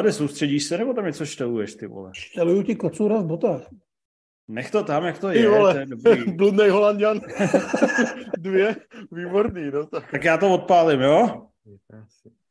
[0.00, 2.10] Hlade, soustředíš se, nebo tam něco šteluješ, ty vole?
[2.14, 3.62] Šteluju ti kocůra v botách.
[4.48, 6.32] Nech to tam, jak to Ty je, vole, to je dobrý.
[6.36, 7.20] bludnej holanděn.
[8.38, 8.76] Dvě,
[9.12, 10.10] výborný, no tak.
[10.10, 11.46] Tak já to odpálím, jo?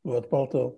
[0.04, 0.76] Odpal to.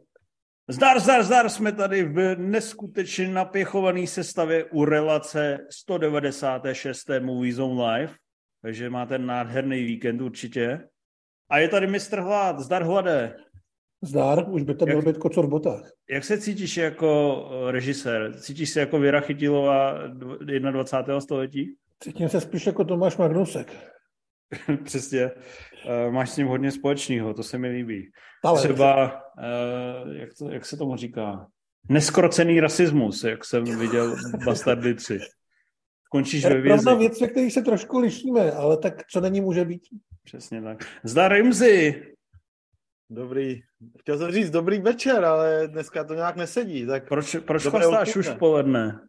[0.67, 7.09] Zdar, zdar, zdar, jsme tady v neskutečně napěchované sestavě u relace 196.
[7.19, 8.13] Movie Zone Live,
[8.61, 10.87] takže máte nádherný víkend určitě.
[11.49, 13.35] A je tady mistr Hlad, zdar Hlade.
[14.03, 15.91] Zdár, už by to měl Jak- být kocor v botách.
[16.09, 18.33] Jak se cítíš jako eh, režisér?
[18.39, 21.21] Cítíš se jako Věra Chytilová dv- 21.
[21.21, 21.75] století?
[21.99, 23.73] Cítím se spíš jako Tomáš Magnusek.
[24.83, 25.31] Přesně.
[25.87, 28.11] Eh, Máš s ním hodně společného, to se mi líbí.
[28.43, 31.47] Ale Třeba, eh, jak, to, jak se tomu říká?
[31.89, 35.19] Neskrocený rasismus, jak jsem viděl v Bastardy 3.
[36.11, 36.83] Končíš to ve je vězi.
[36.83, 39.81] pravda věc, ve které se trošku lišíme, ale tak co není, může být.
[40.23, 40.85] Přesně tak.
[41.03, 42.03] Zdar Rimzi.
[43.13, 43.59] Dobrý.
[43.99, 46.85] Chtěl jsem říct dobrý večer, ale dneska to nějak nesedí.
[46.85, 48.99] Tak, Proč, proč chlastáš už v poledne?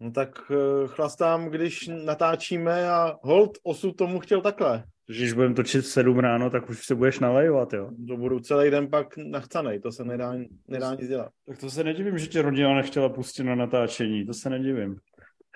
[0.00, 4.84] no tak uh, chlastám, když natáčíme a hold osud tomu chtěl takhle.
[5.06, 7.90] Když budeme točit v 7 ráno, tak už se budeš nalejovat, jo?
[8.08, 10.34] To budu celý den pak nachcanej, to se nedá,
[10.68, 11.32] nedá nic dělat.
[11.46, 14.96] Tak to se nedivím, že tě rodina nechtěla pustit na natáčení, to se nedivím.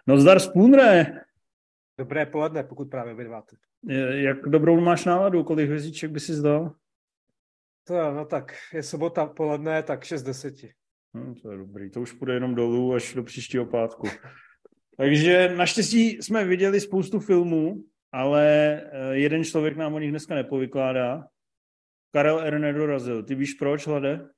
[0.06, 1.06] No zdar Spůnre,
[1.98, 3.56] Dobré poledne, pokud právě obědváte.
[4.11, 6.75] jak dobrou máš náladu, kolik hvězdiček by si zdal?
[7.84, 10.72] To no tak je sobota poledne, tak 6 deseti.
[11.14, 14.06] No, to je dobrý, to už půjde jenom dolů až do příštího pátku.
[14.97, 18.47] Takže naštěstí jsme viděli spoustu filmů, ale
[18.83, 21.25] eh, jeden člověk nám o nich dneska nepovykládá.
[22.14, 22.58] Karel R.
[22.58, 23.22] nedorazil.
[23.22, 24.28] Ty víš proč, Hlade?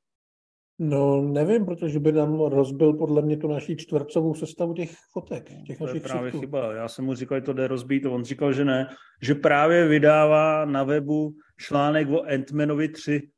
[0.79, 5.79] No nevím, protože by nám rozbil podle mě tu naší čtvrcovou sestavu těch fotek, těch
[5.79, 6.41] To je našich právě ksichtů.
[6.41, 6.75] chyba.
[6.75, 8.89] Já jsem mu říkal, že to jde rozbít, a on říkal, že ne.
[9.23, 13.31] Že právě vydává na webu článek o Ant-Manovi 3.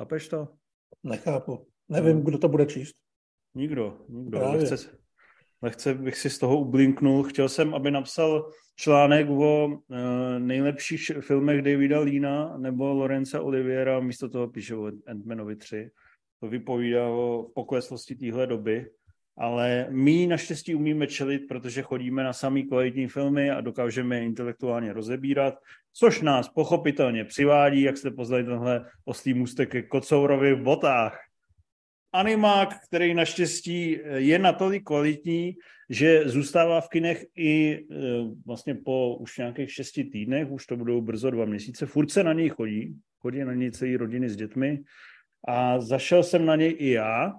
[0.00, 0.48] Chápeš to?
[1.02, 1.66] Nechápu.
[1.88, 2.96] Nevím, kdo to bude číst.
[3.54, 4.38] Nikdo, nikdo.
[4.38, 4.60] Právě.
[4.60, 4.98] Lehce,
[5.62, 7.22] lehce bych si z toho ublinknul.
[7.22, 9.78] Chtěl jsem, aby napsal článek o uh,
[10.38, 15.90] nejlepších filmech Davida Lína nebo Lorence Oliviera, místo toho píše o Ant-Manovi 3.
[16.40, 18.90] To vypovídá o pokleslosti téhle doby.
[19.38, 24.92] Ale my naštěstí umíme čelit, protože chodíme na samý kvalitní filmy a dokážeme je intelektuálně
[24.92, 25.54] rozebírat,
[25.92, 31.20] což nás pochopitelně přivádí, jak jste poznali tenhle oslý můstek ke Kocourovi v botách.
[32.12, 35.54] Animák, který naštěstí je natolik kvalitní,
[35.90, 37.84] že zůstává v kinech i e,
[38.46, 42.32] vlastně po už nějakých šesti týdnech, už to budou brzo dva měsíce, furt se na
[42.32, 44.82] něj chodí, chodí na něj celý rodiny s dětmi.
[45.48, 47.32] A zašel jsem na něj i já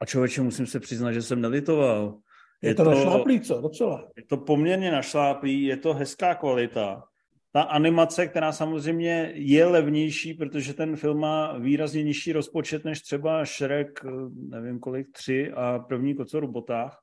[0.00, 2.18] a člověče musím se přiznat, že jsem nelitoval.
[2.62, 3.60] Je, to, to našláplý, co?
[3.60, 4.08] Docela.
[4.16, 7.04] Je to poměrně našláplý, je to hezká kvalita.
[7.52, 13.44] Ta animace, která samozřejmě je levnější, protože ten film má výrazně nižší rozpočet než třeba
[13.44, 14.10] Shrek, eh,
[14.48, 16.98] nevím kolik, tři a první kocor v botách,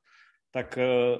[0.52, 1.18] tak eh,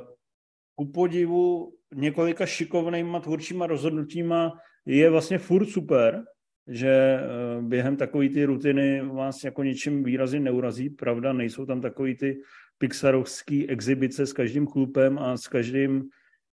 [0.75, 4.53] ku podivu několika šikovnýma tvůrčíma rozhodnutíma
[4.87, 6.25] je vlastně furt super,
[6.69, 10.91] že eh, během takové ty rutiny vás jako ničím výrazně neurazí.
[10.91, 12.41] Pravda, nejsou tam takový ty
[12.79, 16.03] pixarovský exibice s každým chlupem a s každým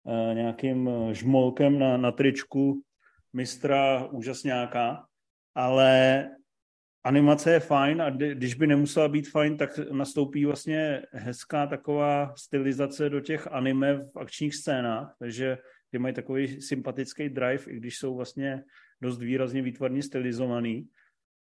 [0.03, 2.83] uh, nějakým uh, žmolkem na, na tričku
[3.33, 5.05] mistra úžasňáka,
[5.55, 6.25] ale
[7.05, 12.35] animace je fajn a kdy- když by nemusela být fajn, tak nastoupí vlastně hezká taková
[12.37, 15.59] stylizace do těch anime v akčních scénách, takže
[15.91, 18.63] ty mají takový sympatický drive, i když jsou vlastně
[19.01, 20.89] dost výrazně výtvarně stylizovaný.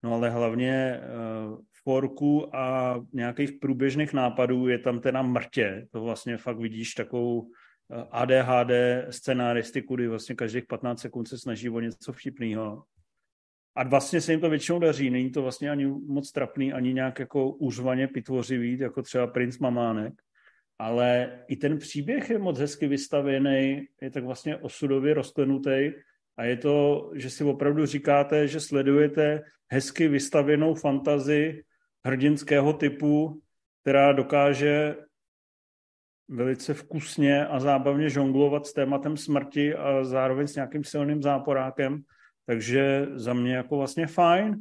[0.02, 5.86] No ale hlavně uh, forku a nějakých průběžných nápadů je tam teda mrtě.
[5.90, 7.50] To vlastně fakt vidíš takovou
[7.90, 8.70] eh, ADHD
[9.10, 12.84] scenáristiku, kdy vlastně každých 15 sekund se snaží o něco vtipného.
[13.76, 15.10] A vlastně se jim to většinou daří.
[15.10, 20.14] Není to vlastně ani moc trapný, ani nějak jako úřvaně pitvořivý, jako třeba Prince Mamánek.
[20.78, 25.90] Ale i ten příběh je moc hezky vystavěný, je tak vlastně osudově rozklenutý
[26.36, 29.42] a je to, že si opravdu říkáte, že sledujete
[29.72, 31.64] hezky vystavěnou fantazii
[32.06, 33.40] hrdinského typu,
[33.82, 34.96] která dokáže
[36.28, 42.02] velice vkusně a zábavně žonglovat s tématem smrti a zároveň s nějakým silným záporákem.
[42.46, 44.58] Takže za mě jako vlastně fajn.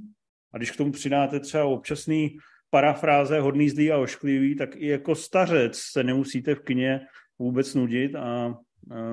[0.54, 2.38] A když k tomu přidáte třeba občasný
[2.70, 7.02] parafráze hodný zlý a ošklivý, tak i jako stařec se nemusíte v kině
[7.40, 8.58] vůbec nudit a,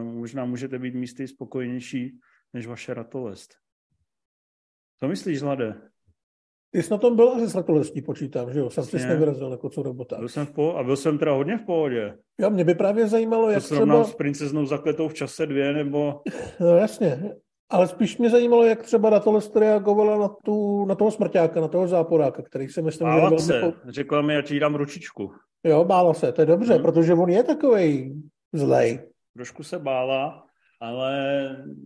[0.02, 2.18] možná můžete být místy spokojnější
[2.52, 3.54] než vaše ratolest.
[5.00, 5.74] Co myslíš, Zlade?
[6.72, 8.70] Ty jsi na tom byl asi s ratolestí, počítám, že jo?
[8.70, 10.16] Sam jsi nevyrazil jako co robota.
[10.18, 12.18] Byl jsem v po- a byl jsem teda hodně v pohodě.
[12.40, 14.04] Jo, mě by právě zajímalo, To jak třeba...
[14.04, 16.22] s princeznou zakletou v čase dvě, nebo
[16.60, 17.34] No jasně.
[17.70, 21.88] Ale spíš mě zajímalo, jak třeba jste reagovala na, tu, na toho smrťáka, na toho
[21.88, 23.52] záporáka, který se myslím, Bála že se.
[23.60, 23.74] velmi...
[23.88, 25.32] Řekla mi, ať jí dám ručičku.
[25.64, 26.82] Jo, bála se, to je dobře, Hmm.
[26.82, 28.14] protože on je takovej
[28.52, 29.00] zlej.
[29.36, 30.46] Trošku se bála,
[30.80, 31.16] ale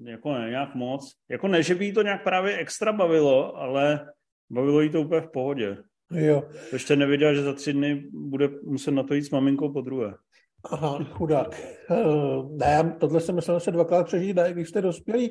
[0.04, 1.12] jako ne, nějak moc.
[1.30, 4.06] Jako ne, že by jí to nějak právě extra bavilo, ale
[4.50, 5.76] bavilo jí to úplně v pohodě.
[6.10, 6.42] Jo.
[6.70, 9.80] To ještě nevěděla, že za tři dny bude muset na to jít s maminkou po
[9.80, 10.14] druhé.
[10.70, 11.60] Aha, chudák.
[11.90, 15.30] Uh, ne, tohle jsem myslel se dvakrát přežít, ne, když jste dospělí.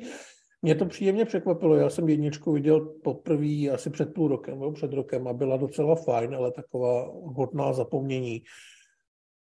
[0.62, 1.76] Mě to příjemně překvapilo.
[1.76, 5.94] Já jsem jedničku viděl poprvé asi před půl rokem, nebo před rokem a byla docela
[5.94, 8.42] fajn, ale taková hodná zapomnění.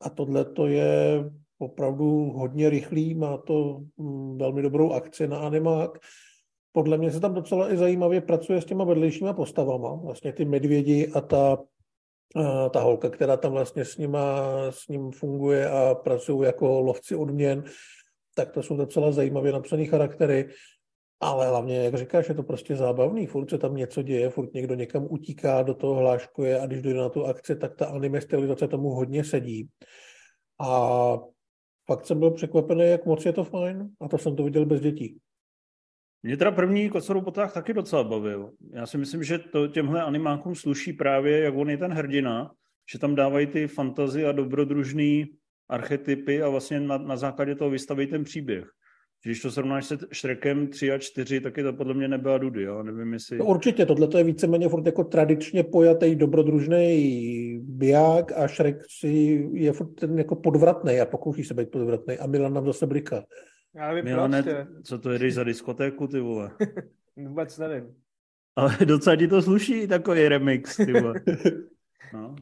[0.01, 1.25] A tohle to je
[1.59, 5.99] opravdu hodně rychlý, má to mm, velmi dobrou akci na animák.
[6.73, 9.95] Podle mě se tam docela i zajímavě pracuje s těma vedlejšíma postavama.
[9.95, 11.59] Vlastně ty medvědi a ta,
[12.37, 17.15] a ta holka, která tam vlastně s, nima, s ním funguje a pracují jako lovci
[17.15, 17.65] odměn,
[18.35, 20.49] tak to jsou docela zajímavě napsané charaktery.
[21.21, 24.75] Ale hlavně, jak říkáš, je to prostě zábavný, furt se tam něco děje, furt někdo
[24.75, 28.69] někam utíká, do toho hláškuje a když dojde na tu akci, tak ta anime stylizace
[28.69, 29.69] tomu hodně sedí.
[30.61, 31.19] A
[31.91, 34.81] fakt jsem byl překvapený, jak moc je to fajn a to jsem to viděl bez
[34.81, 35.19] dětí.
[36.23, 38.53] Mě teda první kocourů potah taky docela bavil.
[38.73, 42.53] Já si myslím, že to těmhle animákům sluší právě, jak on je ten hrdina,
[42.93, 45.27] že tam dávají ty fantazy a dobrodružný
[45.69, 48.71] archetypy a vlastně na, na základě toho vystaví ten příběh.
[49.25, 52.63] Když to srovnáš se Šrekem 3 a 4, tak je to podle mě nebyla Dudy,
[52.63, 52.83] jo?
[52.83, 53.39] nevím jestli...
[53.39, 59.09] No určitě, tohle je víceméně furt jako tradičně pojatý dobrodružný biják a Shrek si
[59.53, 63.25] je furt ten jako podvratný a pokouší se být podvratný a Milan nám zase bliká.
[63.75, 66.51] Já nevím Milane, proč, co to jedeš za diskotéku, ty vole?
[67.17, 67.95] Vůbec nevím.
[68.57, 71.15] Ale docela ti to sluší, takový remix, ty vole.
[72.13, 72.37] No,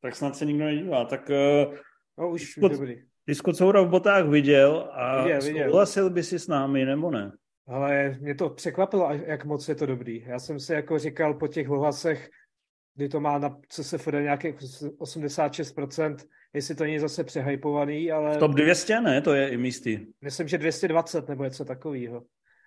[0.00, 1.04] tak snad se nikdo nedívá.
[1.04, 1.74] Tak uh,
[2.18, 3.02] No už, už Pod- dobrý.
[3.26, 5.64] Ty jsi kocoura v botách viděl a Viděl, viděl.
[5.70, 7.32] souhlasil by si s námi, nebo ne?
[7.68, 10.24] Ale mě to překvapilo, jak moc je to dobrý.
[10.26, 12.30] Já jsem si jako říkal po těch ohlasech,
[12.96, 16.16] kdy to má na CSFD nějakých 86%,
[16.54, 20.06] jestli to není zase přehypovaný, ale Top 200 ne, to je i místy.
[20.20, 22.22] myslím, že 220 nebo něco takového.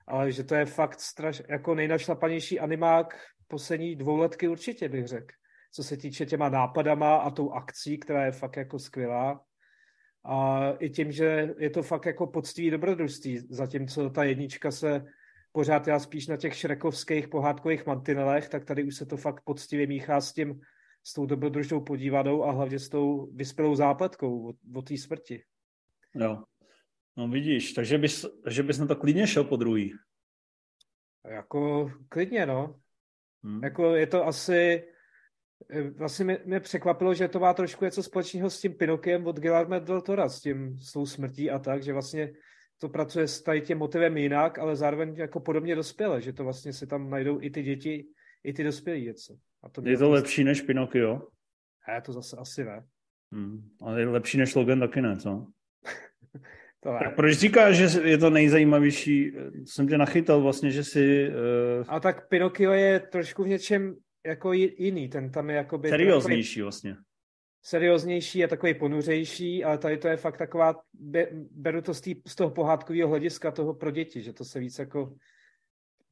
[0.08, 3.16] Ale že to je fakt straš, jako nejnašlapanější animák
[3.48, 5.34] poslední dvouletky určitě bych řekl.
[5.72, 9.42] Co se týče těma nápadama a tou akcí, která je fakt jako skvělá.
[10.28, 15.06] A i tím, že je to fakt jako poctivý dobrodružství, zatímco ta jednička se
[15.52, 19.88] pořád já spíš na těch šrekovských pohádkových mantinelech, tak tady už se to fakt poctivě
[19.88, 20.62] míchá s tím,
[21.04, 25.44] s tou dobrodružnou podívanou a hlavně s tou vyspělou zápletkou o, o té smrti.
[26.16, 26.44] Jo.
[27.18, 29.94] No vidíš, takže bys, že bys na to klidně šel po druhý.
[31.28, 32.80] Jako klidně, no.
[33.46, 33.64] Hm.
[33.64, 34.84] Jako je to asi,
[35.98, 39.80] vlastně mě, mě překvapilo, že to má trošku něco společného s tím Pinokiem od Guillermo
[39.80, 42.34] del Tora, s tím, s tou smrtí a tak, že vlastně
[42.80, 46.74] to pracuje s tady tím motivem jinak, ale zároveň jako podobně dospěle, že to vlastně
[46.74, 48.06] se tam najdou i ty děti,
[48.44, 49.36] i ty dospělí něco.
[49.64, 51.22] A to Je to vlastně- lepší než Pinocchio?
[51.88, 52.84] Ne, to zase asi ne.
[53.36, 53.70] Hm.
[53.82, 55.48] Ale je lepší než Logan taky ne, co?
[56.80, 57.00] To ne.
[57.04, 59.32] Tak proč říkáš, že je to nejzajímavější?
[59.66, 63.96] Jsem tě nachytal vlastně, že si uh, A tak Pinocchio je trošku v něčem
[64.26, 66.96] jako ji- jiný, ten tam je jakoby serióznější vlastně.
[67.64, 72.16] serióznější a takový ponuřejší, ale tady to je fakt taková, be, beru to z, tý,
[72.28, 75.16] z toho pohádkového hlediska toho pro děti, že to se víc jako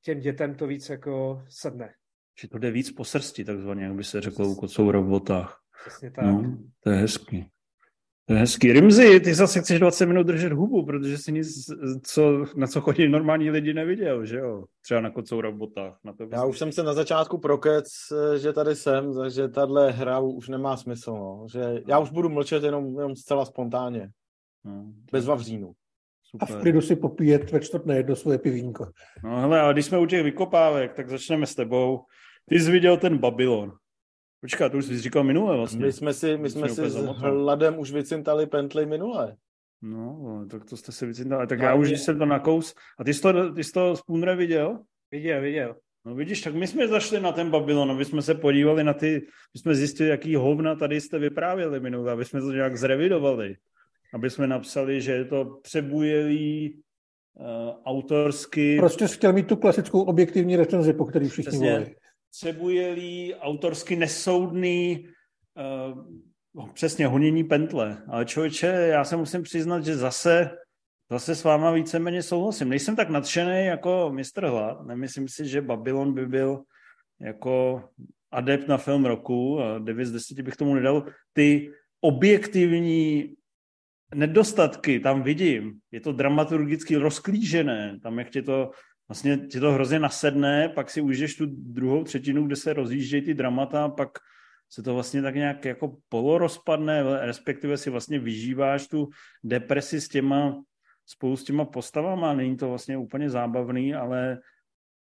[0.02, 1.94] těm dětem to víc jako sedne.
[2.42, 5.60] Že to jde víc po srsti, takzvaně, jak by se řeklo u kocoura v botách.
[5.82, 6.26] Přesně tak.
[6.26, 7.50] No, to je hezký.
[8.26, 8.74] To je hezký.
[8.74, 11.72] Rimzi, ty zase chceš 20 minut držet hubu, protože si nic,
[12.04, 14.64] co, na co chodí normální lidi, neviděl, že jo?
[14.82, 16.00] Třeba na kocoura v botách.
[16.04, 17.86] Na to Já už jsem se na začátku prokec,
[18.38, 21.12] že tady jsem, takže tahle hra už nemá smysl.
[21.12, 21.46] No.
[21.52, 24.10] Že já už budu mlčet jenom, jenom zcela spontánně,
[24.66, 25.74] No, bez vavřínu.
[26.40, 26.62] A v super.
[26.62, 28.86] klidu si popíjet ve čtvrt na jedno svoje pivínko.
[29.24, 32.00] No hele, a když jsme u těch vykopávek, tak začneme s tebou.
[32.50, 33.72] Ty jsi viděl ten Babylon.
[34.44, 35.86] Počkat, to už jsi říkal minule vlastně.
[35.86, 39.36] My jsme si, my jsme si s hladem už vycintali pently minule.
[39.82, 41.48] No, tak to jste se vycintali.
[41.48, 42.76] Tak No, já už, je- když jsem to nakous.
[43.00, 44.80] A ty jsi to, ty jsi to Spoonre viděl?
[45.12, 45.76] Viděl, viděl.
[46.06, 49.22] No vidíš, tak my jsme zašli na ten Babylon, aby jsme se podívali na ty,
[49.54, 53.56] my jsme zjistili, jaký hovna tady jste vyprávěli minule, aby jsme to nějak zrevidovali.
[54.14, 56.74] Aby jsme napsali, že je to přebujelý
[57.34, 57.46] uh,
[57.86, 61.70] autorsky, Prostě jsi chtěl mít tu klasickou objektivní recenzi, po který všichni Přesně.
[61.72, 61.96] volají.
[62.40, 65.08] Přebujelý, autorsky nesoudný,
[66.54, 68.04] uh, přesně honění pentle.
[68.08, 70.50] Ale člověče, já se musím přiznat, že zase,
[71.12, 72.70] zase s váma víceméně souhlasím.
[72.70, 74.46] Nejsem tak nadšený jako Mr.
[74.46, 74.86] Hlad.
[74.86, 76.64] Nemyslím si, že Babylon by byl
[77.22, 77.84] jako
[78.32, 79.62] adept na film roku.
[79.62, 81.06] A 9 z 10 bych tomu nedal.
[81.34, 81.72] Ty
[82.02, 83.34] objektivní
[84.16, 85.80] nedostatky tam vidím.
[85.92, 88.00] Je to dramaturgicky rozklížené.
[88.04, 88.72] Tam jak tě to
[89.14, 93.34] vlastně ti to hrozně nasedne, pak si užiješ tu druhou třetinu, kde se rozjíždějí ty
[93.34, 94.10] dramata, pak
[94.70, 99.10] se to vlastně tak nějak jako polorozpadne, respektive si vlastně vyžíváš tu
[99.44, 100.64] depresi s těma,
[101.06, 104.40] spolu s těma postavama, není to vlastně úplně zábavný, ale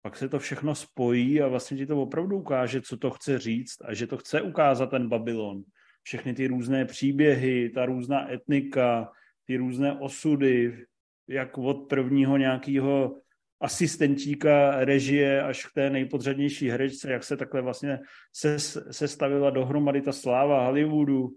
[0.02, 3.78] pak se to všechno spojí a vlastně ti to opravdu ukáže, co to chce říct
[3.86, 5.64] a že to chce ukázat ten Babylon.
[6.04, 9.12] Všechny ty různé příběhy, ta různá etnika,
[9.46, 10.86] ty různé osudy,
[11.28, 13.16] jak od prvního nějakého
[13.62, 18.00] asistentíka režie až k té nejpodřadnější herečce, jak se takhle vlastně
[18.34, 18.60] se,
[18.92, 21.30] se stavila dohromady ta sláva Hollywoodu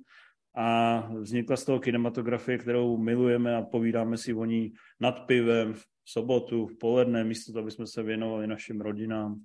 [0.56, 5.84] a vznikla z toho kinematografie, kterou milujeme a povídáme si o ní nad pivem v
[6.04, 9.40] sobotu, v poledne, místo toho, aby jsme se věnovali našim rodinám.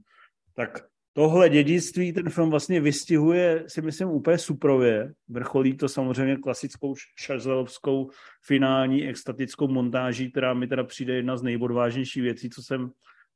[0.53, 5.13] Tak tohle dědictví ten film vlastně vystihuje, si myslím, úplně suprově.
[5.29, 8.09] Vrcholí to samozřejmě klasickou šazelovskou
[8.45, 12.91] finální extatickou montáží, která mi teda přijde jedna z nejodvážnějších věcí, co jsem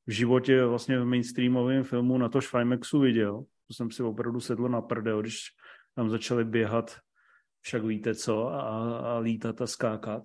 [0.08, 3.44] v životě vlastně v mainstreamovém filmu na to Švajmexu viděl.
[3.68, 5.38] To jsem si opravdu sedl na prdel, když
[5.96, 6.98] tam začali běhat
[7.62, 8.60] však víte co a,
[9.00, 10.24] a lítat a skákat.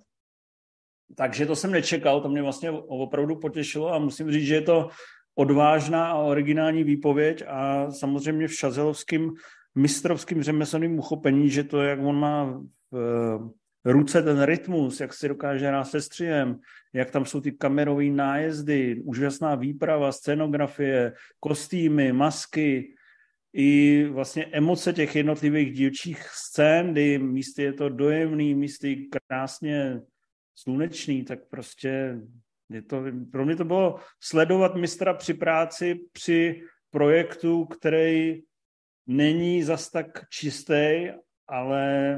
[1.15, 4.89] Takže to jsem nečekal, to mě vlastně opravdu potěšilo a musím říct, že je to
[5.35, 9.31] odvážná a originální výpověď a samozřejmě v šazelovském
[9.75, 12.61] mistrovským řemeslným uchopení, že to, jak on má
[13.83, 16.59] v ruce ten rytmus, jak si dokáže hrát se střihem,
[16.93, 22.95] jak tam jsou ty kamerové nájezdy, úžasná výprava, scenografie, kostýmy, masky,
[23.53, 30.01] i vlastně emoce těch jednotlivých dílčích scén, kdy místy je to dojemný, místy krásně
[30.55, 32.19] slunečný, tak prostě
[32.69, 38.41] je to, pro mě to bylo sledovat mistra při práci, při projektu, který
[39.07, 41.07] není zas tak čistý,
[41.47, 42.15] ale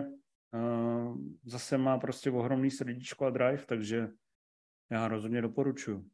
[0.53, 4.07] uh, zase má prostě ohromný srdíčko a drive, takže
[4.91, 6.05] já rozhodně doporučuji.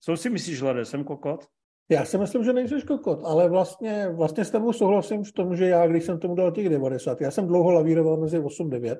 [0.00, 1.46] Co si myslíš, Lade, jsem kokot?
[1.90, 5.66] Já si myslím, že nejsi kokot, ale vlastně, vlastně s tebou souhlasím v tom, že
[5.66, 8.98] já, když jsem tomu dal těch 90, já jsem dlouho lavíroval mezi 8 9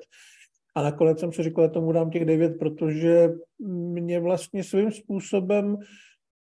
[0.75, 5.77] a nakonec jsem si říkal, že tomu dám těch 9, protože mě vlastně svým způsobem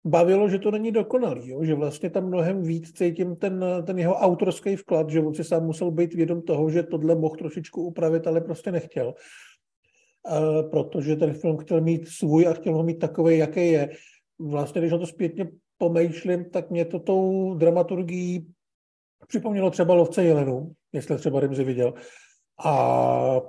[0.05, 1.63] bavilo, že to není dokonalý, jo?
[1.63, 5.65] že vlastně tam mnohem víc cítím ten, ten jeho autorský vklad, že on si sám
[5.65, 9.13] musel být vědom toho, že tohle mohl trošičku upravit, ale prostě nechtěl.
[10.27, 13.89] E, protože ten film chtěl mít svůj a chtěl ho mít takový, jaký je.
[14.39, 18.47] Vlastně, když na to zpětně pomýšlím, tak mě to tou dramaturgií
[19.27, 21.93] připomnělo třeba Lovce Jelenu, jestli třeba Rimzi viděl.
[22.65, 23.41] A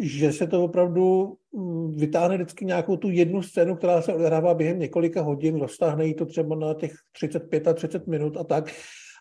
[0.00, 4.78] že se to opravdu mm, vytáhne vždycky nějakou tu jednu scénu, která se odehrává během
[4.78, 8.72] několika hodin, roztáhne jí to třeba na těch 35 a 30 minut a tak.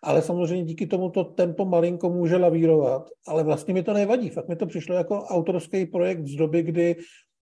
[0.04, 4.30] Ale samozřejmě díky tomu to tempo malinko může lavírovat, ale vlastně mi to nevadí.
[4.30, 6.96] Fakt mi to přišlo jako autorský projekt z doby, kdy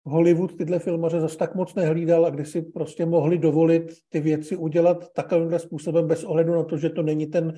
[0.06, 4.56] Hollywood tyhle filmaře zase tak moc nehlídal a kdy si prostě mohli dovolit ty věci
[4.56, 7.54] udělat takovýmhle způsobem bez ohledu na to, že to není ten,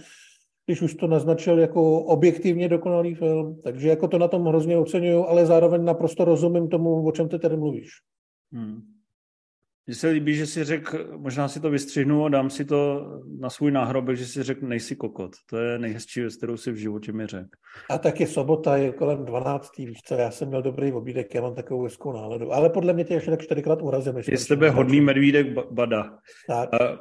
[0.67, 3.61] když už to naznačil jako objektivně dokonalý film.
[3.63, 7.39] Takže jako to na tom hrozně oceňuju, ale zároveň naprosto rozumím tomu, o čem ty
[7.39, 7.89] tady mluvíš.
[8.53, 8.81] Hmm.
[9.85, 13.07] Mně se líbí, že si řekl, možná si to vystřihnu a dám si to
[13.39, 15.31] na svůj náhrobek, že si řekl, nejsi kokot.
[15.49, 17.49] To je nejhezčí věc, kterou si v životě mi řekl.
[17.89, 19.77] A taky sobota je kolem 12.
[19.77, 22.53] Víš co, já jsem měl dobrý obídek, já mám takovou hezkou náladu.
[22.53, 24.17] Ale podle mě tě ještě tak čtyřikrát urazím.
[24.27, 26.17] Je z tebe hodný medvídek bada.
[26.47, 26.97] Tak, uh,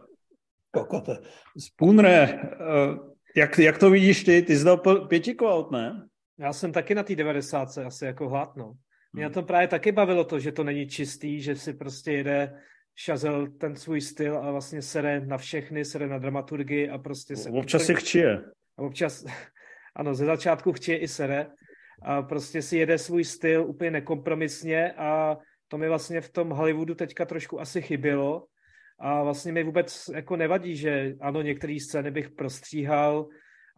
[0.71, 1.19] kokote.
[1.59, 4.43] Spunre, uh, jak, jak to vidíš ty?
[4.43, 4.77] Ty jsi dal
[5.09, 6.07] pěti kvalt, ne?
[6.39, 8.73] Já jsem taky na té 90 asi jako hládno.
[9.13, 9.35] Mě hmm.
[9.35, 12.61] to právě taky bavilo to, že to není čistý, že si prostě jede
[12.95, 17.51] šazel ten svůj styl a vlastně sere na všechny, sere na dramaturgii a prostě se...
[17.51, 18.41] Občas si chčije.
[18.79, 19.25] A občas,
[19.97, 21.47] ano, ze začátku chčije i sere
[22.03, 25.37] a prostě si jede svůj styl úplně nekompromisně a
[25.69, 28.47] to mi vlastně v tom Hollywoodu teďka trošku asi chybělo
[28.99, 33.29] a vlastně mi vůbec jako nevadí, že ano, některé scény bych prostříhal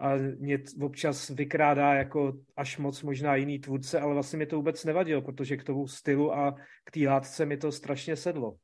[0.01, 4.85] a mě občas vykrádá jako až moc možná jiný tvůrce, ale vlastně mi to vůbec
[4.85, 8.55] nevadilo, protože k tomu stylu a k té látce mi to strašně sedlo.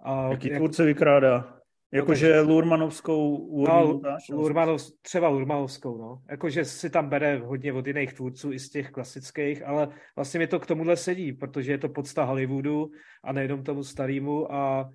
[0.00, 0.56] A Jaký jak...
[0.56, 1.58] tvůrce vykrádá?
[1.92, 6.22] Jakože no, Lurmanovskou no, Lurmanov, třeba Lurmanovskou, no.
[6.30, 10.46] Jakože si tam bere hodně od jiných tvůrců, i z těch klasických, ale vlastně mi
[10.46, 12.90] to k tomuhle sedí, protože je to podsta Hollywoodu
[13.24, 14.90] a nejenom tomu starému a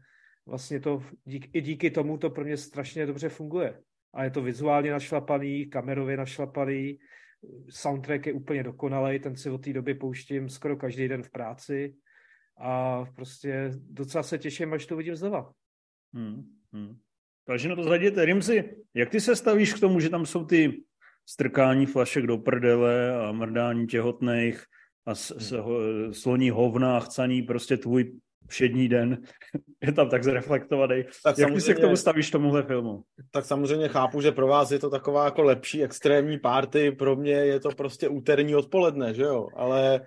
[0.46, 3.80] vlastně to dík, i díky tomu to pro mě strašně dobře funguje.
[4.14, 7.00] A je to vizuálně našlapaný, kamerově našlapaný,
[7.70, 11.96] soundtrack je úplně dokonalý, ten si od té doby pouštím skoro každý den v práci
[12.58, 15.52] a prostě docela se těším, až to vidím znova.
[16.14, 16.98] Hmm, hmm.
[17.46, 18.26] Takže na to zhledněte.
[18.26, 20.84] Rimsi, jak ty se stavíš k tomu, že tam jsou ty
[21.26, 24.64] strkání flašek do prdele a mrdání těhotných
[25.06, 25.64] a s, s,
[26.12, 29.22] sloní hovna a chcaní prostě tvůj všední den
[29.84, 31.04] je tam tak zreflektovaný.
[31.24, 33.04] Tak Jak ty se k tomu stavíš tomuhle filmu?
[33.32, 37.32] Tak samozřejmě chápu, že pro vás je to taková jako lepší extrémní party, pro mě
[37.32, 40.02] je to prostě úterní odpoledne, že jo, ale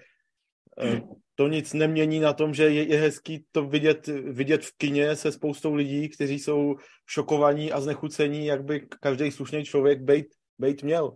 [0.83, 1.00] eh,
[1.35, 5.33] to nic nemění na tom, že je, je hezký to vidět, vidět v kině se
[5.33, 6.76] spoustou lidí, kteří jsou
[7.07, 10.26] šokovaní a znechucení, jak by každý slušný člověk bejt,
[10.59, 11.12] bejt měl.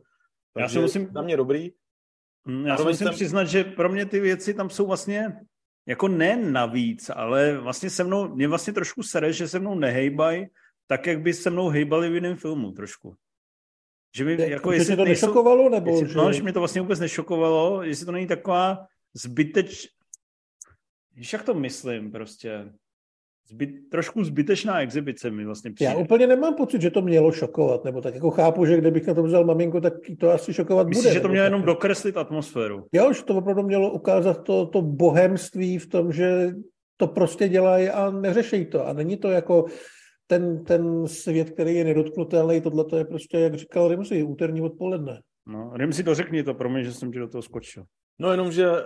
[0.54, 1.12] Takže já si musím...
[1.12, 1.70] Na mě dobrý.
[2.46, 3.14] Hmm, já si musím jsem...
[3.14, 5.32] přiznat, že pro mě ty věci tam jsou vlastně
[5.90, 10.46] jako ne navíc, ale vlastně se mnou, mě vlastně trošku sere, že se mnou nehejbají
[10.86, 13.16] tak, jak by se mnou hejbali v jiném filmu trošku.
[14.16, 15.68] Že mi, jako, jestli to nejsou, nešokovalo?
[15.68, 16.18] Nebo jestli, že...
[16.18, 19.88] No, že mě to vlastně vůbec nešokovalo, jestli to není taková zbyteč...
[21.14, 22.72] Víš, jak to myslím prostě?
[23.50, 25.90] Zbyt, trošku zbytečná exibice mi vlastně přijde.
[25.90, 29.14] Já úplně nemám pocit, že to mělo šokovat, nebo tak jako chápu, že kdybych na
[29.14, 31.14] to vzal maminku, tak to asi šokovat Myslíš, bude.
[31.14, 32.86] že to mělo jenom dokreslit atmosféru?
[32.92, 36.50] Jo, že to opravdu mělo ukázat to, to bohemství v tom, že
[36.96, 38.86] to prostě dělají a neřeší to.
[38.86, 39.64] A není to jako
[40.26, 45.20] ten, ten svět, který je nedotknutelný, tohle to je prostě, jak říkal Rimsy, úterní odpoledne.
[45.46, 47.84] No, dořekni to, pro mě, že jsem ti do toho skočil.
[48.20, 48.76] No jenom, že uh,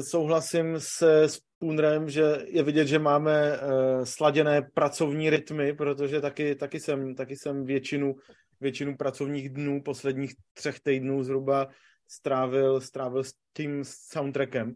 [0.00, 6.80] souhlasím se Spoonerem, že je vidět, že máme uh, sladěné pracovní rytmy, protože taky, taky,
[6.80, 8.14] jsem, taky jsem většinu,
[8.60, 11.68] většinu pracovních dnů, posledních třech týdnů zhruba
[12.08, 14.74] strávil, strávil s tím soundtrackem.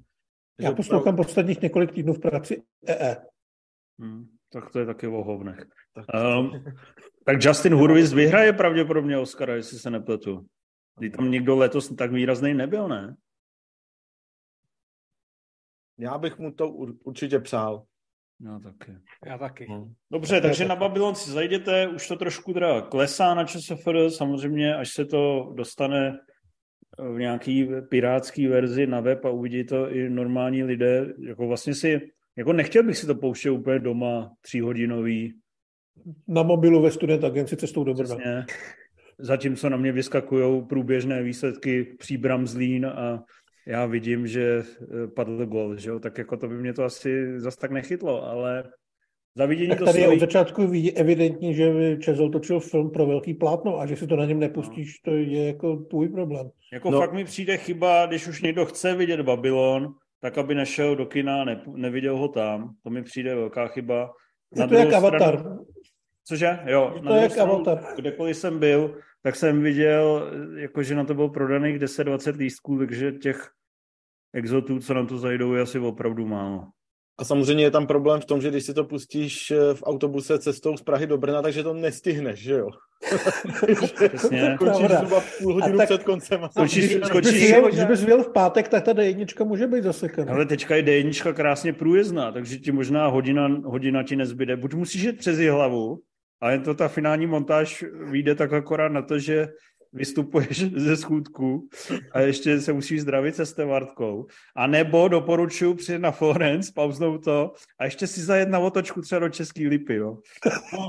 [0.61, 1.27] Já poslouchám prav...
[1.27, 3.17] posledních několik týdnů v práci EE.
[3.99, 5.67] Hmm, tak to je taky o hovnech.
[5.95, 6.05] Tak,
[6.39, 6.65] um,
[7.25, 10.47] tak Justin Hurwitz vyhraje pravděpodobně Oscara, jestli se nepletu.
[10.99, 13.17] Kdy tam někdo letos tak výrazný nebyl, ne?
[15.99, 16.69] Já bych mu to
[17.05, 17.83] určitě přál.
[18.45, 18.93] Já taky.
[19.27, 19.67] Já taky.
[19.69, 19.89] No.
[20.11, 24.93] Dobře, takže na Babylon si zajděte, už to trošku teda klesá na ČSFR, samozřejmě, až
[24.93, 26.19] se to dostane
[26.99, 32.01] v nějaký pirátský verzi na web a uvidí to i normální lidé, jako vlastně si,
[32.37, 35.35] jako nechtěl bych si to pouštět úplně doma, tříhodinový.
[36.29, 38.45] Na mobilu ve student agenci cestou do Brna.
[39.19, 43.25] Zatímco na mě vyskakují průběžné výsledky příbram Zlín a
[43.67, 45.99] já vidím, že eh, padl gol, že jo?
[45.99, 48.65] tak jako to by mě to asi zas tak nechytlo, ale
[49.35, 53.07] za vidění tak to tady je od začátku vidí evidentní, že Čezol točil film pro
[53.07, 55.13] velký plátno a že si to na něm nepustíš, no.
[55.13, 56.51] to je jako tvůj problém.
[56.73, 56.99] Jako no.
[56.99, 61.41] fakt mi přijde chyba, když už někdo chce vidět Babylon, tak aby nešel do kina
[61.41, 62.75] a ne, neviděl ho tam.
[62.83, 64.11] To mi přijde velká chyba.
[64.55, 65.57] Je na to jak stranu, Avatar.
[66.29, 66.59] Cože?
[66.67, 66.93] Jo.
[66.95, 67.95] Je to jak stranu, Avatar.
[67.97, 73.51] Kdekoliv jsem byl, tak jsem viděl, jakože na to bylo prodaných 10-20 lístků, takže těch
[74.35, 76.67] exotů, co na to zajdou, je asi opravdu málo.
[77.19, 80.39] A samozřejmě je tam problém v tom, že když si to pustíš eh, v autobuse
[80.39, 82.69] cestou z Prahy do Brna, takže to nestihneš, že jo?
[84.09, 84.57] Přesně.
[84.59, 86.45] Končíš zhruba půl hodinu tak, před koncem.
[86.45, 90.33] A končíš, končíš, když bys věl v pátek, tak ta D1 může být zasekaná.
[90.33, 94.57] Ale teďka je D1 krásně průjezdná, takže ti možná hodina, hodina ti nezbyde.
[94.57, 95.99] Buď musíš jít přes hlavu,
[96.41, 99.49] ale to ta finální montáž vyjde tak akorát na to, že
[99.93, 101.69] vystupuješ ze schůdku
[102.13, 104.27] a ještě se musíš zdravit se stevardkou.
[104.57, 109.19] A nebo doporučuji přijet na Florence, pauznout to a ještě si zajet na otočku třeba
[109.19, 109.95] do Český lipy.
[109.95, 110.19] Jo.
[110.73, 110.89] No,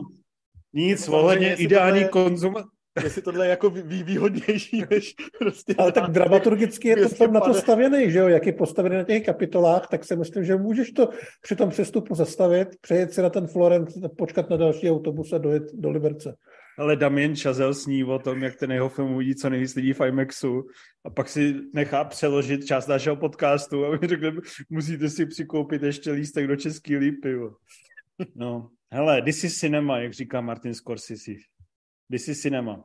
[0.74, 2.08] nic, ohledně ideální je...
[2.08, 2.56] konzum,
[3.04, 5.76] jestli tohle je jako vý, výhodnější než prostě...
[5.78, 9.04] Ale tak dramaturgicky je to tam na to stavěný, že jo, jak je postavený na
[9.04, 11.10] těch kapitolách, tak si myslím, že můžeš to
[11.42, 15.64] při tom přestupu zastavit, přejet si na ten Florence, počkat na další autobus a dojet
[15.74, 16.36] do Liberce
[16.78, 20.02] ale Damien Chazelle sní o tom, jak ten jeho film uvidí co nejvíc lidí v
[20.02, 20.68] IMAXu
[21.06, 24.32] a pak si nechá přeložit část našeho podcastu a my řekne,
[24.70, 27.36] musíte si přikoupit ještě lístek do Český lípy.
[28.36, 31.32] No, hele, this is cinema, jak říká Martin Scorsese.
[32.12, 32.84] Is cinema.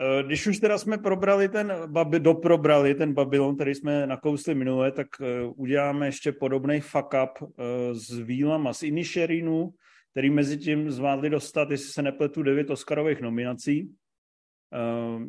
[0.00, 1.72] Eh, když už teda jsme probrali ten,
[2.18, 5.24] doprobrali ten Babylon, který jsme nakousli minule, tak eh,
[5.56, 9.74] uděláme ještě podobný fuck up eh, s Vílama z Inisherinu,
[10.10, 13.94] který mezi tím zvládli dostat, jestli se nepletu, devět Oscarových nominací.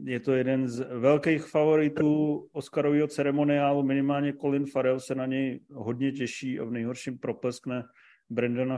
[0.03, 6.11] Je to jeden z velkých favoritů Oscarového ceremoniálu, minimálně Colin Farrell se na něj hodně
[6.11, 7.83] těší a v nejhorším propleskne
[8.29, 8.77] Brandona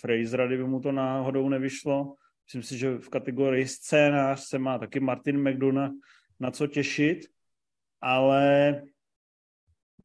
[0.00, 2.14] Frasera, kdyby mu to náhodou nevyšlo.
[2.46, 5.92] Myslím si, že v kategorii scénář se má taky Martin McDonough
[6.40, 7.26] na co těšit,
[8.00, 8.82] ale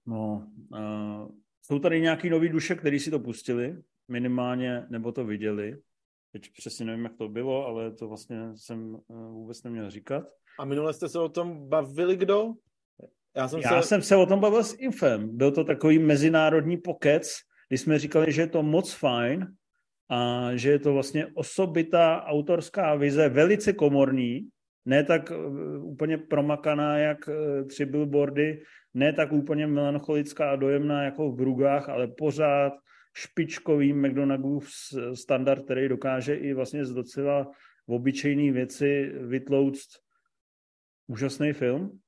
[0.06, 5.78] no, uh, jsou tady nějaký nový duše, který si to pustili minimálně, nebo to viděli.
[6.32, 10.24] Teď přesně nevím, jak to bylo, ale to vlastně jsem eh, vůbec neměl říkat.
[10.60, 12.54] A minule jste se o tom bavili kdo?
[13.36, 13.88] Já jsem, Já se...
[13.88, 15.38] jsem se o tom bavil s Infem.
[15.38, 17.32] Byl to takový mezinárodní pokec,
[17.68, 19.48] kdy jsme říkali, že je to moc fajn
[20.10, 24.50] a že je to vlastně osobitá autorská vize, velice komorní,
[24.86, 28.62] ne tak uh, úplně promakaná, jak uh, tři billboardy,
[28.94, 32.74] ne tak úplně melancholická a dojemná jako v Brugách, ale pořád
[33.14, 37.52] špičkový McDonald's standard, který dokáže i vlastně z docela
[37.88, 39.90] obyčejné věci vytlouct
[41.08, 42.00] úžasný film.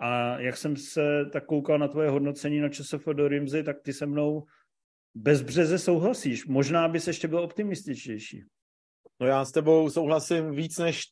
[0.00, 3.92] A jak jsem se tak koukal na tvoje hodnocení na ČSF do Rimzy, tak ty
[3.92, 4.44] se mnou
[5.16, 6.46] bez březe souhlasíš.
[6.46, 8.44] Možná bys ještě byl optimističtější.
[9.20, 11.02] No já s tebou souhlasím víc než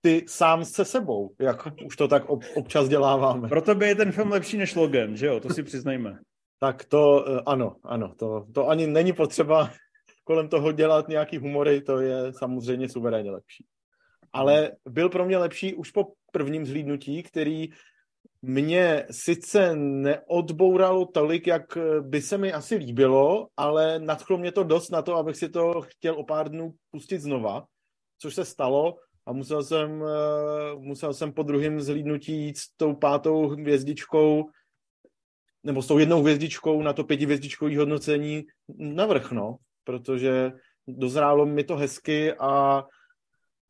[0.00, 3.48] ty sám se sebou, jak už to tak ob, občas děláváme.
[3.48, 5.40] Proto by je ten film lepší než Logan, že jo?
[5.40, 6.18] To si přiznejme.
[6.58, 9.70] Tak to eh, ano, ano, to, to ani není potřeba
[10.24, 13.66] kolem toho dělat nějaký humory, to je samozřejmě suverénně lepší.
[14.32, 17.68] Ale byl pro mě lepší už po prvním zhlídnutí, který
[18.42, 24.90] mě sice neodbouralo tolik, jak by se mi asi líbilo, ale nadchlo mě to dost
[24.90, 27.64] na to, abych si to chtěl o pár dnů pustit znova,
[28.18, 32.94] což se stalo a musel jsem, eh, musel jsem po druhém zhlídnutí jít s tou
[32.94, 34.50] pátou hvězdičkou
[35.64, 38.44] nebo s tou jednou hvězdičkou na to pětihvězdičkové hodnocení
[38.78, 40.52] navrch, no, protože
[40.86, 42.84] dozrálo mi to hezky a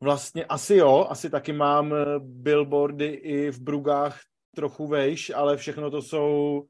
[0.01, 4.19] vlastně asi jo, asi taky mám billboardy i v Brugách
[4.55, 6.63] trochu vejš, ale všechno to jsou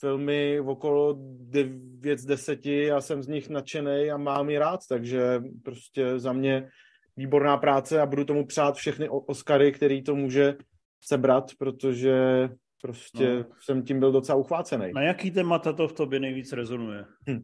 [0.00, 5.42] filmy okolo 9 z 10 já jsem z nich nadšený a mám je rád, takže
[5.64, 6.68] prostě za mě
[7.16, 10.56] výborná práce a budu tomu přát všechny Oscary, který to může
[11.00, 12.48] sebrat, protože
[12.82, 13.44] prostě no.
[13.60, 14.92] jsem tím byl docela uchvácený.
[14.94, 17.04] Na jaký témata to v tobě nejvíc rezonuje?
[17.30, 17.40] Hm.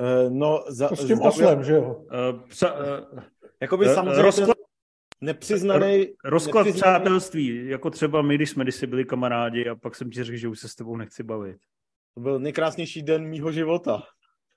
[0.00, 1.94] Uh, no, za, to s tím oslem, že jo?
[1.94, 3.20] Uh, psa, uh,
[3.62, 4.58] Jakoby uh, samozřejmě rozklad,
[5.24, 6.06] nepřiznaný...
[6.24, 7.00] Rozklad nepřiznaný...
[7.00, 10.48] přátelství, jako třeba my, když jsme kdysi byli kamarádi a pak jsem ti řekl, že
[10.48, 11.56] už se s tebou nechci bavit.
[12.14, 14.02] To byl nejkrásnější den mýho života.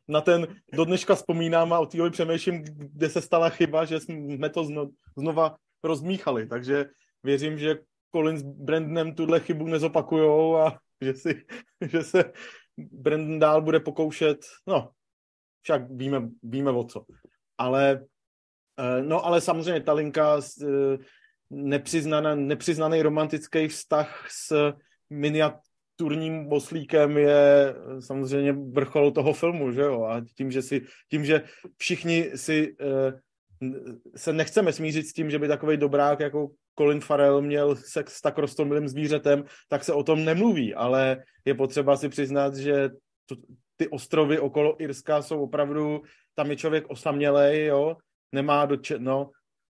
[0.08, 4.50] Na ten do dneška vzpomínám a o týhle přemýšlím, kde se stala chyba, že jsme
[4.50, 6.48] to zno, znova rozmíchali.
[6.48, 6.86] Takže
[7.24, 7.80] věřím, že
[8.16, 11.46] Colin s Brandonem tuhle chybu nezopakujou a že, si,
[11.90, 12.34] že se
[12.78, 14.90] Brandon dál bude pokoušet, no,
[15.62, 17.06] však víme, víme o co.
[17.58, 18.06] Ale,
[19.02, 20.98] no ale samozřejmě ta linka eh,
[22.36, 24.74] nepřiznaný romantický vztah s
[25.10, 30.04] miniaturním boslíkem je eh, samozřejmě vrchol toho filmu, že jo?
[30.04, 31.42] A tím, že, si, tím, že
[31.78, 32.76] všichni si
[34.16, 36.48] se nechceme smířit s tím, že by takový dobrák jako
[36.80, 41.54] Colin Farrell měl sex s tak rostomilým zvířetem, tak se o tom nemluví, ale je
[41.54, 42.90] potřeba si přiznat, že
[43.26, 43.36] to,
[43.78, 46.02] ty ostrovy okolo Irska jsou opravdu,
[46.36, 47.96] tam je člověk osamělej, jo,
[48.32, 49.32] nemá doče, no,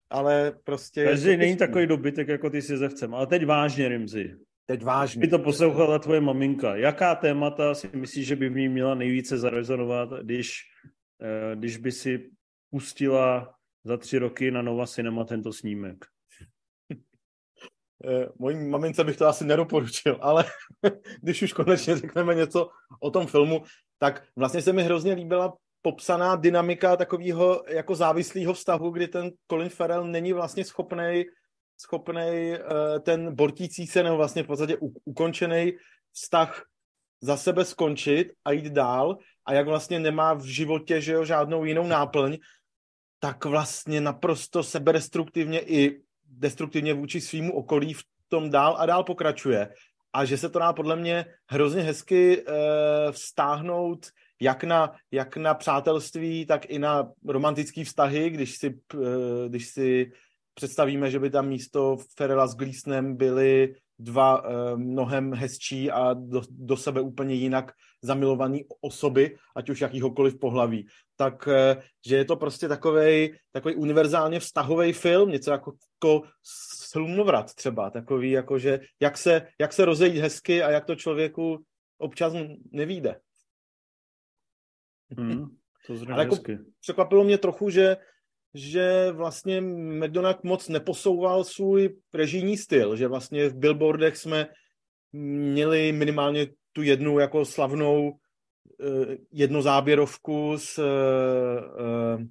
[0.10, 1.06] ale prostě...
[1.06, 4.36] Takže není takový dobytek jako ty si zevcem, ale teď vážně, Rimzi.
[4.66, 5.20] Teď vážně.
[5.20, 6.76] By to poslouchala tvoje maminka.
[6.76, 10.62] Jaká témata si myslíš, že by v ní měla nejvíce zarezonovat, když,
[11.22, 12.30] eh, když by si
[12.70, 16.06] pustila za tři roky na Nova Cinema tento snímek?
[18.06, 20.46] Eh, mojí mamince bych to asi nedoporučil, ale
[21.22, 23.64] když už konečně řekneme něco o tom filmu,
[23.98, 29.70] tak vlastně se mi hrozně líbila popsaná dynamika takového jako závislého vztahu, kdy ten Colin
[29.70, 31.24] Farrell není vlastně schopný
[31.82, 35.74] schopný uh, ten bortící se nebo vlastně v podstatě ukončený
[36.12, 36.64] vztah
[37.22, 41.66] za sebe skončit a jít dál a jak vlastně nemá v životě že jo, žádnou
[41.66, 42.38] jinou náplň,
[43.20, 49.70] tak vlastně naprosto seberestruktivně i destruktivně vůči svýmu okolí v tom dál a dál pokračuje.
[50.14, 52.44] A že se to dá podle mě hrozně hezky e,
[53.12, 54.06] vztáhnout
[54.42, 60.12] jak na, jak na přátelství, tak i na romantické vztahy, když si, e, když si
[60.54, 66.42] představíme, že by tam místo Ferela s Gleasonem byly dva e, mnohem hezčí a do,
[66.50, 67.72] do sebe úplně jinak
[68.02, 70.88] zamilovaný osoby, ať už jakýhokoliv pohlaví.
[71.16, 75.74] Tak, e, že je to prostě takový takový univerzálně vztahový film, něco jako,
[76.04, 76.28] jako
[76.90, 81.64] slumnovrat třeba, takový jako, že jak se, jak se rozejít hezky a jak to člověku
[81.98, 82.34] občas
[82.72, 83.20] nevíde.
[85.18, 85.46] Hmm,
[85.88, 86.38] to Ale jako
[86.82, 87.98] překvapilo mě trochu, že
[88.54, 94.48] že vlastně McDonald moc neposouval svůj režijní styl, že vlastně v billboardech jsme
[95.14, 98.16] měli minimálně tu jednu jako slavnou uh,
[99.32, 102.24] jednozáběrovku s, uh,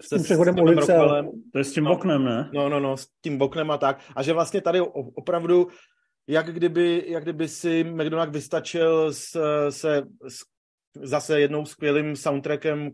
[0.00, 0.98] s tím přechodem ulice.
[1.52, 2.50] To je s tím no, oknem, ne?
[2.54, 4.00] No, no, no, s tím oknem a tak.
[4.16, 4.80] A že vlastně tady
[5.14, 5.68] opravdu,
[6.26, 10.57] jak kdyby, jak kdyby si McDonald vystačil s, se s,
[11.02, 12.90] zase jednou skvělým soundtrackem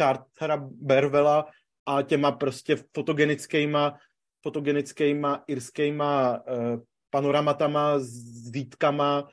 [0.00, 1.46] Cartera Bervela
[1.86, 3.98] a těma prostě fotogenickýma,
[4.42, 6.80] fotogenickýma irskýma uh,
[7.10, 9.28] panoramatama s výtkama,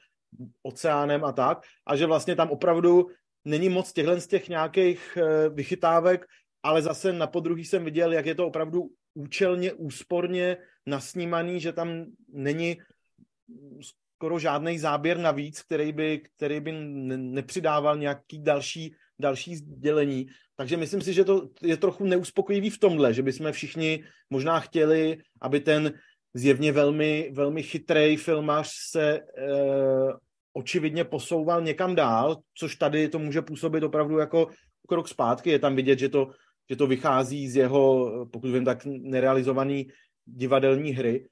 [0.64, 1.66] oceánem a tak.
[1.86, 3.08] A že vlastně tam opravdu
[3.46, 6.26] není moc těchto z těch nějakých uh, vychytávek,
[6.64, 12.06] ale zase na podruhý jsem viděl, jak je to opravdu účelně, úsporně nasnímaný, že tam
[12.34, 12.78] není
[14.22, 16.72] skoro žádný záběr navíc, který by, který by
[17.18, 20.28] nepřidával nějaký další, další sdělení.
[20.56, 25.18] Takže myslím si, že to je trochu neuspokojivý v tomhle, že bychom všichni možná chtěli,
[25.42, 25.94] aby ten
[26.34, 29.22] zjevně velmi, velmi chytrý filmař se e,
[30.54, 34.54] očividně posouval někam dál, což tady to může působit opravdu jako
[34.88, 35.50] krok zpátky.
[35.50, 36.30] Je tam vidět, že to,
[36.70, 39.90] že to vychází z jeho, pokud vím, tak nerealizovaný
[40.26, 41.26] divadelní hry.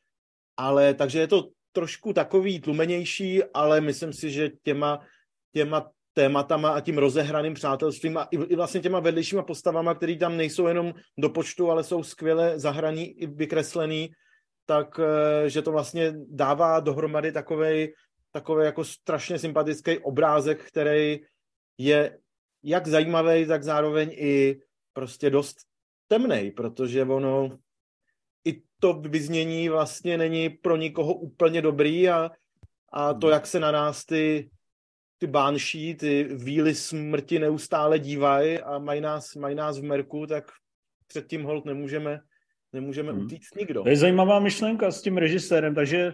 [0.58, 4.99] Ale takže je to trošku takový tlumenější, ale myslím si, že těma,
[5.53, 10.38] těma tématama a tím rozehraným přátelstvím a i, i vlastně těma vedlejšíma postavama, které tam
[10.38, 14.12] nejsou jenom do počtu, ale jsou skvěle zahraní i vykreslený,
[14.65, 17.93] tak eh, že to vlastně dává dohromady takovej,
[18.32, 21.19] takový jako strašně sympatický obrázek, který
[21.77, 22.17] je
[22.63, 24.60] jak zajímavý, tak zároveň i
[24.93, 25.58] prostě dost
[26.08, 27.58] temný, protože ono
[28.80, 32.32] to vyznění vlastně není pro nikoho úplně dobrý a,
[32.94, 33.34] a to, hmm.
[33.34, 34.50] jak se na nás ty,
[35.18, 40.52] ty bánší, ty víly smrti neustále dívají a mají nás, mají nás v merku, tak
[41.08, 42.20] před tím hold nemůžeme,
[42.74, 43.22] nemůžeme hmm.
[43.22, 43.84] utíct nikdo.
[43.84, 46.13] To je zajímavá myšlenka s tím režisérem, takže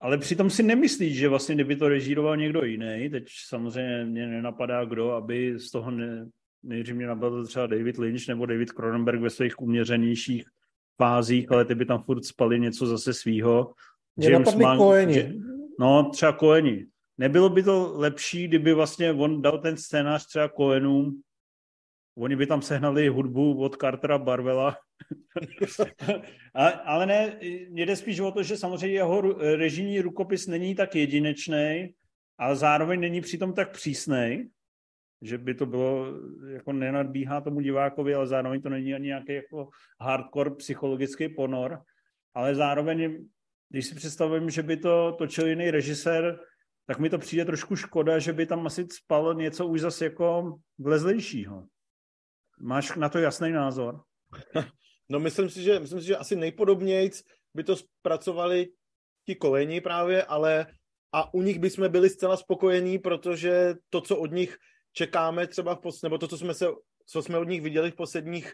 [0.00, 4.84] ale přitom si nemyslíš, že vlastně kdyby to režíroval někdo jiný, teď samozřejmě mě nenapadá
[4.84, 6.28] kdo, aby z toho ne,
[6.62, 10.44] nejdřív mě napadl třeba David Lynch nebo David Cronenberg ve svých uměřenějších
[10.98, 13.72] fázích, ale ty by tam furt spali něco zase svýho.
[14.16, 15.40] Mě James Mann, Koeni.
[15.80, 16.86] no, třeba Koeni.
[17.18, 21.22] Nebylo by to lepší, kdyby vlastně on dal ten scénář třeba Koenům,
[22.18, 24.76] oni by tam sehnali hudbu od Cartera Barvela,
[26.84, 29.20] ale ne, jde spíš o to, že samozřejmě jeho
[29.56, 31.94] režijní rukopis není tak jedinečný,
[32.38, 34.48] ale zároveň není přitom tak přísný,
[35.22, 36.06] že by to bylo,
[36.48, 39.68] jako nenadbíhá tomu divákovi, ale zároveň to není ani nějaký jako
[40.00, 41.82] hardcore psychologický ponor,
[42.34, 43.26] ale zároveň,
[43.68, 46.40] když si představím, že by to točil jiný režisér,
[46.86, 50.58] tak mi to přijde trošku škoda, že by tam asi spal něco už zase jako
[50.78, 51.66] vlezlejšího.
[52.60, 54.00] Máš na to jasný názor?
[55.10, 57.22] No myslím si, že, myslím si, že asi nejpodobnějc
[57.54, 58.68] by to zpracovali
[59.26, 60.66] ti koleni právě, ale
[61.12, 64.56] a u nich bychom byli zcela spokojení, protože to, co od nich
[64.98, 66.66] čekáme třeba v pos- nebo to, co jsme, se,
[67.06, 68.52] co jsme od nich viděli v posledních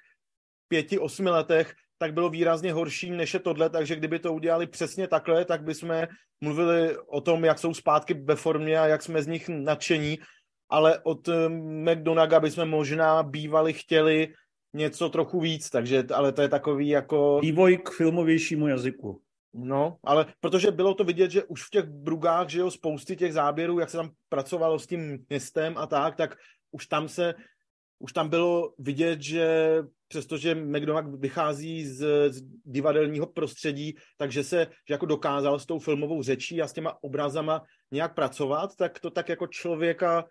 [0.68, 5.08] pěti, osmi letech, tak bylo výrazně horší než je tohle, takže kdyby to udělali přesně
[5.08, 6.04] takhle, tak bychom
[6.40, 10.18] mluvili o tom, jak jsou zpátky ve formě a jak jsme z nich nadšení,
[10.68, 14.34] ale od eh, McDonaga bychom možná bývali chtěli
[14.74, 17.40] něco trochu víc, takže, ale to je takový jako...
[17.40, 19.23] Vývoj k filmovějšímu jazyku.
[19.56, 23.32] No, ale protože bylo to vidět, že už v těch brugách, že jo, spousty těch
[23.32, 26.36] záběrů, jak se tam pracovalo s tím městem a tak, tak
[26.70, 27.34] už tam se,
[27.98, 34.94] už tam bylo vidět, že přestože McDonagh vychází z, z divadelního prostředí, takže se že
[34.94, 39.28] jako dokázal s tou filmovou řečí a s těma obrazama nějak pracovat, tak to tak
[39.28, 40.24] jako člověka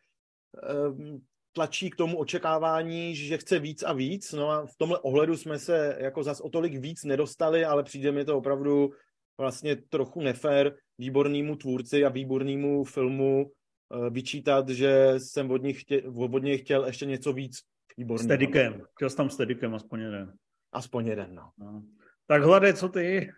[0.89, 1.21] um,
[1.53, 4.31] tlačí k tomu očekávání, že chce víc a víc.
[4.31, 8.11] No a v tomhle ohledu jsme se jako zas o tolik víc nedostali, ale přijde
[8.11, 8.91] mi to opravdu
[9.37, 16.03] vlastně trochu nefér výbornému tvůrci a výbornému filmu uh, vyčítat, že jsem od nich, chtě,
[16.03, 17.59] od nich chtěl ještě něco víc
[17.97, 18.23] výborného.
[18.23, 18.81] Stedikem.
[18.95, 20.33] Chtěl jsem tam stedikem aspoň jeden.
[20.71, 21.49] Aspoň jeden, no.
[21.57, 21.83] no.
[22.27, 23.31] Tak hlade, co ty?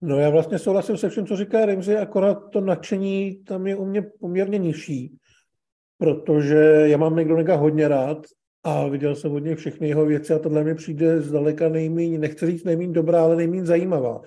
[0.00, 3.84] No já vlastně souhlasím se vším, co říká Rimzi, akorát to nadšení tam je u
[3.84, 5.16] mě poměrně nižší,
[5.98, 8.26] protože já mám Megdonega hodně rád
[8.64, 12.46] a viděl jsem od něj všechny jeho věci a tohle mi přijde zdaleka nejméně, nechci
[12.46, 14.20] říct nejméně dobrá, ale nejméně zajímavá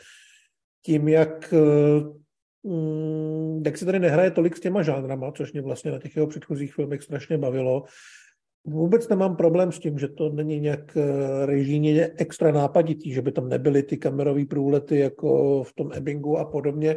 [0.85, 5.91] tím, jak, eh, mm, jak se tady nehraje tolik s těma žánrama, což mě vlastně
[5.91, 7.83] na těch jeho předchozích filmech strašně bavilo.
[8.65, 13.31] Vůbec nemám problém s tím, že to není nějak eh, režijně extra nápaditý, že by
[13.31, 16.95] tam nebyly ty kamerové průlety jako v tom Ebbingu a podobně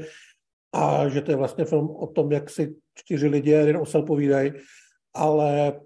[0.72, 4.52] a že to je vlastně film o tom, jak si čtyři lidi jeden osel povídají,
[5.14, 5.80] ale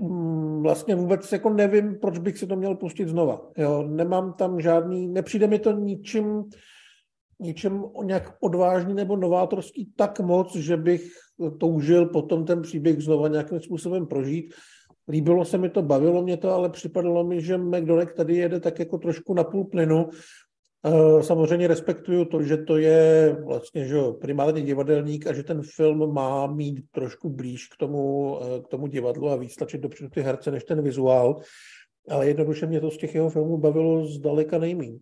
[0.00, 3.50] mm, vlastně vůbec jako nevím, proč bych si to měl pustit znova.
[3.56, 6.44] Jo, nemám tam žádný, nepřijde mi to ničím,
[7.40, 11.10] ničem nějak odvážný nebo novátorský tak moc, že bych
[11.60, 14.54] toužil potom ten příběh znova nějakým způsobem prožít.
[15.08, 18.78] Líbilo se mi to, bavilo mě to, ale připadalo mi, že McDonald tady jede tak
[18.78, 20.08] jako trošku na půl plynu.
[20.86, 26.14] Eh, samozřejmě respektuju to, že to je vlastně že primárně divadelník a že ten film
[26.14, 30.20] má mít trošku blíž k tomu, eh, k tomu divadlu a víc tlačit dopředu ty
[30.20, 31.40] herce než ten vizuál.
[32.08, 34.98] Ale jednoduše mě to z těch jeho filmů bavilo zdaleka nejmín.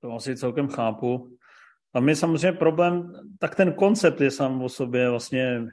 [0.00, 1.36] To asi celkem chápu.
[1.94, 5.66] A my samozřejmě problém, tak ten koncept je sám o sobě vlastně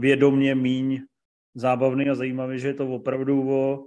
[0.00, 1.00] vědomně míň
[1.54, 3.84] zábavný a zajímavý, že je to opravdu o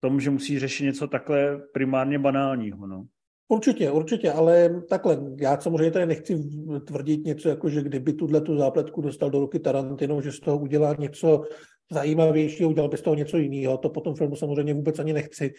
[0.00, 2.86] tom, že musí řešit něco takhle primárně banálního.
[2.86, 3.04] No.
[3.48, 6.38] Určitě, určitě, ale takhle, já samozřejmě tady nechci
[6.86, 10.58] tvrdit něco, jako že kdyby tuhle tu zápletku dostal do ruky Tarantino, že z toho
[10.58, 11.44] udělá něco
[11.92, 15.54] zajímavějšího, udělal by z toho něco jiného, to potom filmu samozřejmě vůbec ani nechci,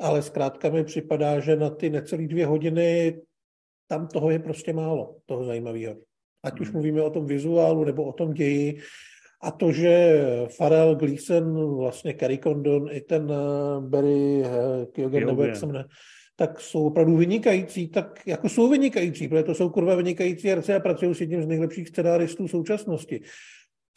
[0.00, 3.20] ale zkrátka mi připadá, že na ty necelé dvě hodiny
[3.86, 5.96] tam toho je prostě málo, toho zajímavého.
[6.42, 6.72] Ať už hmm.
[6.72, 8.80] mluvíme o tom vizuálu nebo o tom ději,
[9.44, 10.22] a to, že
[10.56, 15.84] Farrell Gleason, vlastně Kerry Condon, i ten eh, Barry uh, Kyogen, nebo jak se mne,
[16.36, 20.80] tak jsou opravdu vynikající, tak jako jsou vynikající, protože to jsou kurva vynikající herci a
[20.80, 23.20] pracují s jedním z nejlepších scenáristů současnosti.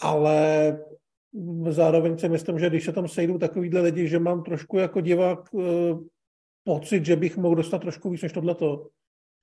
[0.02, 0.78] Ale
[1.70, 5.54] zároveň si myslím, že když se tam sejdou takovýhle lidi, že mám trošku jako divák
[5.54, 5.64] uh,
[6.64, 8.88] pocit, že bych mohl dostat trošku víc než tohleto.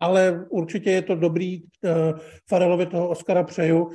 [0.01, 2.19] Ale určitě je to dobrý, uh,
[2.49, 3.91] Farelovi toho Oscara přeju,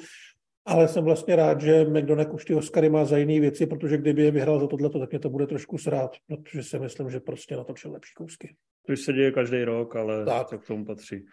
[0.66, 4.24] ale jsem vlastně rád, že McDonagh už ty Oscary má za jiné věci, protože kdyby
[4.24, 7.56] je vyhrál za tohleto, tak mě to bude trošku srát, protože si myslím, že prostě
[7.56, 8.56] natočil lepší kousky.
[8.86, 10.50] To už se děje každý rok, ale tak.
[10.50, 11.26] to k tomu patří.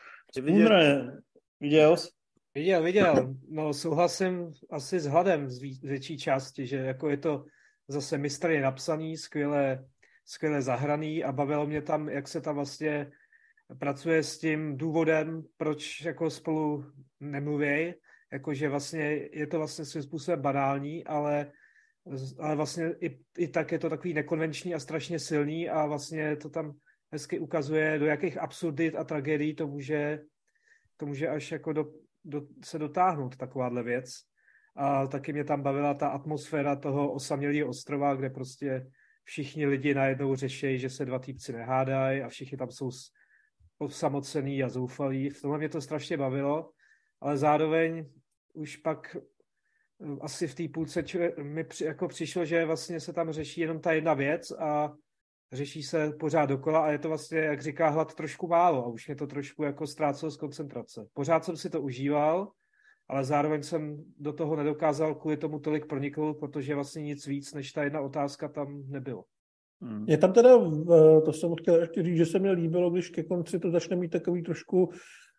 [0.50, 1.06] Undre,
[1.60, 2.15] viděl jsi?
[2.56, 3.34] Viděl, viděl.
[3.48, 7.44] No souhlasím asi s hladem z větší části, že jako je to
[7.88, 9.84] zase mistrně napsaný, skvěle,
[10.24, 13.10] skvěle zahraný a bavilo mě tam, jak se tam vlastně
[13.78, 16.84] pracuje s tím důvodem, proč jako spolu
[17.20, 17.94] nemluví
[18.32, 21.52] jakože vlastně je to vlastně svým způsobem banální, ale,
[22.38, 26.48] ale vlastně i, i tak je to takový nekonvenční a strašně silný a vlastně to
[26.48, 26.72] tam
[27.12, 30.20] hezky ukazuje, do jakých absurdit a tragédií to může,
[30.96, 31.84] to může až jako do,
[32.26, 34.10] do, se dotáhnout takováhle věc.
[34.76, 38.86] A taky mě tam bavila ta atmosféra toho osamělého ostrova, kde prostě
[39.24, 42.90] všichni lidi najednou řeší, že se dva týpci nehádají a všichni tam jsou
[43.78, 45.30] osamocený a zoufalí.
[45.30, 46.70] V tomhle mě to strašně bavilo
[47.20, 48.10] ale zároveň
[48.54, 51.04] už pak eh, asi v té půlce
[51.42, 54.92] mi při, jako přišlo, že vlastně se tam řeší jenom ta jedna věc a
[55.52, 59.06] řeší se pořád dokola a je to vlastně, jak říká Hlad, trošku málo a už
[59.06, 61.06] mě to trošku jako ztrácelo z koncentrace.
[61.14, 62.48] Pořád jsem si to užíval,
[63.08, 67.72] ale zároveň jsem do toho nedokázal kvůli tomu tolik proniknout, protože vlastně nic víc než
[67.72, 69.24] ta jedna otázka tam nebylo.
[69.80, 70.04] Hmm.
[70.08, 73.22] Je tam teda, eh, to jsem chtěl ještě říct, že se mi líbilo, když ke
[73.22, 74.88] konci to začne mít takový trošku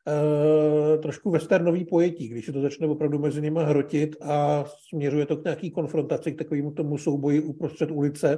[0.07, 5.37] Uh, trošku westernový pojetí, když se to začne opravdu mezi nimi hrotit a směřuje to
[5.37, 8.37] k nějaký konfrontaci, k takovému tomu souboji uprostřed ulice,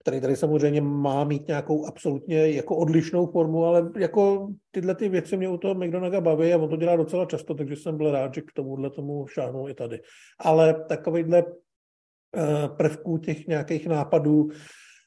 [0.00, 5.36] který tady samozřejmě má mít nějakou absolutně jako odlišnou formu, ale jako tyhle ty věci
[5.36, 8.34] mě u toho McDonaga baví a on to dělá docela často, takže jsem byl rád,
[8.34, 10.00] že k tomuhle tomu šáhnou i tady.
[10.38, 14.48] Ale takovýhle uh, prvků těch nějakých nápadů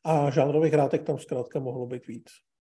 [0.06, 2.25] a žánrových hrátek tam zkrátka mohlo být víc.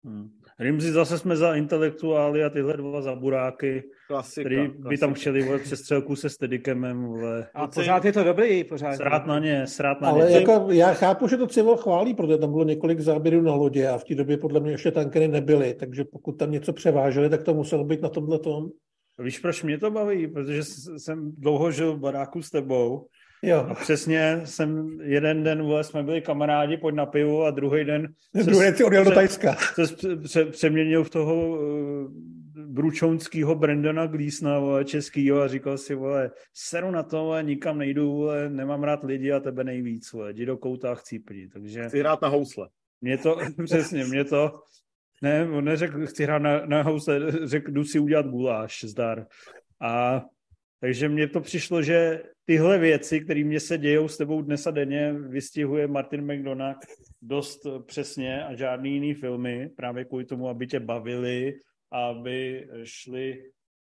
[0.04, 0.30] Hmm.
[0.60, 4.89] Rimzi zase jsme za intelektuály a tyhle dva za buráky, klasika, který klasika.
[4.89, 7.06] by tam chtěli vole, přestřelku se Steadicamem.
[7.06, 7.48] Vole.
[7.54, 8.96] A pořád je to dobrý, pořád.
[8.96, 10.36] Srát na ně, srát na Ale ně.
[10.36, 13.98] jako, já chápu, že to Civil chválí, protože tam bylo několik záběrů na lodě a
[13.98, 17.54] v té době podle mě ještě tankery nebyly, takže pokud tam něco převáželi, tak to
[17.54, 18.70] muselo být na tomhle tom.
[19.20, 20.28] Víš, proč mě to baví?
[20.28, 20.63] Protože
[20.98, 23.08] jsem dlouho žil v baráku s tebou
[23.45, 23.67] Jo.
[23.69, 28.13] A přesně jsem jeden den, vole, jsme byli kamarádi, pojď na pivo a druhý den...
[28.34, 29.55] Druhý den si odjel do Tajska.
[29.55, 31.58] Se pře, přeměnil v toho uh,
[32.65, 38.12] bručounského Brandona Gleesna, vole, českýho a říkal si, vole, seru na to, vole, nikam nejdu,
[38.12, 41.88] vole, nemám rád lidi a tebe nejvíc, vole, jdi do kouta a chcípni, takže...
[41.88, 42.69] Chci hrát na housle.
[43.01, 44.51] Mě to, přesně, mě to,
[45.21, 49.25] ne, on neřekl, chci hrát na, na housle, řekl, jdu si udělat guláš, zdar.
[49.81, 50.21] A
[50.86, 54.71] takže mně to přišlo, že tyhle věci, které mě se dějou s tebou dnes a
[54.71, 56.78] denně, vystihuje Martin McDonagh
[57.21, 61.54] dost přesně a žádný jiný filmy, právě kvůli tomu, aby tě bavili,
[61.91, 63.43] aby šli,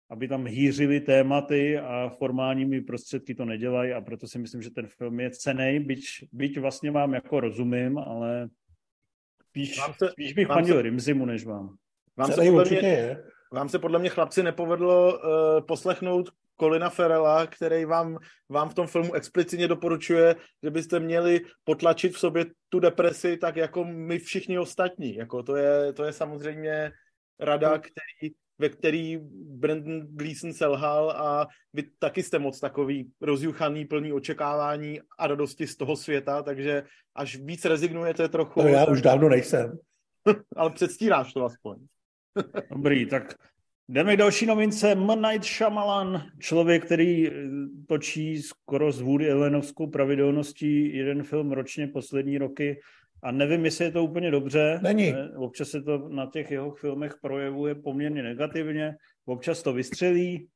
[0.09, 4.87] aby tam hýřili tématy a formálními prostředky to nedělají a proto si myslím, že ten
[4.87, 8.47] film je cený, byť, byť vlastně vám jako rozumím, ale
[9.49, 11.75] spíš, se, spíš bych fandil se, Rimzimu, než vám.
[12.17, 13.17] Vám se, podle mě,
[13.53, 18.17] vám se podle mě chlapci nepovedlo uh, poslechnout Kolina Ferela, který vám,
[18.49, 23.55] vám v tom filmu explicitně doporučuje, že byste měli potlačit v sobě tu depresi tak
[23.55, 25.15] jako my všichni ostatní.
[25.15, 26.91] Jako to, je, to je samozřejmě
[27.39, 27.79] rada, hmm.
[27.79, 34.99] který, ve který Brandon Gleeson selhal a vy taky jste moc takový rozjuchaný, plný očekávání
[35.19, 36.83] a radosti z toho světa, takže
[37.15, 38.61] až víc rezignujete trochu...
[38.61, 39.77] No já už dávno nejsem.
[40.55, 41.77] ale předstíráš to aspoň.
[42.71, 43.35] Dobrý, tak
[43.89, 44.91] Jdeme k další novince.
[44.91, 45.07] M.
[45.21, 47.31] Night Shyamalan, člověk, který eh,
[47.87, 52.79] točí skoro s Woody Allenovskou pravidelností jeden film ročně poslední roky
[53.23, 54.79] a nevím, jestli je to úplně dobře.
[54.83, 55.13] Není.
[55.37, 60.47] Občas se to na těch jeho filmech projevuje poměrně negativně, občas to vystřelí,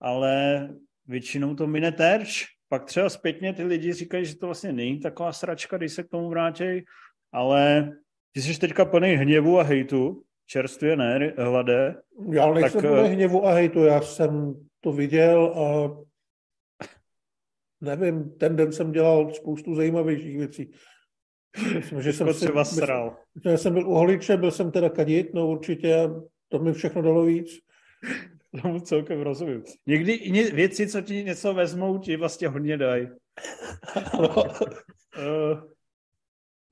[0.00, 0.68] ale
[1.06, 2.44] většinou to mine terč.
[2.68, 6.08] Pak třeba zpětně ty lidi říkají, že to vlastně není taková sračka, když se k
[6.08, 6.84] tomu vrátí,
[7.32, 7.92] ale
[8.32, 11.94] ty jsi teďka plný hněvu a hejtu, čerstvě, ne, hlade.
[12.32, 12.98] Já nejsem tak, uh...
[12.98, 15.96] hněvu a hejtu, já jsem to viděl a
[17.80, 20.70] nevím, ten den jsem dělal spoustu zajímavějších věcí.
[21.74, 23.16] Myslím, že jsem třeba si, sral.
[23.34, 26.08] Myslím, já jsem byl u holiče, byl jsem teda kadit, no určitě,
[26.48, 27.48] to mi všechno dalo víc.
[28.62, 29.62] Tomu celkem rozumím.
[29.86, 33.08] Někdy věci, co ti něco vezmou, ti vlastně hodně dají.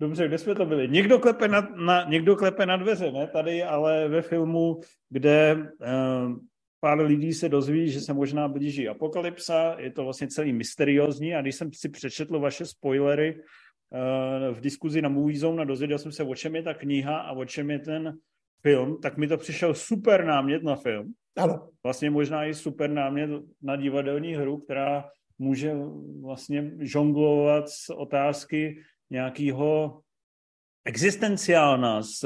[0.01, 0.89] dobře, kde jsme to byli?
[0.89, 4.81] Někdo klepe na, na, někdo klepe na dveře, ne tady, ale ve filmu,
[5.11, 6.37] kde uh,
[6.81, 11.43] pár lidí se dozví, že se možná blíží apokalypsa, je to vlastně celý mysteriózní a
[11.43, 16.13] když jsem si přečetl vaše spoilery uh, v diskuzi na Movie Zone a dozvěděl jsem
[16.13, 18.19] se, o čem je ta kniha a o čem je ten
[18.63, 21.13] film, tak mi to přišel super námět na film.
[21.37, 21.69] Ano.
[21.83, 23.31] Vlastně možná i super námět
[23.63, 25.05] na divadelní hru, která
[25.39, 25.75] může
[26.23, 30.01] vlastně žonglovat z otázky nějakého
[30.85, 32.25] existenciálna, z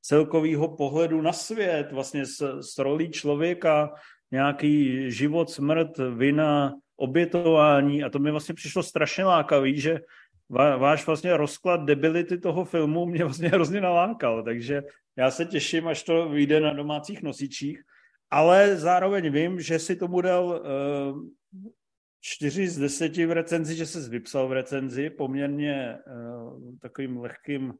[0.00, 3.94] celkového pohledu na svět, vlastně s, s rolí člověka,
[4.30, 8.04] nějaký život, smrt, vina, obětování.
[8.04, 10.00] A to mi vlastně přišlo strašně lákavý, že
[10.78, 14.82] váš vlastně rozklad debility toho filmu mě vlastně hrozně nalákal, takže
[15.16, 17.82] já se těším, až to vyjde na domácích nosičích,
[18.30, 21.22] ale zároveň vím, že si tomu dal uh,
[22.20, 27.74] čtyři z deseti v recenzi, že se vypsal v recenzi poměrně uh, takovým lehkým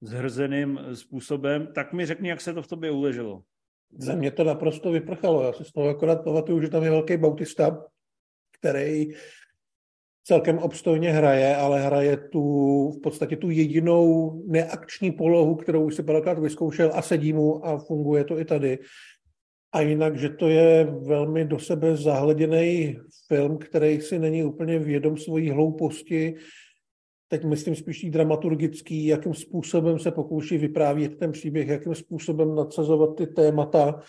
[0.00, 3.42] zhrzeným způsobem, tak mi řekni, jak se to v tobě uleželo.
[3.98, 5.42] Za mě to naprosto vyprchalo.
[5.42, 7.84] Já si z toho akorát pamatuju, že tam je velký Bautista,
[8.58, 9.06] který
[10.24, 12.42] celkem obstojně hraje, ale hraje tu
[12.90, 17.78] v podstatě tu jedinou neakční polohu, kterou už si párkrát vyzkoušel a sedí mu a
[17.78, 18.78] funguje to i tady.
[19.72, 25.16] A jinak, že to je velmi do sebe zahleděný film, který si není úplně vědom
[25.16, 26.34] svojí hlouposti,
[27.28, 33.16] teď myslím spíš i dramaturgický, jakým způsobem se pokouší vyprávět ten příběh, jakým způsobem nadsazovat
[33.16, 34.00] ty témata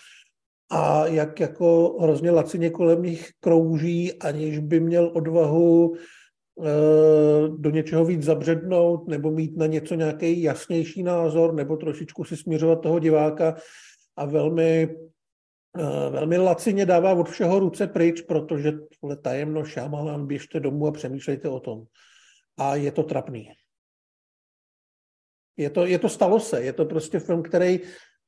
[0.72, 6.70] a jak jako hrozně lacině kolem nich krouží, aniž by měl odvahu eh,
[7.58, 12.82] do něčeho víc zabřednout nebo mít na něco nějaký jasnější názor nebo trošičku si směřovat
[12.82, 13.56] toho diváka
[14.16, 14.90] a velmi
[16.10, 21.50] velmi lacině dává od všeho ruce pryč, protože tohle tajemno šámalan, běžte domů a přemýšlejte
[21.50, 21.84] o tom
[22.58, 23.50] a je to trapný.
[25.58, 27.80] Je to, je to stalo se, je to prostě film, který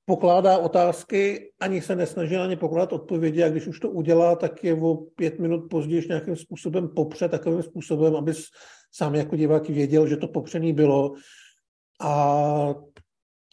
[0.06, 4.74] pokládá otázky, ani se nesnaží ani pokládat odpovědi a když už to udělá, tak je
[4.74, 8.46] o pět minut později nějakým způsobem popře takovým způsobem, abys
[8.92, 11.14] sám jako divák věděl, že to popřený bylo.
[12.02, 12.76] A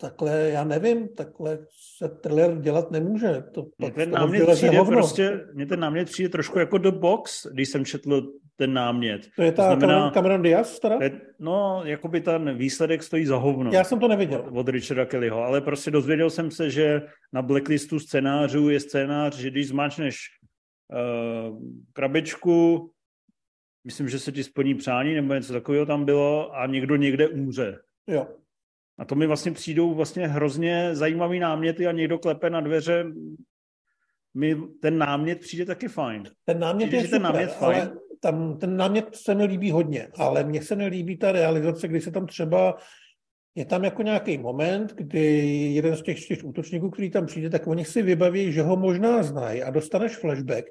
[0.00, 1.58] takhle, já nevím, takhle
[1.96, 3.44] se thriller dělat nemůže.
[3.52, 7.68] To, mě ten námět přijde prostě, mě ten námět přijde trošku jako do box, když
[7.68, 9.28] jsem četl ten námět.
[9.36, 10.98] To je ta to znamená, Cameron Diaz teda?
[11.02, 13.70] Je, no, jako by ten výsledek stojí za hovno.
[13.72, 14.40] Já jsem to neviděl.
[14.40, 19.36] Od, od Richarda Kellyho, ale prostě dozvěděl jsem se, že na blacklistu scénářů je scénář,
[19.36, 20.16] že když zmáčneš
[21.50, 21.58] uh,
[21.92, 22.90] krabičku,
[23.84, 27.78] myslím, že se ti splní přání, nebo něco takového tam bylo a někdo někde umře.
[28.06, 28.26] Jo.
[29.00, 33.04] A to mi vlastně přijdou vlastně hrozně zajímavý náměty a někdo klepe na dveře.
[34.34, 36.24] Mi ten námět přijde taky fajn.
[36.44, 37.80] Ten námět přijde, je super, ten námět fajn.
[37.80, 42.00] ale tam, ten námět se mi líbí hodně, ale mně se nelíbí ta realizace, kdy
[42.00, 42.76] se tam třeba
[43.54, 47.66] je tam jako nějaký moment, kdy jeden z těch čtyř útočníků, který tam přijde, tak
[47.66, 50.64] oni si vybaví, že ho možná znají a dostaneš flashback,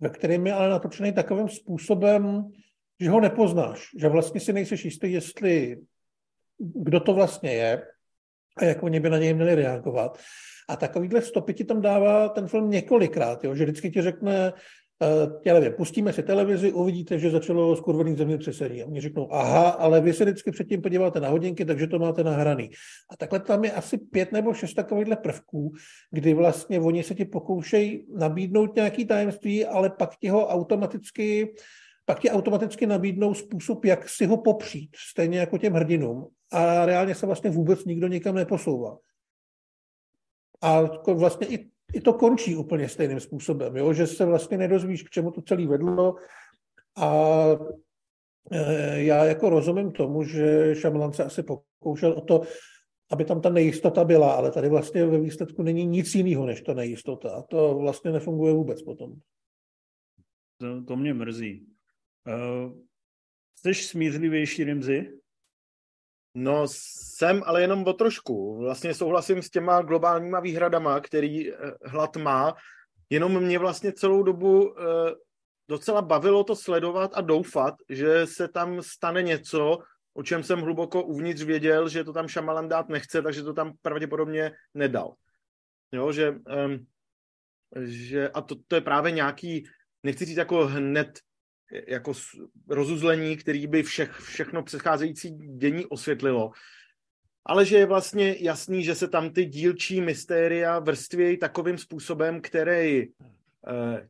[0.00, 2.44] ve kterém je ale natočený takovým způsobem,
[3.00, 5.76] že ho nepoznáš, že vlastně si nejseš jistý, jestli
[6.60, 7.82] kdo to vlastně je
[8.56, 10.18] a jak oni by na něj měli reagovat.
[10.68, 13.54] A takovýhle stopy ti tam dává ten film několikrát, jo?
[13.54, 18.82] že vždycky ti řekne, uh, já nevím, pustíme si televizi, uvidíte, že začalo skurvený zemětřesení.
[18.82, 22.24] A oni řeknou, aha, ale vy se vždycky předtím podíváte na hodinky, takže to máte
[22.24, 22.70] nahraný.
[23.10, 25.72] A takhle tam je asi pět nebo šest takovýchhle prvků,
[26.10, 31.54] kdy vlastně oni se ti pokoušejí nabídnout nějaký tajemství, ale pak ti ho automaticky
[32.04, 36.28] pak ti automaticky nabídnou způsob, jak si ho popřít, stejně jako těm hrdinům.
[36.50, 38.98] A reálně se vlastně vůbec nikdo nikam neposouvá.
[40.60, 40.80] A
[41.14, 43.92] vlastně i, i to končí úplně stejným způsobem, jo?
[43.92, 46.16] že se vlastně nedozvíš, k čemu to celé vedlo.
[46.96, 47.44] A
[48.52, 52.42] e, já jako rozumím tomu, že Šamlan se asi pokoušel o to,
[53.10, 56.74] aby tam ta nejistota byla, ale tady vlastně ve výsledku není nic jiného než ta
[56.74, 57.30] nejistota.
[57.30, 59.14] A to vlastně nefunguje vůbec potom.
[60.58, 61.66] To, to mě mrzí.
[62.26, 62.72] Uh,
[63.56, 65.20] jsi smířlivější, Rimzy?
[66.34, 68.58] No, jsem, ale jenom o trošku.
[68.58, 72.54] Vlastně souhlasím s těma globálníma výhradama, který eh, hlad má.
[73.10, 74.74] Jenom mě vlastně celou dobu uh,
[75.68, 79.78] docela bavilo to sledovat a doufat, že se tam stane něco,
[80.14, 83.72] o čem jsem hluboko uvnitř věděl, že to tam Šamalan dát nechce, takže to tam
[83.82, 85.14] pravděpodobně nedal.
[85.92, 86.86] Jo, že, um,
[87.84, 89.66] že a to, to je právě nějaký,
[90.02, 91.18] nechci říct jako hned
[91.88, 92.12] jako
[92.68, 96.50] rozuzlení, který by všech, všechno předcházející dění osvětlilo,
[97.46, 103.06] ale že je vlastně jasný, že se tam ty dílčí mystéria vrstvějí takovým způsobem, který
[103.06, 103.14] uh,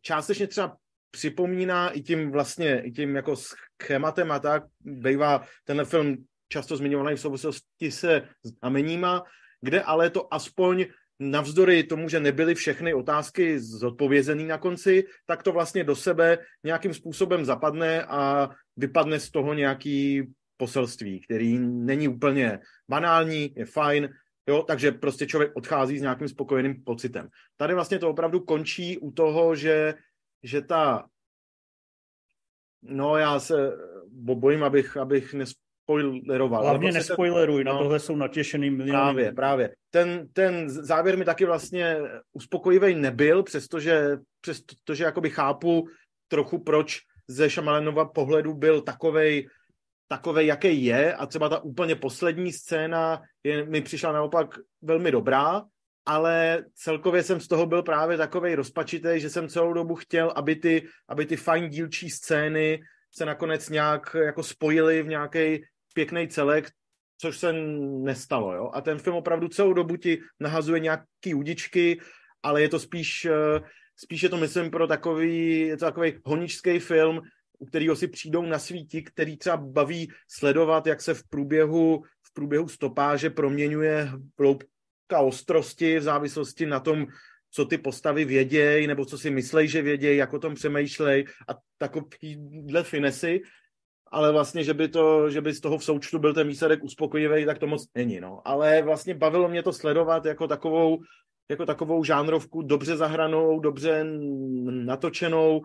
[0.01, 0.77] částečně třeba
[1.11, 7.17] připomíná i tím vlastně, i tím jako schématem a tak, bývá tenhle film často zmiňovaný
[7.17, 9.23] v souvislosti se znameníma,
[9.61, 10.87] kde ale to aspoň
[11.21, 16.95] navzdory tomu, že nebyly všechny otázky zodpovězené na konci, tak to vlastně do sebe nějakým
[16.95, 20.23] způsobem zapadne a vypadne z toho nějaký
[20.57, 22.59] poselství, který není úplně
[22.91, 24.09] banální, je fajn,
[24.49, 27.29] jo, takže prostě člověk odchází s nějakým spokojeným pocitem.
[27.57, 29.95] Tady vlastně to opravdu končí u toho, že,
[30.43, 31.05] že ta
[32.83, 33.73] No, já se
[34.13, 35.35] bojím, abych, abych
[35.97, 36.63] nespoileroval.
[36.63, 38.93] Hlavně prostě nespoileruj, ten, no, na tohle jsou natěšený miliony.
[38.93, 39.75] Právě, právě.
[39.91, 41.97] Ten, ten závěr mi taky vlastně
[42.33, 45.87] uspokojivý nebyl, přestože, přestože jakoby chápu
[46.29, 49.49] trochu, proč ze Šamalenova pohledu byl takovej,
[50.09, 55.63] takovej, jaký je a třeba ta úplně poslední scéna je, mi přišla naopak velmi dobrá,
[56.07, 60.57] ale celkově jsem z toho byl právě takovej rozpačitý, že jsem celou dobu chtěl, aby
[60.57, 62.81] ty, aby ty fajn dílčí scény
[63.15, 65.63] se nakonec nějak jako spojily v nějaký
[65.95, 66.71] pěkný celek,
[67.19, 67.53] což se
[68.03, 68.55] nestalo.
[68.55, 68.71] Jo?
[68.75, 72.01] A ten film opravdu celou dobu ti nahazuje nějaký udičky,
[72.43, 73.61] ale je to spíš, eh,
[73.97, 77.21] spíš je to, myslím, pro takový, je to takový honičský film,
[77.59, 82.33] u kterého si přijdou na svíti, který třeba baví sledovat, jak se v průběhu, v
[82.33, 87.07] průběhu stopáže proměňuje hloubka ostrosti v závislosti na tom,
[87.51, 91.53] co ty postavy vědějí, nebo co si myslej, že vědějí, jak o tom přemýšlej a
[91.79, 93.43] takovýhle finesy
[94.11, 97.45] ale vlastně, že by, to, že by z toho v součtu byl ten výsledek uspokojivý,
[97.45, 98.21] tak to moc není.
[98.21, 98.43] No.
[98.45, 100.99] Ale vlastně bavilo mě to sledovat jako takovou,
[101.51, 104.05] jako takovou žánrovku dobře zahranou, dobře
[104.71, 105.63] natočenou,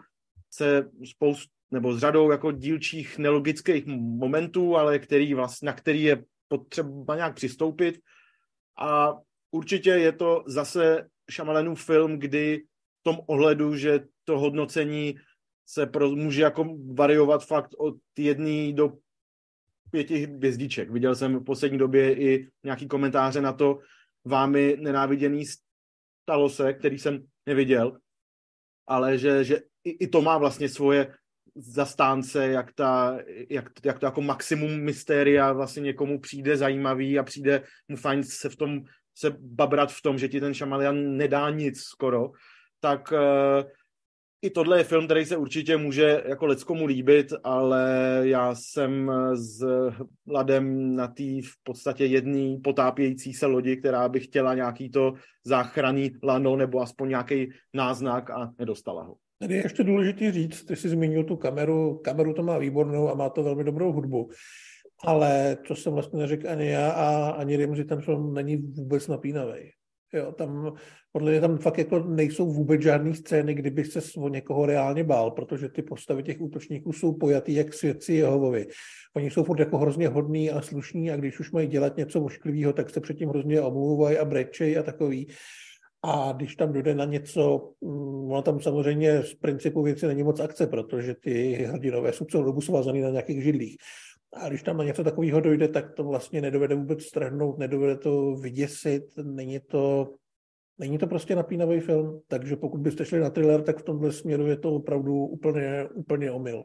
[0.54, 6.24] se spoust, nebo s řadou jako dílčích nelogických momentů, ale který vlastně, na který je
[6.48, 8.00] potřeba nějak přistoupit.
[8.80, 9.14] A
[9.52, 12.64] určitě je to zase Šamalenův film, kdy
[13.00, 15.16] v tom ohledu, že to hodnocení
[15.66, 18.93] se pro, může jako variovat fakt od jedné do
[19.91, 20.89] pěti hvězdiček.
[20.89, 23.80] Viděl jsem v poslední době i nějaký komentáře na to
[24.26, 25.45] vámi nenáviděný
[26.24, 27.97] stalo se, který jsem neviděl,
[28.88, 31.13] ale že, že i, i to má vlastně svoje
[31.55, 33.18] zastánce, jak, ta,
[33.49, 38.49] jak, jak to jako maximum mystéria vlastně někomu přijde zajímavý a přijde mu fajn se
[38.49, 38.82] v tom
[39.18, 42.32] se babrat v tom, že ti ten šamalian nedá nic skoro,
[42.80, 43.70] tak uh,
[44.46, 49.66] i tohle je film, který se určitě může jako leckomu líbit, ale já jsem s
[50.28, 55.14] Ladem na té v podstatě jedný potápějící se lodi, která by chtěla nějaký to
[55.46, 59.16] záchranný lano nebo aspoň nějaký náznak a nedostala ho.
[59.39, 63.16] Tady je ještě důležité říct, ty jsi zmínil tu kameru, kameru to má výbornou a
[63.16, 64.30] má to velmi dobrou hudbu.
[65.04, 69.72] Ale to jsem vlastně neřekl ani já a ani Rimzi, ten film není vůbec napínavý.
[70.16, 70.74] Jo, tam
[71.11, 75.32] podle mě tam fakt jako nejsou vůbec žádné scény, kdyby se o někoho reálně bál,
[75.32, 78.68] protože ty postavy těch útočníků jsou pojatý jak svědci Jehovovi.
[79.16, 82.74] Oni jsou furt jako hrozně hodní a slušní a když už mají dělat něco ošklivého,
[82.74, 85.28] tak se předtím hrozně omlouvají a brečej a takový.
[86.03, 90.39] A když tam dojde na něco, mm, ono tam samozřejmě z principu věci není moc
[90.39, 93.78] akce, protože ty hrdinové jsou celou dobu svázaný na nějakých židlích.
[94.34, 98.36] A když tam na něco takového dojde, tak to vlastně nedovede vůbec strhnout, nedovede to
[98.36, 100.13] vyděsit, není to,
[100.78, 104.47] není to prostě napínavý film, takže pokud byste šli na thriller, tak v tomhle směru
[104.47, 106.63] je to opravdu úplně, úplně omyl.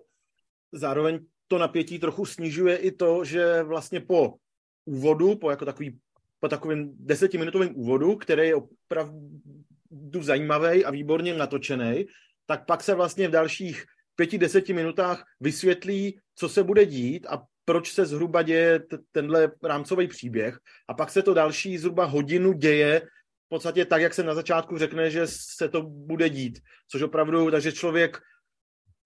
[0.72, 4.34] Zároveň to napětí trochu snižuje i to, že vlastně po
[4.84, 5.98] úvodu, po jako takový,
[6.40, 12.06] po takovým desetiminutovém úvodu, který je opravdu zajímavý a výborně natočený,
[12.46, 13.84] tak pak se vlastně v dalších
[14.20, 18.80] pěti, deseti minutách vysvětlí, co se bude dít a proč se zhruba děje
[19.12, 20.58] tenhle rámcový příběh
[20.88, 23.00] a pak se to další zhruba hodinu děje
[23.46, 26.58] v podstatě tak, jak se na začátku řekne, že se to bude dít,
[26.88, 28.20] což opravdu, takže člověk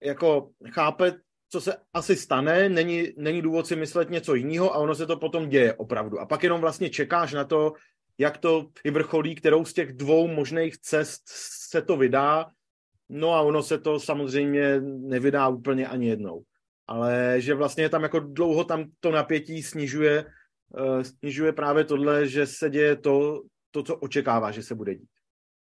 [0.03, 1.13] jako chápe,
[1.49, 5.17] co se asi stane, není, není důvod si myslet něco jiného a ono se to
[5.17, 6.19] potom děje opravdu.
[6.19, 7.73] A pak jenom vlastně čekáš na to,
[8.17, 11.23] jak to i vrcholí, kterou z těch dvou možných cest
[11.69, 12.51] se to vydá,
[13.09, 16.43] no a ono se to samozřejmě nevydá úplně ani jednou
[16.87, 20.25] ale že vlastně tam jako dlouho tam to napětí snižuje,
[20.79, 25.09] uh, snižuje právě tohle, že se děje to, to, co očekává, že se bude dít.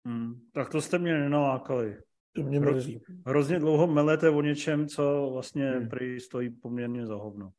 [0.07, 1.97] Hmm, tak to jste mě nenalákali.
[2.33, 3.03] To mě mrzí.
[3.27, 5.89] Hrozně dlouho melete o něčem, co vlastně hmm.
[5.89, 7.51] prý stojí poměrně za hovno.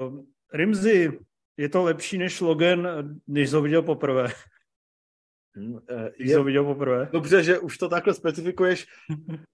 [0.00, 0.20] Uh,
[0.54, 1.18] Rimzi,
[1.56, 2.88] je to lepší než Logan,
[3.26, 4.28] než ho viděl poprvé?
[5.58, 7.08] Hmm, eh, Jsi to viděl poprvé?
[7.12, 8.86] Dobře, že už to takhle specifikuješ,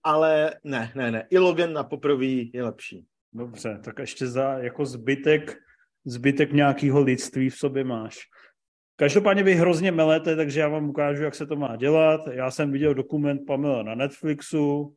[0.02, 1.26] ale ne, ne, ne.
[1.30, 3.06] I Logan na poprvé je lepší.
[3.32, 5.58] Dobře, tak ještě za jako zbytek,
[6.04, 8.18] zbytek nějakého lidství v sobě máš.
[8.96, 12.20] Každopádně vy hrozně melete, takže já vám ukážu, jak se to má dělat.
[12.32, 14.94] Já jsem viděl dokument Pamela na Netflixu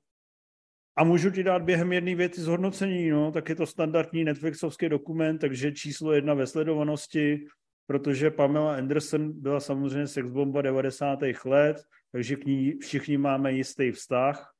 [0.97, 5.37] a můžu ti dát během jedné věty zhodnocení, no, tak je to standardní Netflixovský dokument,
[5.37, 7.45] takže číslo jedna ve sledovanosti,
[7.87, 11.19] protože Pamela Anderson byla samozřejmě sexbomba 90.
[11.45, 11.77] let,
[12.11, 14.53] takže k ní všichni máme jistý vztah.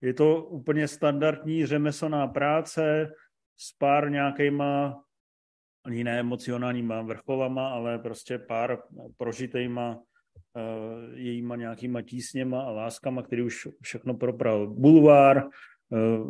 [0.00, 3.12] Je to úplně standardní řemeslná práce
[3.56, 5.02] s pár nějakýma
[5.84, 8.78] ani ne emocionálníma vrcholama, ale prostě pár
[9.16, 15.48] prožitejma uh, jejíma nějakýma tísněma a láskama, který už všechno propral bulvár,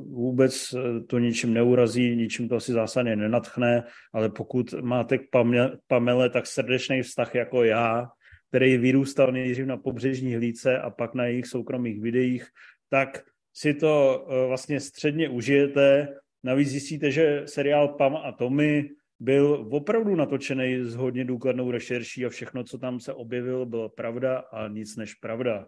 [0.06, 0.74] vůbec
[1.06, 5.22] to ničím neurazí, ničím to asi zásadně nenatchne, ale pokud máte k
[5.86, 8.08] Pamele tak srdečný vztah jako já,
[8.48, 12.46] který vyrůstal nejdřív na pobřežní hlíce a pak na jejich soukromých videích,
[12.90, 13.22] tak
[13.54, 16.08] si to uh, vlastně středně užijete.
[16.44, 18.90] Navíc zjistíte, že seriál Pam a Tommy
[19.20, 24.38] byl opravdu natočený s hodně důkladnou rešerší a všechno, co tam se objevilo, byla pravda
[24.38, 25.66] a nic než pravda.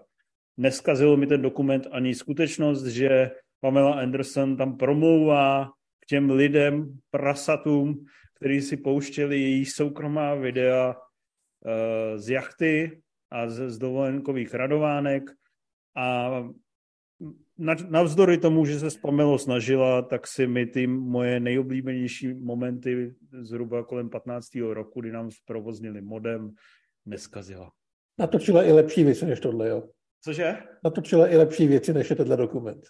[0.57, 3.30] Neskazilo mi ten dokument ani skutečnost, že
[3.62, 8.04] Pamela Anderson tam promlouvá k těm lidem, prasatům,
[8.34, 15.22] kteří si pouštěli její soukromá videa uh, z jachty a z, z dovolenkových radovánek
[15.96, 16.30] a
[17.88, 23.82] navzdory tomu, že se s Pamelo snažila, tak si mi ty moje nejoblíbenější momenty zhruba
[23.82, 24.48] kolem 15.
[24.54, 26.50] roku, kdy nám zprovoznili modem,
[27.06, 27.70] neskazila.
[28.18, 29.88] Natočila i lepší věci než tohle, jo?
[30.24, 30.56] Cože?
[30.84, 32.82] Natočila i lepší věci než je tenhle dokument.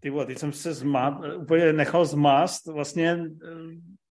[0.00, 3.24] Ty vole, teď jsem se zmát, úplně nechal zmást vlastně,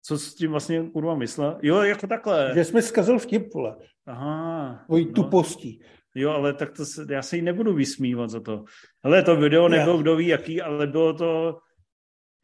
[0.01, 1.59] co s tím vlastně kurva myslel.
[1.61, 2.51] Jo, jako takhle.
[2.55, 3.75] Že jsme zkazil vtip, vole.
[4.05, 4.83] Aha.
[4.85, 5.13] Tvojí no.
[5.13, 5.81] tupostí.
[6.15, 8.63] Jo, ale tak to se, já se jí nebudu vysmívat za to.
[9.03, 11.59] Ale to video nebylo kdo ví jaký, ale bylo to,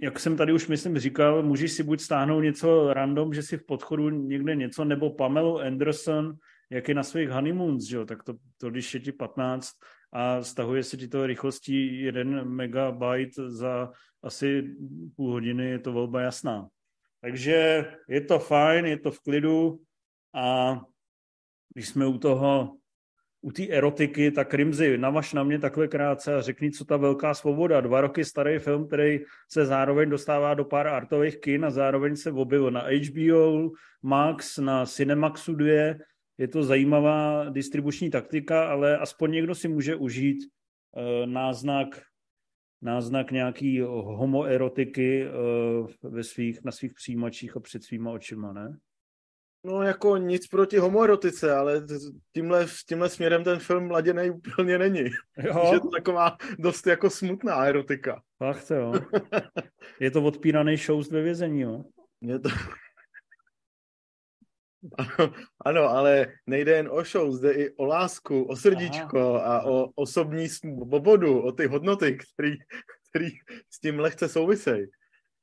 [0.01, 3.65] jak jsem tady už myslím říkal, můžeš si buď stáhnout něco random, že si v
[3.65, 6.33] podchodu někde něco, nebo Pamelu Anderson,
[6.69, 9.69] jak je na svých honeymoons, že jo, tak to, to když je ti 15
[10.15, 13.91] a stahuje se ti to rychlostí 1 megabyte za
[14.23, 14.63] asi
[15.15, 16.67] půl hodiny, je to volba jasná.
[17.21, 19.79] Takže je to fajn, je to v klidu
[20.35, 20.79] a
[21.73, 22.77] když jsme u toho
[23.41, 27.33] u té erotiky, tak Rimzy, navaž na mě takhle krátce a řekni, co ta velká
[27.33, 27.81] svoboda.
[27.81, 29.19] Dva roky starý film, který
[29.51, 34.85] se zároveň dostává do pár artových kin a zároveň se objevil na HBO Max, na
[34.85, 35.93] Cinemaxu 2.
[36.37, 42.01] Je to zajímavá distribuční taktika, ale aspoň někdo si může užít uh, náznak
[42.81, 48.77] náznak nějaký homoerotiky uh, ve svých, na svých přijímačích a před svýma očima, ne?
[49.65, 51.85] No jako nic proti homoerotice, ale
[52.33, 55.03] tímhle, tímhle směrem ten film laděný úplně není.
[55.43, 55.69] Jo?
[55.73, 58.21] Je to taková dost jako smutná erotika.
[58.37, 58.93] Fakt jo.
[59.99, 61.83] Je to odpíraný show ve vězení, jo?
[62.21, 62.49] Je to...
[64.97, 65.33] Ano,
[65.65, 69.57] ano, ale nejde jen o show, jde i o lásku, o srdíčko Aha.
[69.57, 72.55] a o osobní svobodu, o ty hodnoty, který,
[73.09, 73.29] který
[73.69, 74.85] s tím lehce souvisejí.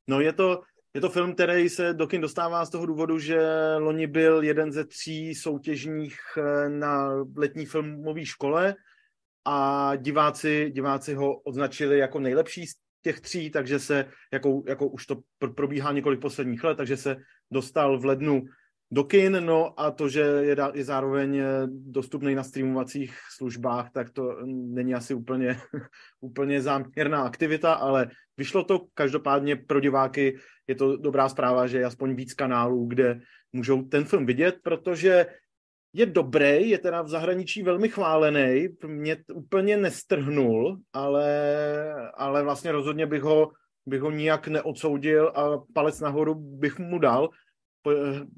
[0.09, 0.63] No je to,
[0.95, 3.41] je to film, který se do kin dostává z toho důvodu, že
[3.79, 8.75] loni byl jeden ze tří soutěžních eh, na letní filmové škole
[9.45, 15.07] a diváci, diváci ho označili jako nejlepší z těch tří, takže se, jako, jako už
[15.07, 15.17] to
[15.55, 17.17] probíhá několik posledních let, takže se
[17.51, 18.43] dostal v lednu
[18.93, 24.11] do kin, no a to, že je, je zároveň eh, dostupný na streamovacích službách, tak
[24.11, 25.57] to není asi úplně,
[26.21, 28.81] úplně záměrná aktivita, ale vyšlo to.
[28.95, 30.37] Každopádně pro diváky,
[30.67, 33.21] je to dobrá zpráva, že je aspoň víc kanálů, kde
[33.53, 35.27] můžou ten film vidět, protože
[35.93, 41.29] je dobrý, je teda v zahraničí velmi chválený, mě úplně nestrhnul, ale,
[42.15, 43.51] ale vlastně rozhodně bych ho,
[43.87, 47.29] bych ho nijak neodsoudil a palec nahoru bych mu dal,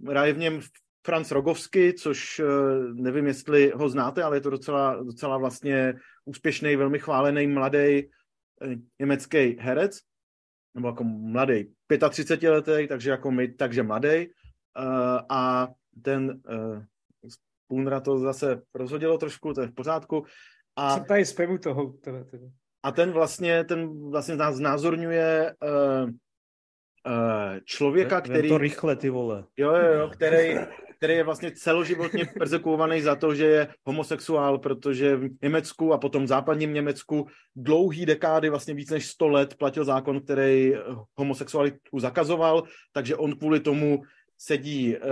[0.09, 0.61] hraje v něm
[1.07, 2.45] Franz Rogovsky, což eh,
[2.93, 8.09] nevím, jestli ho znáte, ale je to docela, docela vlastně úspěšný, velmi chválený mladý eh,
[8.99, 9.99] německý herec,
[10.75, 11.75] nebo jako mladý,
[12.11, 14.09] 35 letý, takže jako my, takže mladý.
[14.09, 14.29] Eh,
[15.29, 15.69] a
[16.03, 16.43] ten
[17.67, 20.25] Půnra to zase rozhodilo trošku, to je v pořádku.
[20.77, 21.93] A, Co tady zpěvu toho?
[21.93, 22.47] Teda, teda.
[22.83, 25.55] A ten vlastně, ten vlastně znázorňuje
[27.07, 28.49] Eh, člověka, který...
[28.49, 29.45] to rychle, ty vole.
[29.57, 30.57] Jo, jo, jo, který,
[30.97, 36.25] který je vlastně celoživotně persekuovaný za to, že je homosexuál, protože v Německu a potom
[36.25, 37.27] v západním Německu
[37.57, 40.75] dlouhý dekády, vlastně víc než 100 let platil zákon, který
[41.17, 44.03] homosexualitu zakazoval, takže on kvůli tomu
[44.39, 45.03] sedí uh,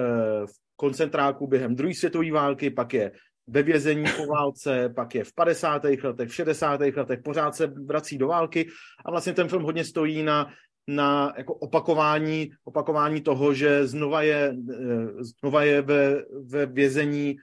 [0.47, 3.13] v koncentráku během druhé světové války, pak je
[3.47, 5.85] ve vězení po válce, pak je v 50.
[6.03, 6.81] letech, v 60.
[6.81, 8.69] letech, pořád se vrací do války
[9.05, 10.51] a vlastně ten film hodně stojí na,
[10.89, 17.37] na jako opakování, opakování toho, že znova je, eh, znova je ve, ve vězení,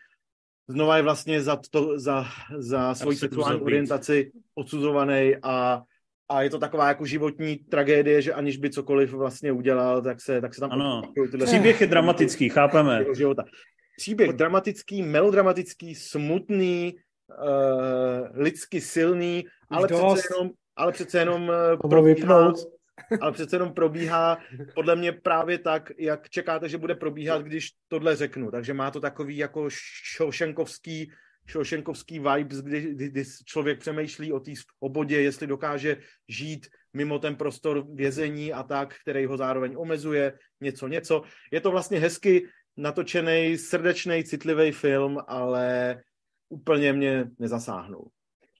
[0.67, 2.25] znova je vlastně za, to, za,
[2.57, 5.81] za svoji sexuální orientaci odsuzovaný a
[6.31, 10.41] a je to taková jako životní tragédie, že aniž by cokoliv vlastně udělal, tak se,
[10.41, 10.71] tak se tam...
[10.71, 13.05] Ano, tyhle příběh je dramatický, chápeme.
[13.15, 13.43] Života.
[13.97, 16.95] Příběh dramatický, melodramatický, smutný,
[17.29, 22.53] uh, lidsky silný, ale přece jenom, ale přece jenom uh, probíhá,
[23.21, 24.37] ale přece jenom probíhá
[24.75, 28.51] podle mě právě tak, jak čekáte, že bude probíhat, když tohle řeknu.
[28.51, 29.69] Takže má to takový jako
[30.15, 31.11] šošenkovský
[31.49, 35.97] šošenkovský vibes, kdy, kdy, kdy člověk přemýšlí o té svobodě, jestli dokáže
[36.27, 41.21] žít mimo ten prostor vězení a tak, který ho zároveň omezuje, něco, něco.
[41.51, 42.47] Je to vlastně hezky
[42.77, 45.97] natočený, srdečný, citlivý film, ale
[46.49, 48.09] úplně mě nezasáhnul.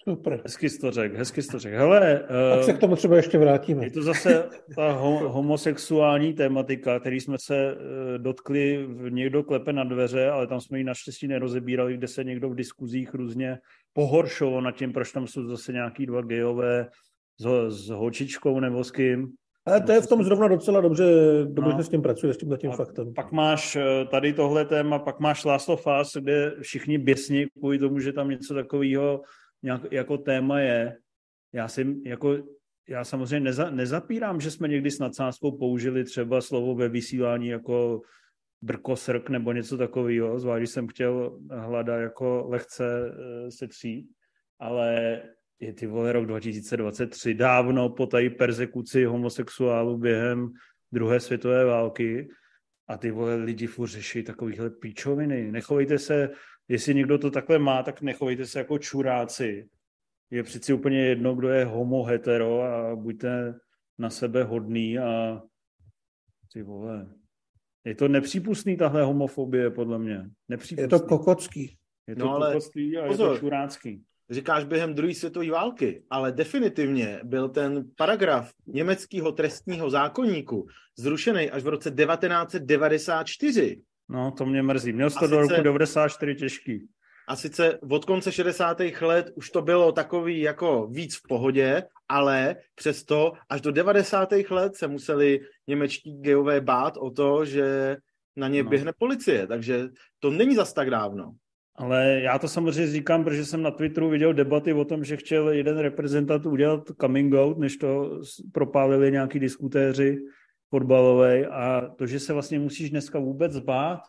[0.09, 0.41] Super.
[0.43, 1.77] Hezky jsi to řekl, hezky jsi to řekl.
[1.77, 2.23] Hele,
[2.55, 3.85] tak se k tomu třeba ještě vrátíme.
[3.85, 4.91] Je to zase ta
[5.25, 10.83] homosexuální tématika, který jsme se eh, dotkli, někdo klepe na dveře, ale tam jsme ji
[10.83, 13.57] naštěstí nerozebírali, kde se někdo v diskuzích různě
[13.93, 16.87] pohoršoval nad tím, proč tam jsou zase nějaký dva gejové
[17.39, 19.27] s, s holčičkou nebo s kým.
[19.65, 21.05] Ale to je v tom zrovna docela dobře,
[21.45, 21.83] dobře no.
[21.83, 23.13] s tím pracuje, s tím tím faktem.
[23.13, 27.79] Pak máš eh, tady tohle téma, pak máš Last of Us, kde všichni běsní kvůli
[27.79, 29.21] tomu, že tam něco takového
[29.63, 30.97] nějak, jako téma je.
[31.53, 32.37] Já si jako,
[32.89, 38.01] já samozřejmě neza, nezapírám, že jsme někdy s nadsázkou použili třeba slovo ve vysílání jako
[38.61, 44.09] brkosrk nebo něco takového, zvlášť jsem chtěl hlada jako lehce eh, se třít,
[44.59, 45.21] ale
[45.59, 50.49] je ty vole rok 2023, dávno po tady persekuci homosexuálů během
[50.91, 52.29] druhé světové války
[52.87, 55.51] a ty vole lidi furt řeší takovýhle píčoviny.
[55.51, 56.29] Nechovejte se,
[56.69, 59.69] jestli někdo to takhle má, tak nechovejte se jako čuráci.
[60.31, 63.59] Je přeci úplně jedno, kdo je homo hetero a buďte
[63.97, 65.41] na sebe hodný a
[66.53, 67.15] ty vole.
[67.85, 70.29] Je to nepřípustný tahle homofobie, podle mě.
[70.49, 70.83] Nepřípustný.
[70.83, 71.77] Je to kokocký.
[72.07, 76.03] Je to no, ale kokocký a pozor, je to čurácký říkáš během druhé světové války,
[76.09, 80.67] ale definitivně byl ten paragraf německého trestního zákonníku
[80.97, 83.81] zrušený až v roce 1994.
[84.09, 84.93] No, to mě mrzí.
[84.93, 86.87] Měl jsi to do roku 94 těžký.
[87.27, 88.77] A sice od konce 60.
[89.01, 94.29] let už to bylo takový jako víc v pohodě, ale přesto až do 90.
[94.49, 97.97] let se museli němečtí gejové bát o to, že
[98.35, 98.69] na ně no.
[98.69, 99.87] běhne policie, takže
[100.19, 101.31] to není zas tak dávno.
[101.75, 105.49] Ale já to samozřejmě říkám, protože jsem na Twitteru viděl debaty o tom, že chtěl
[105.49, 108.21] jeden reprezentant udělat coming out, než to
[108.53, 110.17] propálili nějaký diskutéři
[110.69, 114.01] fotbalové a to, že se vlastně musíš dneska vůbec bát,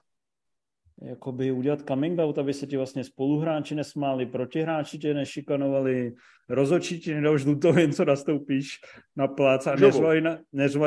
[1.03, 6.15] jakoby udělat coming out, aby se ti vlastně spoluhráči nesmáli, protihráči tě nešikanovali,
[6.49, 8.69] rozočí ti nedal žlutou, jen co nastoupíš
[9.17, 10.39] na plác a neřvají na,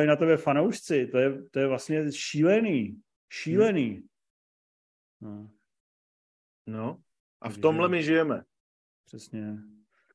[0.06, 1.08] na tebe fanoušci.
[1.08, 3.02] To je, to je vlastně šílený.
[3.30, 4.04] Šílený.
[5.22, 5.50] No.
[6.68, 7.02] No,
[7.42, 8.44] a v tomhle my žijeme.
[9.06, 9.58] Přesně.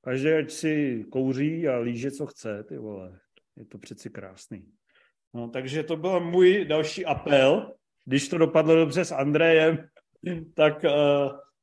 [0.00, 3.20] Každý ať si kouří a líže, co chce, ty vole.
[3.56, 4.72] Je to přeci krásný.
[5.34, 7.72] No, takže to byl můj další apel.
[8.04, 9.78] Když to dopadlo dobře s Andrejem,
[10.54, 10.90] tak uh,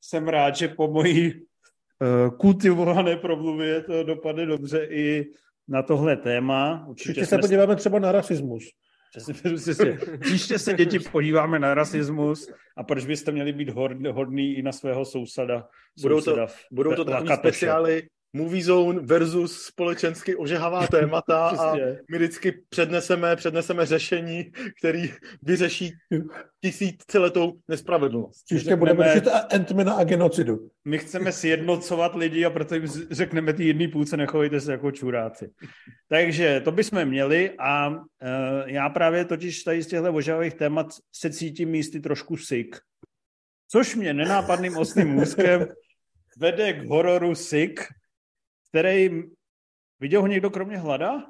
[0.02, 5.26] jsem rád, že po mojí uh, kultivované promluvě to dopadne dobře i
[5.68, 6.86] na tohle téma.
[6.88, 8.64] Určitě, Určitě se podíváme třeba na rasismus.
[9.12, 13.70] Přesně, příště se děti podíváme na rasismus a proč byste měli být
[14.12, 15.68] hodný i na svého sousada.
[16.02, 18.04] Budou to, budou to takové speciály,
[18.36, 21.76] Movie Zone versus společensky ožehavá témata a
[22.12, 25.94] my vždycky předneseme, předneseme řešení, který vyřeší
[26.62, 28.46] tisíciletou nespravedlnost.
[28.46, 30.70] Příště budeme řešit Antmana a genocidu.
[30.86, 35.52] My chceme sjednocovat lidi a proto jim řekneme ty jedný půlce, nechovejte se jako čuráci.
[36.10, 37.98] Takže to bychom měli a uh,
[38.66, 42.76] já právě totiž tady z těchto ožehavých témat se cítím místy trošku sick.
[43.68, 45.68] Což mě nenápadným ostným můzkem
[46.38, 47.80] vede k hororu Sick,
[48.76, 49.24] který
[50.00, 51.26] viděl ho někdo kromě Hlada?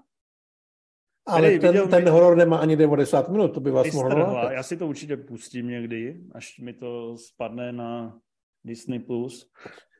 [1.27, 2.11] Ale ten, viděl ten mě...
[2.11, 6.21] horor nemá ani 90 minut, to by vás mohlo Já si to určitě pustím někdy,
[6.31, 8.19] až mi to spadne na
[8.63, 8.99] Disney+.
[8.99, 9.51] Plus.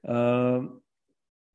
[0.10, 0.80] Uh,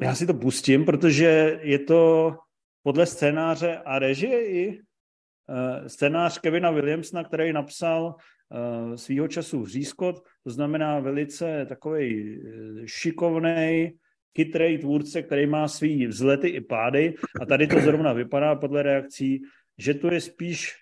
[0.01, 2.35] já si to pustím, protože je to
[2.83, 10.23] podle scénáře a režie i uh, scénář Kevina Williamsona, který napsal uh, svýho času Řízkot,
[10.45, 12.41] to znamená velice takový
[12.87, 13.99] šikovný,
[14.37, 19.43] chytrý tvůrce, který má svý vzlety i pády a tady to zrovna vypadá podle reakcí,
[19.79, 20.75] že to je spíš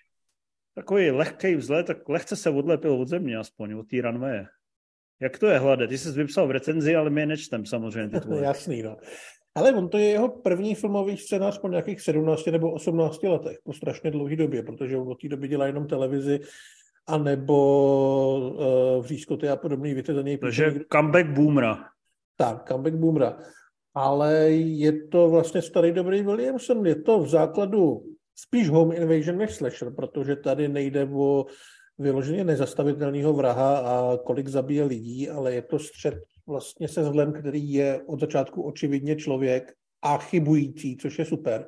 [0.75, 4.45] takový lehký vzlet, tak lehce se odlepil od země aspoň, od té runwaye.
[5.21, 5.87] Jak to je hlade?
[5.87, 8.19] Ty jsi vypsal v recenzi, ale my je nečtem samozřejmě.
[8.19, 8.97] Ty Jasný, no.
[9.55, 13.73] Ale on to je jeho první filmový scénář po nějakých 17 nebo 18 letech, po
[13.73, 16.39] strašně dlouhé době, protože on od té doby dělá jenom televizi
[17.07, 17.55] a nebo
[18.39, 20.37] uh, Vřízkoty a podobný věci za něj.
[20.37, 21.89] Takže comeback boomra.
[22.39, 23.37] Tak, comeback boomra.
[23.93, 28.01] Ale je to vlastně starý dobrý Williamson, je to v základu
[28.35, 31.45] spíš home invasion než slasher, protože tady nejde o
[31.97, 36.13] vyloženě nezastavitelného vraha a kolik zabije lidí, ale je to střed
[36.47, 41.67] vlastně se zlem, který je od začátku očividně člověk a chybující, což je super.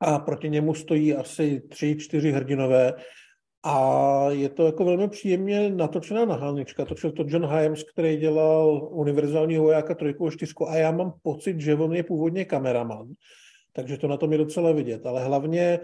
[0.00, 2.92] A proti němu stojí asi tři, čtyři hrdinové
[3.68, 6.84] a je to jako velmi příjemně natočená nahálnička.
[6.84, 11.60] Točil to John Hyams, který dělal univerzální vojáka trojku a čtyřku a já mám pocit,
[11.60, 13.06] že on je původně kameraman,
[13.72, 15.06] takže to na tom je docela vidět.
[15.06, 15.78] Ale hlavně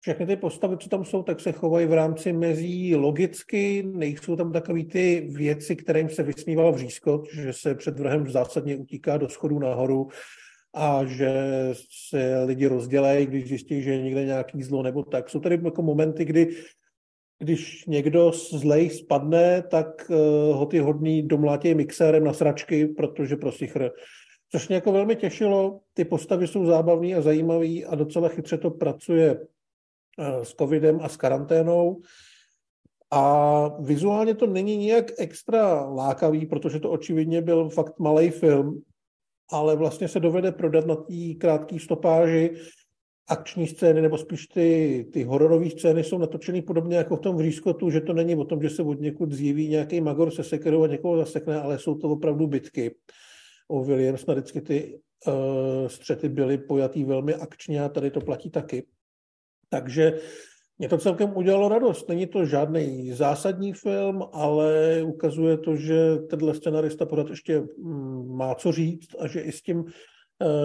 [0.00, 4.52] všechny ty postavy, co tam jsou, tak se chovají v rámci mezí logicky, nejsou tam
[4.52, 9.58] takové ty věci, kterým se vysmíval Vřízko, že se před vrhem zásadně utíká do schodu
[9.58, 10.08] nahoru
[10.74, 11.32] a že
[12.08, 15.30] se lidi rozdělají, když zjistí, že je někde nějaký zlo nebo tak.
[15.30, 16.48] Jsou tady jako momenty, kdy
[17.42, 23.66] když někdo zlej spadne, tak uh, ho ty hodný domlátějí mixérem na sračky, protože prostě
[23.66, 23.90] chr.
[24.52, 25.80] Což mě jako velmi těšilo.
[25.94, 31.08] Ty postavy jsou zábavné a zajímavé a docela chytře to pracuje uh, s covidem a
[31.08, 32.00] s karanténou.
[33.10, 38.82] A vizuálně to není nijak extra lákavý, protože to očividně byl fakt malý film,
[39.52, 42.50] ale vlastně se dovede prodat na té krátké stopáži
[43.30, 47.90] akční scény, nebo spíš ty, ty hororové scény jsou natočeny podobně jako v tom vřízkotu,
[47.90, 50.86] že to není o tom, že se od někud zjeví nějaký magor se sekerou a
[50.86, 52.94] někoho zasekne, ale jsou to opravdu bitky.
[53.68, 58.86] O Williams vždycky ty uh, střety byly pojatý velmi akčně a tady to platí taky.
[59.68, 60.18] Takže
[60.78, 62.08] mě to celkem udělalo radost.
[62.08, 68.54] Není to žádný zásadní film, ale ukazuje to, že tenhle scenarista pořád ještě mm, má
[68.54, 69.84] co říct a že i s tím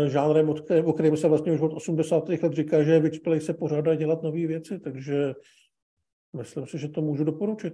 [0.08, 0.50] žánrem,
[0.84, 2.30] o kterém se vlastně už od 80.
[2.30, 5.34] let říká, že vyčpělej se pořádat dělat nové věci, takže
[6.38, 7.74] myslím si, že to můžu doporučit.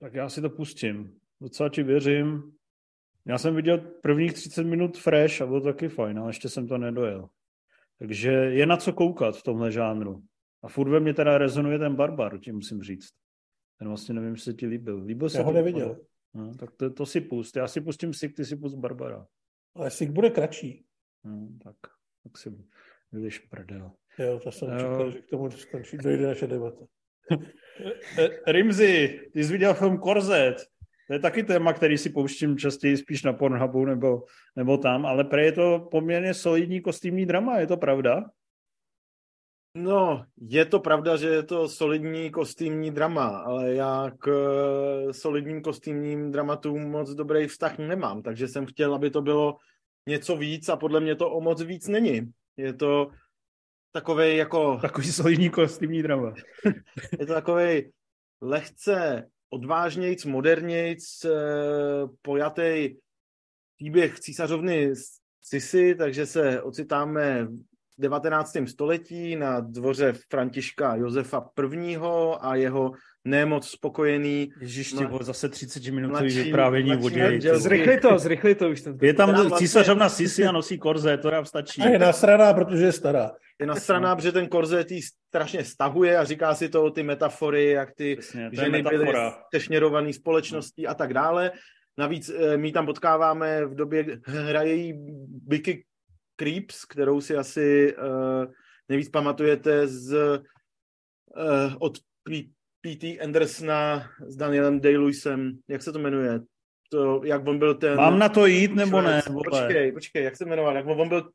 [0.00, 1.18] Tak já si to pustím.
[1.40, 2.52] Docela ti věřím.
[3.26, 6.68] Já jsem viděl prvních 30 minut fresh a bylo to taky fajn, ale ještě jsem
[6.68, 7.28] to nedojel.
[7.98, 10.22] Takže je na co koukat v tomhle žánru.
[10.62, 13.08] A furt ve mě teda rezonuje ten Barbar, tím musím říct.
[13.78, 15.02] Ten vlastně nevím, jestli se ti líbil.
[15.04, 16.00] Líbil se Já ho neviděl.
[16.34, 17.56] No, tak to, to si pust.
[17.56, 19.26] Já si pustím Sik, ty si pust Barbara.
[19.74, 20.85] Ale Sik bude kratší.
[21.26, 21.76] Hmm, tak,
[22.22, 22.54] tak si
[23.12, 23.90] budeš prdel.
[24.18, 26.84] Jo, to jsem čekal, že k tomu skončí, dojde naše debata.
[28.18, 30.56] E, Rimzi, ty jsi viděl film Korzet.
[31.06, 34.24] To je taky téma, který si pouštím častěji spíš na Pornhubu nebo,
[34.56, 38.24] nebo tam, ale pre je to poměrně solidní kostýmní drama, je to pravda?
[39.74, 44.28] No, je to pravda, že je to solidní kostýmní drama, ale já k
[45.10, 49.56] solidním kostýmním dramatům moc dobrý vztah nemám, takže jsem chtěl, aby to bylo
[50.08, 52.32] něco víc a podle mě to o moc víc není.
[52.56, 53.10] Je to
[53.92, 54.78] takový jako...
[54.82, 56.34] Takový solidní kostýmní drama.
[57.20, 57.90] je to takový
[58.40, 61.30] lehce odvážnějc, modernějc, eh,
[62.22, 62.96] pojatý
[63.76, 64.92] příběh císařovny
[65.42, 68.56] Sisy, takže se ocitáme v 19.
[68.66, 71.50] století na dvoře Františka Josefa
[71.84, 71.96] I.
[72.40, 72.92] a jeho
[73.26, 74.52] nemoc spokojený.
[74.60, 77.40] Ježíš, ty no, zase 30 minutový vyprávění vodě.
[77.54, 78.80] Zrychli to, zrychli to už.
[78.80, 78.98] Ten...
[79.02, 79.58] Je tam vlastně...
[79.58, 81.82] císařovna Sisi a nosí korze, to nám stačí.
[81.82, 83.32] A je nasraná, protože je stará.
[83.60, 87.94] Je nasraná, protože ten korze tý strašně stahuje a říká si to ty metafory, jak
[87.94, 89.12] ty Přesně, ženy byly
[89.46, 91.52] stešněrovaný společností a tak dále.
[91.98, 94.94] Navíc eh, my tam potkáváme v době, hraje jí
[95.46, 95.84] Vicky
[96.36, 98.52] Creeps, kterou si asi uh,
[98.88, 101.98] nejvíc pamatujete z, uh, od
[102.86, 103.20] P.T.
[103.20, 106.40] Andersona s Danielem Day-Lewisem, jak se to jmenuje?
[106.90, 107.96] To, jak on byl ten...
[107.96, 109.22] Mám na to jít, nebo ne?
[109.32, 110.76] Počkej, počkej, jak se jmenoval?
[110.76, 111.30] Jak on byl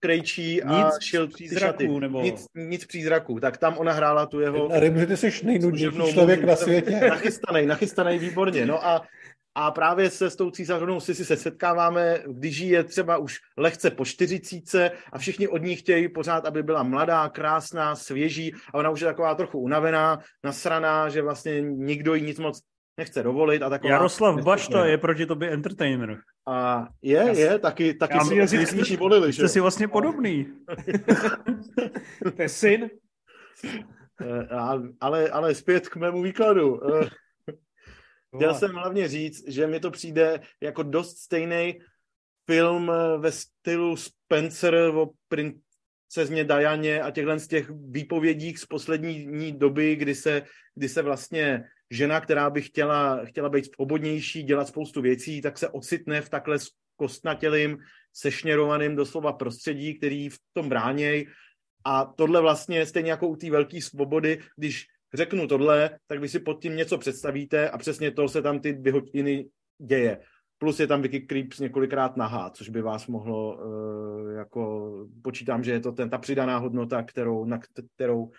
[0.00, 2.22] krejčí a nic šil přízraků, nebo...
[2.22, 4.72] Nic, nic přízraků, tak tam ona hrála tu jeho...
[4.72, 7.00] A že ty jsi nejnudnější člověk na světě.
[7.10, 9.02] Nachystanej, nachystanej výborně, no a
[9.54, 14.04] a právě se s tou císařovnou Sisi se setkáváme, když je třeba už lehce po
[14.04, 19.00] čtyřicíce a všichni od ní chtějí pořád, aby byla mladá, krásná, svěží a ona už
[19.00, 22.60] je taková trochu unavená, nasraná, že vlastně nikdo jí nic moc
[22.98, 23.92] nechce dovolit a taková...
[23.92, 26.18] Jaroslav Bašta je proti tobě entertainer.
[26.46, 29.42] A je, je, taky, taky si jazyc volili, že?
[29.42, 30.46] Jste si vlastně podobný.
[32.36, 32.90] to je syn.
[34.20, 34.48] Eh,
[35.00, 36.80] ale, ale zpět k mému výkladu.
[38.36, 41.80] Chtěl jsem hlavně říct, že mi to přijde jako dost stejný
[42.46, 49.52] film eh, ve stylu Spencer o princezně Dajaně a těchhle z těch výpovědích z poslední
[49.52, 50.42] doby, kdy se,
[50.74, 55.68] kdy se vlastně žena, která by chtěla, chtěla být svobodnější, dělat spoustu věcí, tak se
[55.68, 56.58] ocitne v takhle
[56.96, 57.78] kostnatělým,
[58.12, 61.26] sešněrovaným doslova prostředí, který v tom bráněj.
[61.84, 66.38] A tohle vlastně stejně jako u té velké svobody, když řeknu tohle, tak vy si
[66.38, 69.46] pod tím něco představíte a přesně to se tam ty dvě hodiny
[69.78, 70.18] děje.
[70.58, 74.90] Plus je tam Vicky Creeps několikrát nahá, což by vás mohlo, uh, jako
[75.22, 78.30] počítám, že je to ten, ta přidaná hodnota, kterou, na kterou,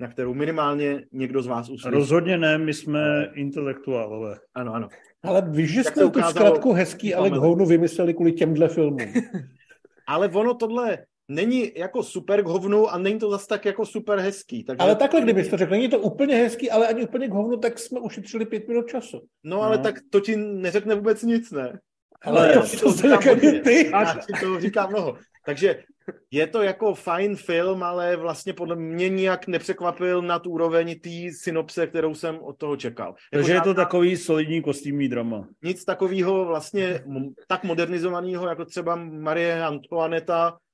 [0.00, 1.94] na kterou minimálně někdo z vás uslyší.
[1.94, 4.38] Rozhodně ne, my jsme intelektuálové.
[4.54, 4.88] Ano, ano.
[5.22, 9.12] Ale víš, že jsme tu zkratku hezký, ale k hounu vymysleli kvůli těmhle filmům.
[10.06, 10.98] ale ono tohle
[11.28, 14.64] není jako super k hovnu a není to zase tak jako super hezký.
[14.64, 14.78] Takže...
[14.78, 17.78] Ale takhle, kdybys to řekl, není to úplně hezký, ale ani úplně k hovnu, tak
[17.78, 19.20] jsme ušetřili pět minut času.
[19.44, 19.82] No, ale no.
[19.82, 21.78] tak to ti neřekne vůbec nic, ne?
[22.24, 23.90] Ale já to, to říkám ty.
[23.92, 25.16] Já ti to říkám mnoho.
[25.46, 25.82] Takže
[26.30, 31.10] je to jako fajn film, ale vlastně podle mě nijak nepřekvapil na tu úroveň té
[31.40, 33.14] synopse, kterou jsem od toho čekal.
[33.32, 35.48] Takže jako je to takový solidní kostýmní drama.
[35.62, 37.00] Nic takového vlastně
[37.48, 40.71] tak modernizovaného, jako třeba Marie Antoineta, eh,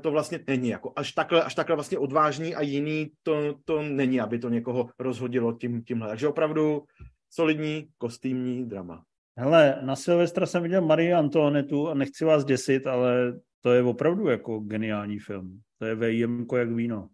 [0.00, 0.68] to vlastně není.
[0.68, 4.90] Jako až, takhle, až takhle vlastně odvážný a jiný to, to není, aby to někoho
[4.98, 6.08] rozhodilo tím, tímhle.
[6.08, 6.82] Takže opravdu
[7.30, 9.04] solidní kostýmní drama.
[9.38, 14.28] Hele, na Silvestra jsem viděl Marie Antoinetu a nechci vás děsit, ale to je opravdu
[14.28, 15.60] jako geniální film.
[15.78, 17.08] To je VIM jak víno.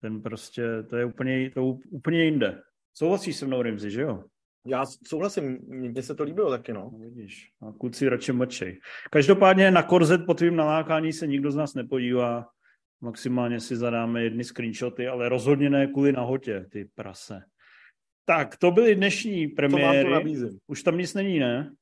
[0.00, 2.62] Ten prostě, to je úplně, to úplně jinde.
[2.94, 4.24] Souhlasíš se mnou, Rimzi, že jo?
[4.68, 6.90] Já souhlasím, mně se to líbilo taky, no.
[6.92, 8.80] no vidíš, a kluci radši mlčej.
[9.10, 12.46] Každopádně na korzet po tvým nalákání se nikdo z nás nepodívá.
[13.00, 17.40] Maximálně si zadáme jedny screenshoty, ale rozhodně ne kvůli nahotě, ty prase.
[18.24, 20.36] Tak, to byly dnešní premiéry.
[20.66, 21.74] Už tam nic není, ne?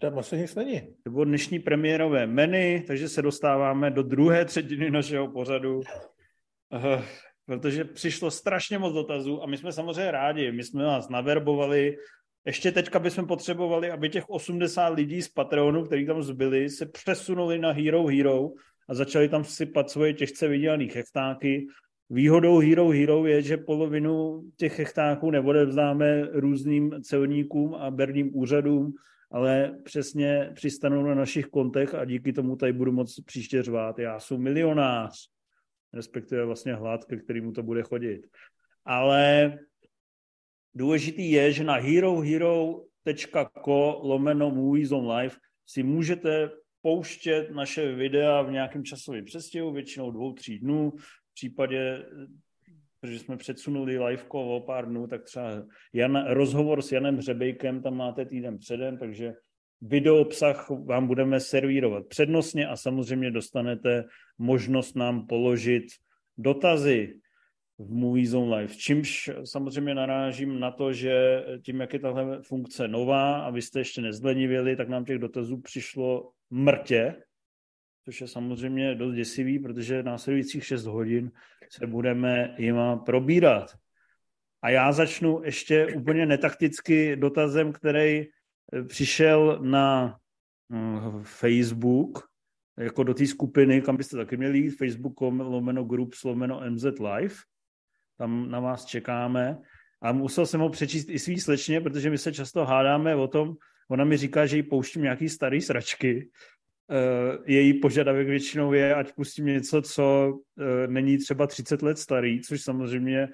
[0.00, 0.94] Tam asi nic není.
[1.02, 5.76] To bylo dnešní premiérové menu, takže se dostáváme do druhé třetiny našeho pořadu.
[5.76, 7.02] Uh,
[7.46, 10.52] protože přišlo strašně moc dotazů a my jsme samozřejmě rádi.
[10.52, 11.96] My jsme vás naverbovali.
[12.46, 17.58] Ještě teďka bychom potřebovali, aby těch 80 lidí z Patreonu, kteří tam zbyli, se přesunuli
[17.58, 18.48] na Hero Hero
[18.88, 21.66] a začali tam sypat svoje těžce vydělané hektáky
[22.10, 28.92] Výhodou Hero Hero je, že polovinu těch hektáků neodevzdáme různým celníkům a berním úřadům,
[29.30, 33.98] ale přesně přistanou na našich kontech a díky tomu tady budu moc příště řvát.
[33.98, 35.28] Já jsem milionář,
[35.96, 38.26] respektive vlastně hlad, ke kterému to bude chodit.
[38.84, 39.58] Ale
[40.74, 42.80] důležitý je, že na herohero.co
[44.02, 45.34] lomeno Movies on Live
[45.66, 46.50] si můžete
[46.82, 50.92] pouštět naše videa v nějakém časovém přestěhu, většinou dvou, tří dnů,
[51.34, 52.06] případě,
[53.00, 57.96] protože jsme předsunuli liveko o pár dnů, tak třeba Jan, rozhovor s Janem Hřebejkem tam
[57.96, 59.34] máte týden předem, takže
[59.80, 64.04] video obsah vám budeme servírovat přednostně a samozřejmě dostanete
[64.38, 65.84] možnost nám položit
[66.38, 67.14] dotazy
[67.78, 68.74] v Movie Zone Live.
[68.74, 73.80] Čímž samozřejmě narážím na to, že tím, jak je tahle funkce nová a vy jste
[73.80, 77.14] ještě nezlenivěli, tak nám těch dotazů přišlo mrtě,
[78.04, 81.30] což je samozřejmě dost děsivý, protože následujících 6 hodin
[81.70, 83.74] se budeme jima probírat.
[84.62, 88.26] A já začnu ještě úplně netakticky dotazem, který
[88.88, 90.16] přišel na
[90.72, 92.18] hm, Facebook,
[92.78, 97.34] jako do té skupiny, kam byste taky měli jít, facebook.com lomeno group lomeno MZ Live.
[98.18, 99.58] Tam na vás čekáme.
[100.02, 103.54] A musel jsem ho přečíst i svý slečně, protože my se často hádáme o tom,
[103.88, 106.30] ona mi říká, že jí pouštím nějaký starý sračky,
[106.90, 110.34] Uh, její požadavek většinou je, ať pustím něco, co
[110.86, 113.28] není třeba 30 let starý, což samozřejmě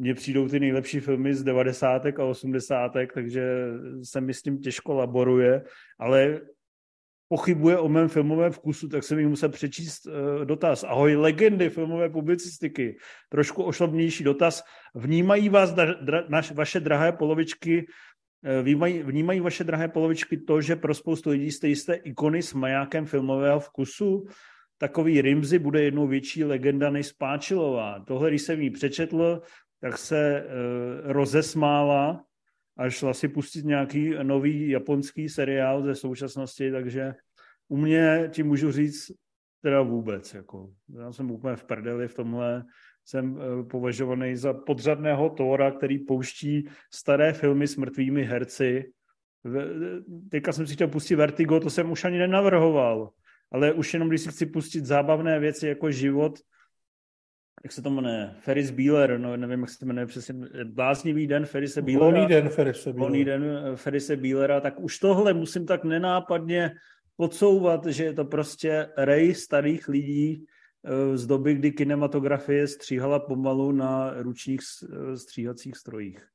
[0.00, 2.06] mně přijdou ty nejlepší filmy z 90.
[2.06, 2.92] a 80.
[3.14, 3.66] takže
[4.02, 5.62] se mi s tím těžko laboruje,
[5.98, 6.40] ale
[7.28, 10.84] pochybuje o mém filmovém vkusu, tak jsem jí musel přečíst uh, dotaz.
[10.84, 12.96] Ahoj, legendy filmové publicistiky.
[13.28, 14.62] Trošku ošlobnější dotaz.
[14.94, 17.86] Vnímají vás dra, dra, naš, vaše drahé polovičky
[18.44, 22.54] Eh, vnímají, vnímají vaše drahé polovičky to, že pro spoustu lidí jste jisté ikony s
[22.54, 24.26] majákem filmového vkusu?
[24.78, 28.04] Takový Rimzy bude jednou větší legenda než Spáčilová.
[28.06, 29.42] Tohle, když jsem jí přečetl,
[29.80, 32.24] tak se uh, rozesmála
[32.76, 37.14] a šla si pustit nějaký nový japonský seriál ze současnosti, takže
[37.68, 39.12] u mě ti můžu říct
[39.62, 40.34] teda vůbec.
[40.34, 40.70] Jako.
[40.98, 42.64] Já jsem úplně v prdeli v tomhle
[43.04, 48.92] jsem eh, považovaný za podřadného Tóra, který pouští staré filmy s mrtvými herci.
[50.30, 53.10] Teďka jsem si chtěl pustit Vertigo, to jsem už ani nenavrhoval.
[53.52, 56.38] Ale už jenom, když si chci pustit zábavné věci jako život,
[57.64, 60.34] jak se to jmenuje, Ferris Bueller, no nevím, jak se to jmenuje přesně,
[60.64, 62.04] Bláznivý den Ferrise Buellera.
[62.04, 63.08] Volný den Ferrise Buellera.
[63.08, 66.72] Volný den eh, Ferrise Buellera, tak už tohle musím tak nenápadně
[67.16, 70.46] podsouvat, že je to prostě rej starých lidí,
[70.84, 76.26] Eh, z doby, kdy kinematografie stříhala pomalu na ručních eh, stříhacích strojích.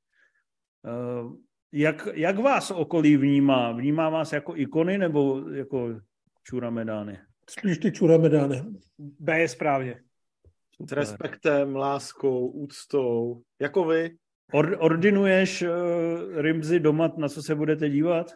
[1.71, 3.71] jak, jak vás okolí vnímá?
[3.71, 5.99] Vnímá vás jako ikony nebo jako
[6.43, 7.19] čuramedány?
[7.49, 8.63] Spíš ty čuramedány.
[8.97, 10.01] B je správně.
[10.87, 13.41] S respektem, láskou, úctou.
[13.59, 14.17] Jako vy.
[14.53, 15.69] Or, ordinuješ uh,
[16.41, 18.31] Rimzy doma, na co se budete dívat?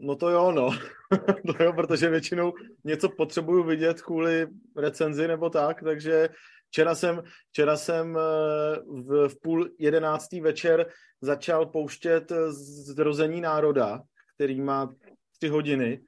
[0.00, 0.70] No to jo, no.
[1.56, 2.52] to jo, protože většinou
[2.84, 6.28] něco potřebuju vidět kvůli recenzi nebo tak, takže
[6.68, 8.20] včera jsem, včera jsem eh,
[8.86, 10.86] v, v půl jedenáctý večer
[11.20, 12.32] začal pouštět
[12.94, 14.02] Zrození národa,
[14.34, 14.94] který má
[15.38, 16.00] tři hodiny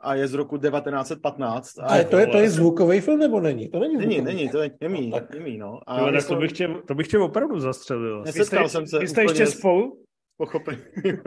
[0.00, 1.78] a je z roku 1915.
[1.78, 3.68] A, a to, je, to je zvukový film nebo není?
[3.68, 5.80] To není Není, není, to je němý, no, němý no.
[5.86, 8.22] A jo, to, bych tě, to bych tě opravdu zastřelil.
[8.22, 10.02] Nesetkal jsem se jste ještě spolu?
[10.36, 10.82] Pochopení.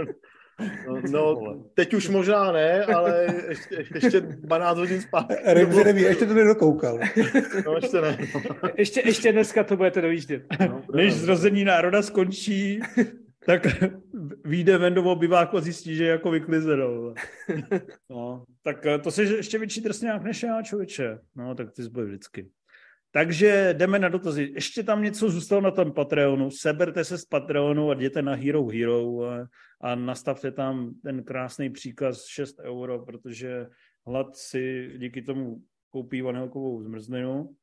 [0.88, 5.36] No, no, teď už možná ne, ale ještě, ještě 12 hodin zpátky.
[5.46, 7.00] Remzi neví, ještě to nedokoukal.
[7.66, 8.18] No, ještě ne.
[8.36, 8.70] No.
[8.78, 10.44] Ještě, ještě dneska to budete dojíždět.
[10.60, 12.80] No, Než zrození národa skončí,
[13.46, 13.68] tak
[14.46, 17.14] vyjde ven do obyváku a zjistí, že je jako vyklizenou.
[18.10, 21.20] No, tak eh, to si ještě větší drsňák než já, člověče.
[21.36, 22.50] No, tak ty zbyl vždycky.
[23.12, 24.52] Takže jdeme na dotazy.
[24.56, 26.52] Ještě tam něco zůstalo na tom Patreonu.
[26.52, 29.48] Seberte se z Patreonu a jděte na Hero Hero a,
[29.82, 33.68] a nastavte tam ten krásný příkaz 6 euro, protože
[34.08, 37.56] hlad si díky tomu koupí vanilkovou zmrzlinu.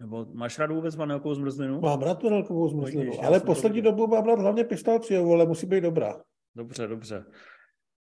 [0.00, 1.80] Nebo máš rád vůbec vanilkovou zmrzlinu?
[1.80, 3.90] Mám rád vanilkovou zmrzlinu, Vidíš, ale poslední to...
[3.90, 6.20] dobu mám rád hlavně pistáciovou, ale musí být dobrá.
[6.54, 7.24] Dobře, dobře.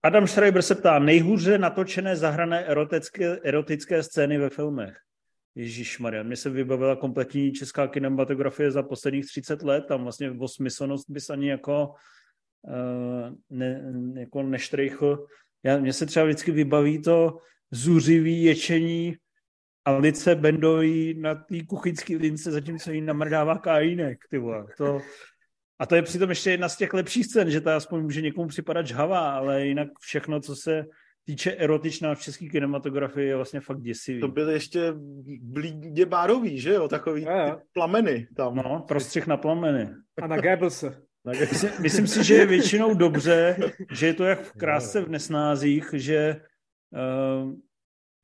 [0.02, 4.96] Adam Schreiber se ptá, nejhůře natočené zahrané erotické, erotické scény ve filmech.
[5.54, 10.48] Ježíš Maria, mně se vybavila kompletní česká kinematografie za posledních 30 let, tam vlastně o
[10.48, 11.94] smyslnost bys ani jako,
[12.62, 15.26] uh, ne, jako neštrejchl.
[15.62, 17.38] Já, mně se třeba vždycky vybaví to
[17.70, 19.16] zuřivý ječení
[19.86, 24.66] Alice Bendový na té kuchyňské lince, zatímco jí namrdává kajínek, ty vole.
[24.76, 25.00] To,
[25.78, 28.48] a to je přitom ještě jedna z těch lepších scén, že to aspoň může někomu
[28.48, 30.84] připadat žhavá, ale jinak všechno, co se
[31.24, 34.20] týče erotičná v české kinematografii je vlastně fakt děsivý.
[34.20, 34.94] To byly ještě
[35.40, 36.88] blídě bárový, že jo?
[36.88, 37.30] Takový ty
[37.72, 38.56] plameny tam.
[38.56, 39.88] No, prostřih na plameny.
[40.22, 41.02] A na Goebbelse.
[41.40, 43.56] Myslím, myslím si, že je většinou dobře,
[43.92, 46.40] že je to jak v krásce v nesnázích, že
[46.90, 47.52] uh,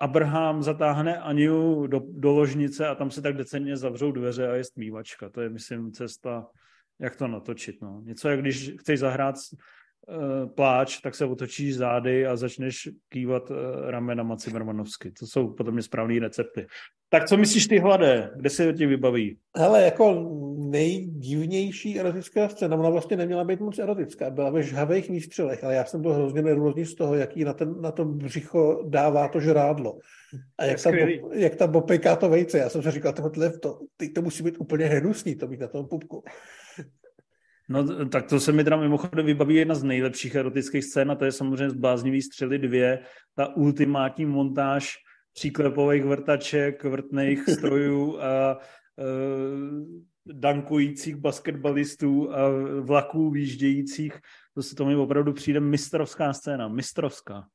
[0.03, 4.65] Abraham zatáhne Aniu do, do ložnice a tam se tak decenně zavřou dveře a je
[4.65, 5.29] stmívačka.
[5.29, 6.47] To je, myslím, cesta,
[6.99, 7.83] jak to natočit.
[7.83, 8.03] No.
[8.05, 9.35] Něco, jak když chceš zahrát
[10.55, 15.11] pláč, tak se otočíš zády a začneš kývat uh, ramenama Cimmermanovsky.
[15.11, 16.67] To jsou potom mě správné recepty.
[17.09, 18.31] Tak co myslíš ty hladé?
[18.37, 19.39] Kde se ti vybaví?
[19.57, 25.65] Hele, jako nejdivnější erotická scéna, ona vlastně neměla být moc erotická, byla ve žhavých výstřelech,
[25.65, 29.29] ale já jsem byl hrozně nervózní z toho, jaký na, ten, na to břicho dává
[29.29, 29.99] to žrádlo.
[30.59, 30.95] A jak, tam,
[31.33, 32.59] jak tam opejká to vejce.
[32.59, 35.69] Já jsem si říkal, tohle, to, teď to musí být úplně hnusný, to být na
[35.69, 36.25] tom pupku.
[37.73, 41.25] No tak to se mi teda mimochodem vybaví jedna z nejlepších erotických scén a to
[41.25, 42.99] je samozřejmě z Bláznivý střely dvě,
[43.35, 44.97] ta ultimátní montáž
[45.35, 48.65] příklepových vrtaček, vrtných strojů a uh,
[50.27, 52.49] dankujících basketbalistů a
[52.81, 54.21] vlaků výjíždějících.
[54.55, 57.47] To se to mi opravdu přijde mistrovská scéna, mistrovská.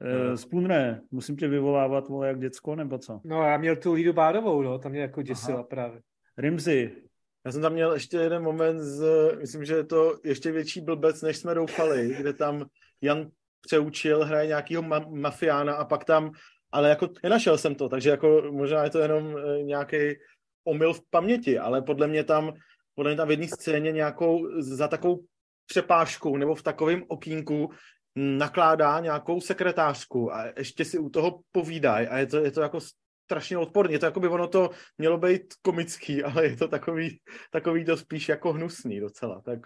[0.00, 3.20] Uh, Spunre, musím tě vyvolávat, vole, jak děcko, nebo co?
[3.24, 5.66] No, já měl tu Lídu Bárovou, no, tam mě jako děsila Aha.
[5.66, 6.00] právě.
[6.38, 6.92] Rimzy.
[7.46, 9.02] Já jsem tam měl ještě jeden moment, z,
[9.40, 12.66] myslím, že je to ještě větší blbec, než jsme doufali, kde tam
[13.00, 16.30] Jan přeučil, hraje nějakýho ma- mafiána a pak tam,
[16.72, 19.96] ale jako nenašel jsem to, takže jako možná je to jenom e, nějaký
[20.64, 22.52] omyl v paměti, ale podle mě tam,
[22.94, 25.24] podle mě tam v jedné scéně nějakou, za takovou
[25.66, 27.70] přepážkou nebo v takovém okýnku
[28.16, 32.78] nakládá nějakou sekretářku a ještě si u toho povídají a je to, je to jako
[33.28, 33.98] strašně odporně.
[33.98, 38.28] To jako by ono to mělo být komický, ale je to takový, takový to spíš
[38.28, 39.40] jako hnusný docela.
[39.44, 39.60] Tak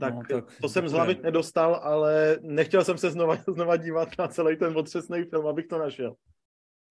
[0.00, 4.08] tak, no, tak to jsem z hlavy nedostal, ale nechtěl jsem se znova, znova dívat
[4.18, 6.14] na celý ten otřesný film, abych to našel.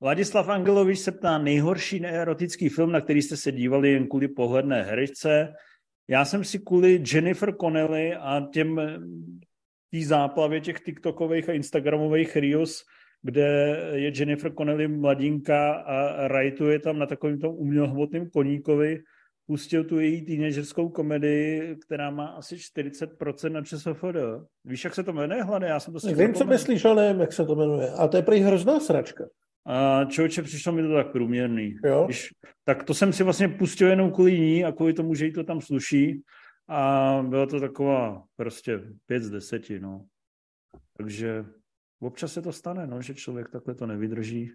[0.01, 4.83] Vladislav Angelovič se ptá nejhorší neerotický film, na který jste se dívali jen kvůli pohledné
[4.83, 5.53] herečce.
[6.07, 8.81] Já jsem si kvůli Jennifer Connelly a těm
[9.91, 12.83] tý záplavě těch TikTokových a Instagramových reels,
[13.25, 18.99] kde je Jennifer Connelly mladinka a rajtuje tam na takovým tom umělohmotným koníkovi,
[19.47, 24.17] pustil tu její teenagerskou komedii, která má asi 40% na ČSFD.
[24.65, 25.65] Víš, jak se to jmenuje, Hlady?
[25.65, 27.89] Já jsem to Vím, co myslíš, ale nevím, jak se to jmenuje.
[27.89, 29.23] A to je prý hrozná sračka.
[29.65, 31.75] A člověče, přišlo mi to tak průměrný.
[31.85, 32.05] Jo?
[32.07, 32.29] Víš,
[32.63, 35.43] tak to jsem si vlastně pustil jenom kvůli ní a kvůli tomu, že jí to
[35.43, 36.21] tam sluší.
[36.67, 40.05] A byla to taková prostě pět z deseti, no.
[40.97, 41.45] Takže
[41.99, 44.51] občas se to stane, no, že člověk takhle to nevydrží.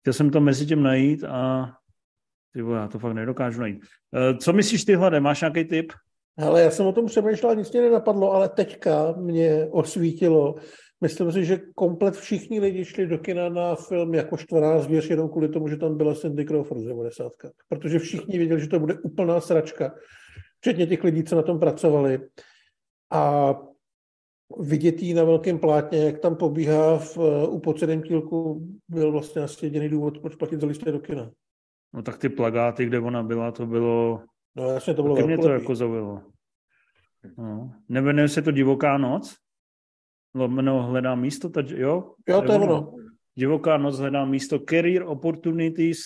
[0.00, 1.70] Chtěl jsem to mezi tím najít a
[2.52, 3.82] Ty já to fakt nedokážu najít.
[3.82, 5.92] Uh, co myslíš ty, Hlade, máš nějaký tip?
[6.38, 10.54] Ale já jsem o tom přemýšlel, nic mě nenapadlo, ale teďka mě osvítilo.
[11.00, 15.28] Myslím si, že komplet všichni lidi šli do kina na film jako Štvrná zvěř jenom
[15.28, 17.32] kvůli tomu, že tam byla Cindy Crawford z 90.
[17.68, 19.94] Protože všichni věděli, že to bude úplná sračka.
[20.60, 22.20] Včetně těch lidí, co na tom pracovali.
[23.10, 23.54] A
[24.58, 27.18] vidět jí na velkém plátně, jak tam pobíhá v,
[27.48, 31.30] u podsedem kílku, byl vlastně asi jediný důvod, proč platit za listy do kina.
[31.92, 34.22] No tak ty plagáty, kde ona byla, to bylo...
[34.56, 36.22] No jasně, to bylo Taky mě to jako zaujalo.
[37.38, 37.74] No.
[37.88, 39.36] Nevěnuje se to Divoká noc?
[40.34, 42.14] Lomeno hledá místo, ta, jo?
[42.28, 42.94] Jo, to je ono.
[43.34, 45.98] Divoká noc hledá místo, career opportunities.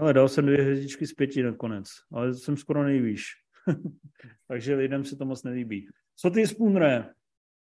[0.00, 3.24] Ale dal jsem dvě hvězdičky z pěti nakonec, ale jsem skoro nejvýš.
[4.48, 5.86] Takže lidem se to moc nelíbí.
[6.16, 7.10] Co ty, Spoonre?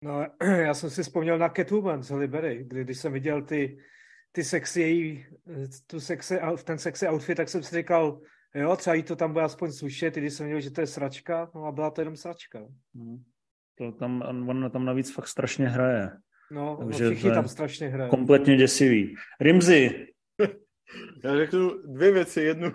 [0.02, 3.78] No, já jsem si vzpomněl na Catwoman z Libery, kdy, když jsem viděl ty,
[4.32, 5.26] ty sexy její,
[5.86, 8.20] tu sexy, ten sexy outfit, tak jsem si říkal,
[8.54, 11.50] jo, třeba jí to tam bude aspoň slušet, když jsem viděl, že to je sračka,
[11.54, 12.58] no a byla to jenom sračka.
[12.94, 13.22] Hmm.
[13.74, 16.10] To tam, on tam navíc fakt strašně hraje.
[16.50, 18.10] No, no Takže no všichni tam strašně hrají.
[18.10, 19.14] Kompletně děsivý.
[19.40, 20.06] Rimzy.
[21.24, 22.40] Já řeknu dvě věci.
[22.40, 22.72] Jednu,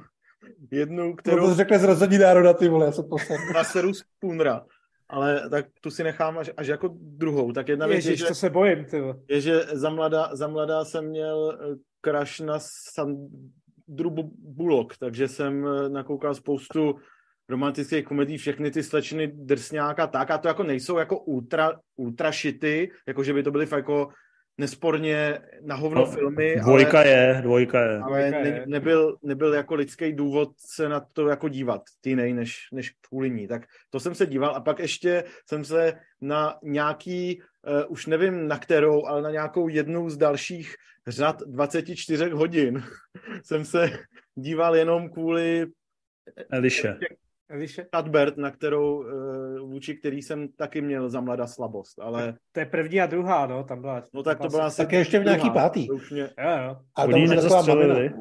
[0.72, 1.38] jednu kterou...
[1.38, 3.53] No to řekne zrození národa, ty vole, já jsem poslední.
[3.53, 4.65] Na seru z Punra
[5.10, 7.52] ale tak tu si nechám až, až jako druhou.
[7.52, 9.02] Tak jedna Ježiš, věc je, to se bojím, ty.
[9.30, 11.60] je, že za mladá, za mladá jsem měl
[12.06, 12.60] crush na
[12.94, 16.95] Sandru Bullock, takže jsem eh, nakoukal spoustu
[17.49, 22.91] romantických komedí, všechny ty slečny drsňáka tak, a to jako nejsou jako ultra, ultra šity,
[23.07, 24.10] jako že by to byly fakt jako
[24.57, 26.56] nesporně na hovno no, filmy.
[26.56, 27.99] Dvojka ale, je, dvojka je.
[27.99, 32.57] Ale ne, nebyl, nebyl jako lidský důvod se na to jako dívat, ty nej, než,
[32.73, 33.48] než kvůli ní.
[33.48, 38.48] Tak to jsem se díval a pak ještě jsem se na nějaký, uh, už nevím
[38.48, 40.76] na kterou, ale na nějakou jednu z dalších
[41.07, 42.84] řad 24 hodin
[43.44, 43.99] jsem se
[44.36, 45.65] díval jenom kvůli
[46.52, 46.98] Eliše.
[47.49, 47.85] Eliše?
[47.95, 52.34] Cuthbert, na kterou, eh, vůči který jsem taky měl za mladá slabost, ale...
[52.51, 54.03] To je první a druhá, no, tam byla...
[54.13, 55.88] No tak to byla Tak je ještě v nějaký pátý.
[56.11, 56.22] Mě...
[56.22, 56.77] Jo, jo.
[56.95, 58.13] A to už nezastřelili.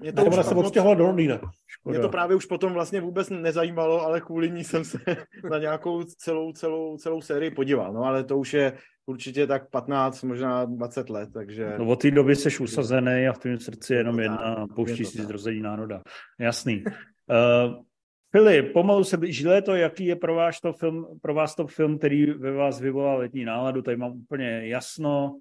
[0.00, 1.40] Mě to už se odstěhovala do Londýna.
[1.84, 4.98] Mě to právě už potom vlastně vůbec nezajímalo, ale kvůli ní jsem se
[5.50, 7.92] na nějakou celou, celou, celou sérii podíval.
[7.92, 8.72] No ale to už je
[9.06, 11.74] určitě tak 15, možná 20 let, takže...
[11.78, 15.04] No od té doby jsi usazený a v tvém srdci je jenom jedna a pouští
[15.04, 16.02] si zrození národa.
[16.38, 16.84] Jasný.
[16.84, 17.82] Uh,
[18.32, 21.98] Filip, pomalu se blíží léto, jaký je pro vás, to film, pro vás to film,
[21.98, 25.40] který ve vás vyvolá letní náladu, tady mám úplně jasno.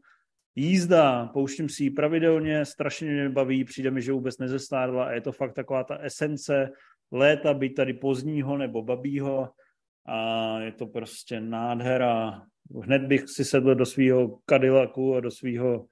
[0.55, 5.21] Jízda, pouštím si ji pravidelně, strašně mě baví, přijde mi, že vůbec nezestárla a je
[5.21, 6.69] to fakt taková ta esence
[7.11, 9.49] léta, být tady pozdního nebo babího
[10.05, 12.45] a je to prostě nádhera.
[12.83, 15.85] Hned bych si sedl do svého Cadillacu a do svého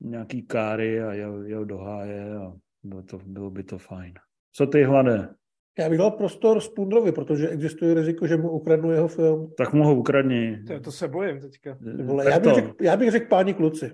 [0.00, 2.52] nějaký káry a jel, jel do háje a
[2.82, 4.14] bylo, to, bylo by to fajn.
[4.52, 5.34] Co ty, Hlade?
[5.78, 9.52] Já bych dal prostor Spundrovi, protože existuje riziko, že mu ukradnu jeho film.
[9.58, 10.62] Tak mu ho ukradni.
[10.66, 11.78] To, to se bojím teďka.
[12.04, 13.90] Vole, já, bych řek, já bych řekl páni kluci.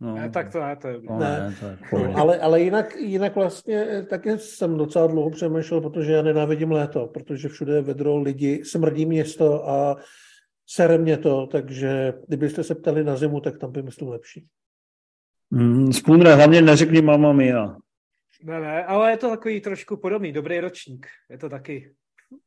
[0.00, 0.14] No.
[0.14, 0.98] Ne, tak to ne, to je...
[1.10, 5.80] No, ne, ne no, ale, ale jinak, jinak vlastně eh, taky jsem docela dlouho přemýšlel,
[5.80, 9.96] protože já nenávidím léto, protože všude je vedro lidi, smrdí město a
[10.66, 14.46] sere mě to, takže kdybyste se ptali na zimu, tak tam by myslím lepší.
[15.50, 17.76] Mm, Spooner, hlavně neřekni mama mia.
[18.42, 21.06] Ne, ne, ale je to takový trošku podobný, dobrý ročník.
[21.30, 21.94] Je to taky,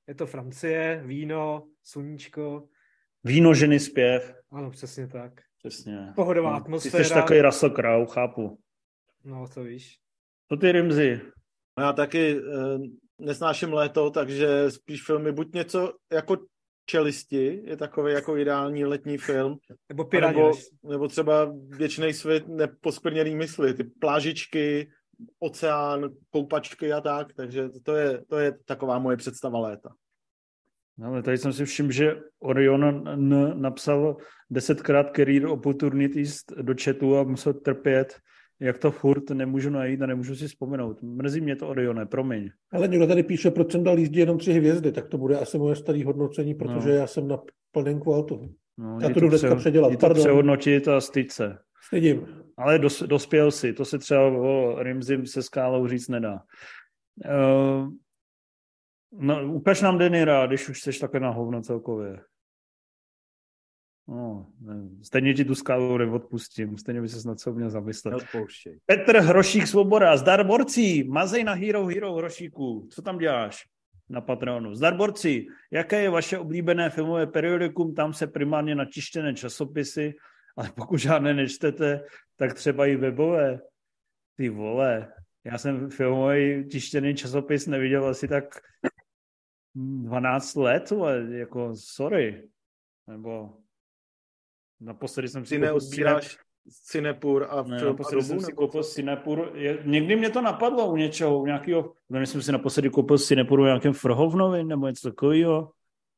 [0.08, 2.68] je to Francie, víno, sluníčko.
[3.24, 4.34] Víno, ženy, zpěv.
[4.52, 5.34] Ano, přesně tak.
[5.58, 6.14] Přesně.
[6.16, 7.04] Pohodová no, atmosféra.
[7.04, 8.60] Ty jsi takový Russell Crowe, chápu.
[9.24, 9.98] No, to víš.
[10.48, 11.22] To ty Rimzy.
[11.80, 12.42] Já taky e,
[13.20, 16.38] nesnáším léto, takže spíš filmy buď něco jako
[16.86, 19.58] Čelisti je takový jako ideální letní film.
[19.90, 20.38] Nebo Piraně.
[20.38, 20.52] Nebo,
[20.84, 24.90] nebo třeba Věčný svět neposkvrněný mysli, ty plážičky,
[25.40, 29.90] oceán, koupačky a tak, takže to je, to je taková moje představa léta.
[30.98, 34.18] No, ale tady jsem si všiml, že Orion N napsal
[34.50, 38.20] desetkrát career opportunities do chatu a musel trpět,
[38.60, 41.02] jak to furt nemůžu najít a nemůžu si vzpomenout.
[41.02, 42.50] Mrzí mě to Orione, promiň.
[42.72, 45.58] Ale někdo tady píše, proč jsem dal jízdě jenom tři hvězdy, tak to bude asi
[45.58, 46.96] moje staré hodnocení, protože no.
[46.96, 47.38] já jsem na
[47.72, 48.50] plném kvaltu.
[48.78, 50.00] No, já to jdu dneska předělat.
[50.00, 51.58] to přehodnotit a styď se.
[51.88, 52.28] Stydím.
[52.62, 56.44] Ale dos, dospěl si, to se třeba o Rimzim se skálou říct nedá.
[57.26, 57.90] Uh,
[59.12, 62.20] no, ukaž nám Denira, když už jsi takhle na hovno celkově.
[64.08, 64.90] No, ne.
[65.04, 68.12] Stejně ti tu skálu neodpustím, stejně by se snad co měl zamyslet.
[68.12, 68.80] Neodpouštěj.
[68.86, 73.66] Petr Hrošík Svoboda, zdar borci, mazej na Hero Hero Hrošíku, co tam děláš?
[74.12, 74.76] na Patreonu.
[74.76, 77.96] Zdar borci, jaké je vaše oblíbené filmové periodikum?
[77.96, 80.14] Tam se primárně na tištěné časopisy
[80.58, 82.04] ale pokud žádné nečtete,
[82.36, 83.60] tak třeba i webové.
[84.38, 85.14] Ty vole,
[85.44, 88.44] Já jsem filmový tištěný časopis neviděl asi tak
[89.76, 92.50] 12 let, ale jako sorry.
[93.08, 93.58] Nebo
[94.80, 95.56] naposledy jsem si...
[95.56, 96.38] Ty neodbíráš
[96.70, 99.52] Cinepur a ne, naposledy jsem si koupil Cinepur.
[99.54, 103.60] Je, někdy mě to napadlo u něčeho, u nějakého, nevím, jsem si naposledy koupil Cinepur
[103.60, 105.72] u nějakém Frhovnovi nebo něco takového.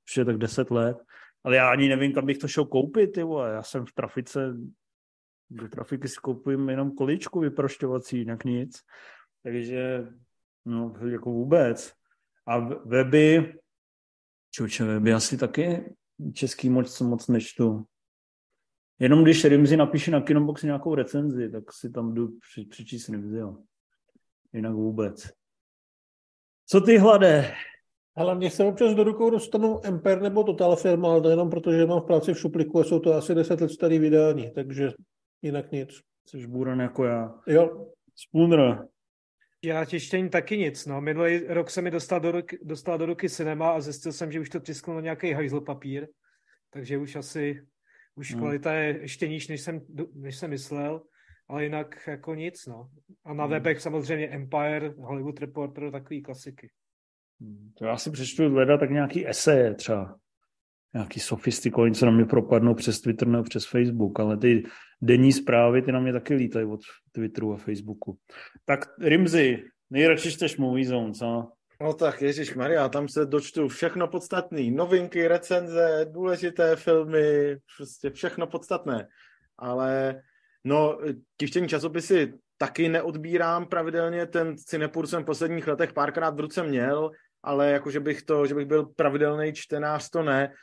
[0.09, 0.97] Už je tak 10 let.
[1.43, 3.53] Ale já ani nevím, kam bych to šel koupit, ty vole.
[3.53, 4.53] Já jsem v trafice,
[5.49, 8.81] do trafiky si koupím jenom količku vyprošťovací, jinak nic.
[9.43, 10.07] Takže,
[10.65, 11.93] no, jako vůbec.
[12.47, 13.53] A weby,
[14.51, 15.95] čoče, weby asi taky
[16.33, 17.85] český moc, moc nečtu.
[18.99, 23.37] Jenom když Rimzi napíše na Kinobox nějakou recenzi, tak si tam jdu při, přečíst Rimzi,
[23.37, 23.57] jo.
[24.53, 25.29] Jinak vůbec.
[26.65, 27.55] Co ty hladé?
[28.15, 31.71] Ale mě se občas do rukou dostanu Empire nebo Total Film, ale to jenom proto,
[31.71, 34.89] že mám v práci v šupliku a jsou to asi 10 let starý vydání, takže
[35.41, 35.89] jinak nic.
[36.25, 37.35] Jsi bůran jako já.
[37.47, 37.87] Jo.
[38.15, 38.87] Spooner.
[39.65, 40.85] Já těštění taky nic.
[40.85, 41.01] No.
[41.01, 44.39] Minulý rok se mi dostal do, ruky, dostal do ruky cinema a zjistil jsem, že
[44.39, 46.07] už to tisklo na nějaký hajzl papír,
[46.69, 47.65] takže už asi
[48.15, 48.41] už hmm.
[48.41, 49.81] kvalita je ještě níž, než jsem,
[50.13, 51.01] než jsem myslel,
[51.47, 52.65] ale jinak jako nic.
[52.65, 52.89] No.
[53.25, 53.53] A na hmm.
[53.53, 56.69] webech samozřejmě Empire, Hollywood Reporter, takový klasiky.
[57.77, 60.15] To já si přečtu hledat tak nějaký eseje třeba.
[60.93, 64.63] Nějaký sofistikovaný, co na mě propadnou přes Twitter nebo přes Facebook, ale ty
[65.01, 66.79] denní zprávy, ty na mě taky lítají od
[67.11, 68.17] Twitteru a Facebooku.
[68.65, 71.47] Tak Rimzi, nejradši čteš Movie Zone, co?
[71.81, 74.71] No tak Ježíš Maria, tam se dočtu všechno podstatné.
[74.71, 79.07] Novinky, recenze, důležité filmy, prostě všechno podstatné.
[79.57, 80.21] Ale
[80.63, 80.99] no,
[81.37, 84.25] tištění časopisy taky neodbírám pravidelně.
[84.25, 87.11] Ten Cinepur jsem v posledních letech párkrát v ruce měl,
[87.43, 90.53] ale jako, že bych, to, že bych byl pravidelný čtenář, to ne.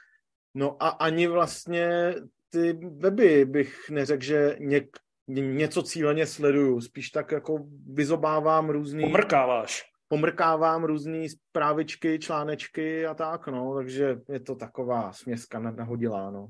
[0.54, 2.14] No a ani vlastně
[2.50, 4.96] ty weby bych neřekl, že něk,
[5.28, 6.80] něco cíleně sleduju.
[6.80, 9.02] Spíš tak jako vyzobávám různý...
[9.02, 9.82] Pomrkáváš.
[10.08, 13.74] Pomrkávám různý zprávičky, článečky a tak, no.
[13.74, 16.48] Takže je to taková směska nahodilá, no.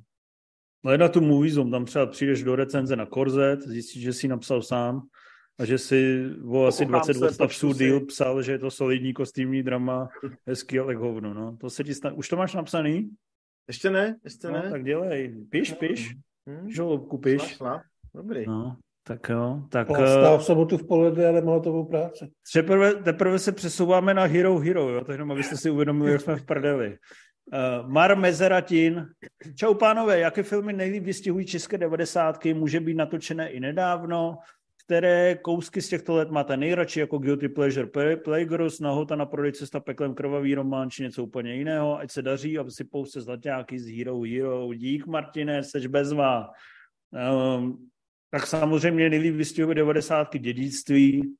[0.85, 4.63] No na tu Moviezone, tam třeba přijdeš do recenze na Korzet, zjistíš, že jsi napsal
[4.63, 5.01] sám
[5.61, 10.09] a že si o asi 20 odstavců díl psal, že je to solidní kostýmní drama,
[10.47, 11.57] hezký, ale hovno, no.
[11.61, 12.15] To se ti stane.
[12.15, 13.11] Už to máš napsaný?
[13.69, 14.71] Ještě ne, ještě no, ne.
[14.71, 15.45] tak dělej.
[15.51, 16.17] Piš, piš.
[16.49, 16.71] Hmm.
[16.71, 17.43] Žolobku, piš.
[17.43, 17.83] Šla, šla.
[18.15, 18.47] Dobrý.
[18.47, 18.77] No,
[19.07, 19.63] tak jo.
[19.69, 22.31] Tak, Stál v sobotu v poledne, ale má hotovou práci.
[22.53, 25.05] Teprve, teprve se přesouváme na Hero Hero, jo?
[25.05, 26.99] to jenom abyste si uvědomili, jak jsme v prdeli.
[27.53, 29.07] Uh, Mar Mezeratin.
[29.55, 32.55] Čau pánové, jaké filmy nejlíp vystihují české devadesátky?
[32.55, 34.39] Může být natočené i nedávno
[34.91, 39.81] které kousky z těchto let máte nejradši jako Guilty Pleasure Playgirls, Nahota na prodej cesta
[39.81, 43.97] peklem krvavý román či něco úplně jiného, ať se daří, aby si pouste zlaťáky z
[43.97, 44.75] Hero Hero.
[44.75, 46.51] Dík Martine, seš bezvá.
[47.55, 47.89] Um,
[48.31, 50.39] tak samozřejmě nejlíp vystihuje 90.
[50.39, 51.35] dědictví.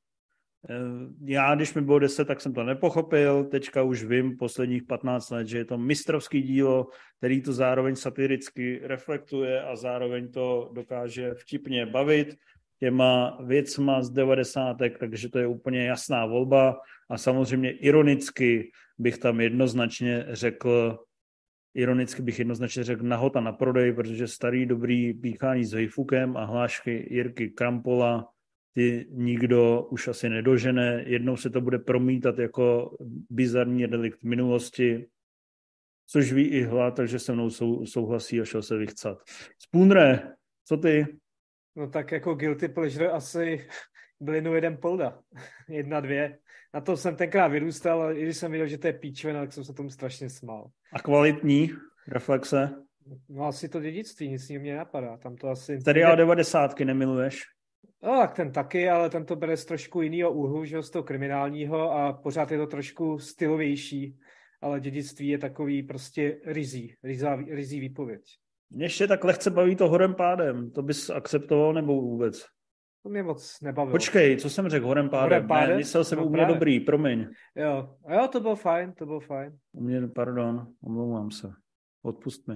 [0.69, 3.43] Ehm, já, když mi bylo 10, tak jsem to nepochopil.
[3.43, 6.87] Teďka už vím posledních 15 let, že je to mistrovský dílo,
[7.17, 12.35] který to zároveň satiricky reflektuje a zároveň to dokáže vtipně bavit
[12.83, 16.79] těma věcma z devadesátek, takže to je úplně jasná volba
[17.09, 20.99] a samozřejmě ironicky bych tam jednoznačně řekl,
[21.73, 27.07] ironicky bych jednoznačně řekl nahota na prodej, protože starý dobrý píchání s Hejfukem a hlášky
[27.09, 28.27] Jirky Krampola
[28.73, 31.03] ty nikdo už asi nedožene.
[31.07, 32.97] Jednou se to bude promítat jako
[33.29, 35.07] bizarní delikt minulosti,
[36.07, 39.17] což ví i hla, takže se mnou sou, souhlasí a šel se vychcat.
[39.59, 40.33] Spůnre,
[40.65, 41.20] co ty?
[41.75, 43.67] No tak jako guilty pleasure asi
[44.19, 45.19] byl jenom jeden polda.
[45.69, 46.37] Jedna, dvě.
[46.73, 49.53] Na to jsem tenkrát vyrůstal, ale i když jsem viděl, že to je píčvena, tak
[49.53, 50.69] jsem se tomu strašně smál.
[50.93, 51.71] A kvalitní
[52.07, 52.69] reflexe?
[53.29, 55.17] No asi to dědictví, nic mě napadá.
[55.17, 55.79] Tam to asi...
[55.83, 57.41] Tady ale devadesátky nemiluješ?
[58.03, 61.03] No, tak ten taky, ale ten to bere z trošku jiného úhlu, že z toho
[61.03, 64.17] kriminálního a pořád je to trošku stylovější,
[64.61, 68.21] ale dědictví je takový prostě rizí, rizí, rizí výpověď.
[68.71, 70.71] Mě ještě tak lehce baví to horem pádem.
[70.71, 72.45] To bys akceptoval nebo vůbec?
[73.03, 73.91] To mě moc nebavilo.
[73.91, 75.23] Počkej, co jsem řekl, horem pádem?
[75.23, 75.69] Horem pádem?
[75.69, 76.55] Ne, myslel jsem no, u mě právě.
[76.55, 77.27] dobrý, promiň.
[77.55, 79.57] Jo, jo, to bylo fajn, to bylo fajn.
[79.71, 81.51] U mě, pardon, omlouvám se.
[82.03, 82.55] Odpust mi.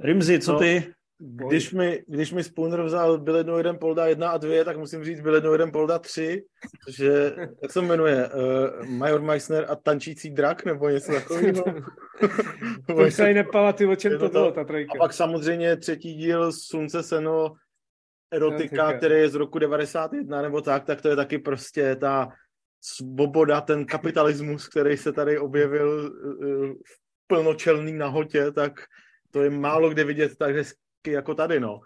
[0.00, 0.94] Rimzi, co no, ty?
[1.24, 5.04] Když mi, když mi Spooner vzal byl jednou jeden polda jedna a dvě, tak musím
[5.04, 6.44] říct byl jednou jeden polda tři,
[6.88, 7.32] že,
[7.62, 11.64] jak se jmenuje, uh, Major Meissner a tančící drak, nebo něco takového.
[12.86, 14.92] to se ani nepamatuju, o čem to, to bylo, ta trojka.
[14.94, 17.52] A pak samozřejmě třetí díl Slunce, seno,
[18.32, 22.28] erotika, který je z roku 91 nebo tak, tak to je taky prostě ta
[22.80, 28.72] svoboda, ten kapitalismus, který se tady objevil uh, v plnočelný nahotě, tak
[29.30, 30.54] to je málo kde vidět tak
[31.10, 31.80] jako tady, no.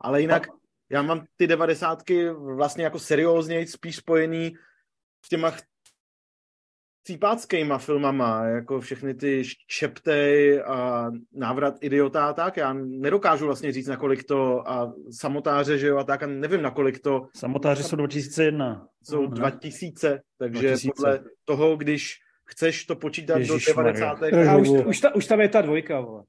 [0.00, 0.46] Ale jinak
[0.92, 4.54] já mám ty devadesátky vlastně jako seriózně spíš spojený
[5.24, 5.52] s těma
[7.06, 13.86] cípáckýma filmama, jako všechny ty Šeptej a Návrat idiota a tak, já nedokážu vlastně říct,
[13.86, 17.26] nakolik to a samotáře, že jo, a tak, a nevím, nakolik to...
[17.36, 18.88] Samotáře jsou 2001.
[19.02, 20.92] Jsou no, 2000, takže 2000.
[20.96, 24.22] podle toho, když chceš to počítat Ježiš, do 90.
[24.22, 26.22] A už, už, ta, už tam je ta dvojka, vole.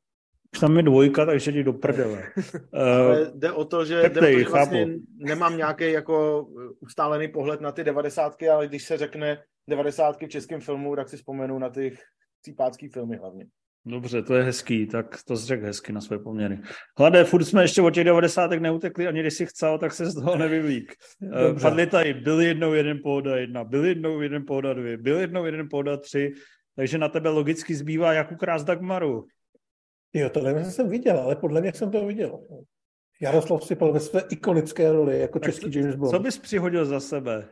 [0.54, 2.24] Už tam je dvojka, takže jdi do prdele.
[2.74, 6.48] Ale jde o to, že, jde o to, že vlastně nemám nějaký jako
[6.80, 11.18] ustálený pohled na ty devadesátky, ale když se řekne devadesátky v českém filmu, tak si
[11.18, 11.98] vzpomenu na ty
[12.42, 13.46] cípácký filmy hlavně.
[13.86, 16.60] Dobře, to je hezký, tak to řekl hezky na své poměry.
[16.98, 20.16] Hlade, furt jsme ještě od těch devadesátek neutekli, ani když si chcel, tak se z
[20.16, 20.94] toho nevyvík.
[21.24, 25.46] Eh, padli tady, byl jednou jeden pohoda jedna, byl jednou jeden pohoda dvě, byl jednou
[25.46, 26.34] jeden pohoda tři,
[26.76, 29.26] takže na tebe logicky zbývá jak ukrást Dagmaru.
[30.14, 32.40] Jo, to nevím, jsem viděl, ale podle mě jsem to viděl.
[33.22, 36.12] Jaroslav Sipal ve své ikonické roli jako tak český James Bond.
[36.12, 37.48] Co bys přihodil za sebe?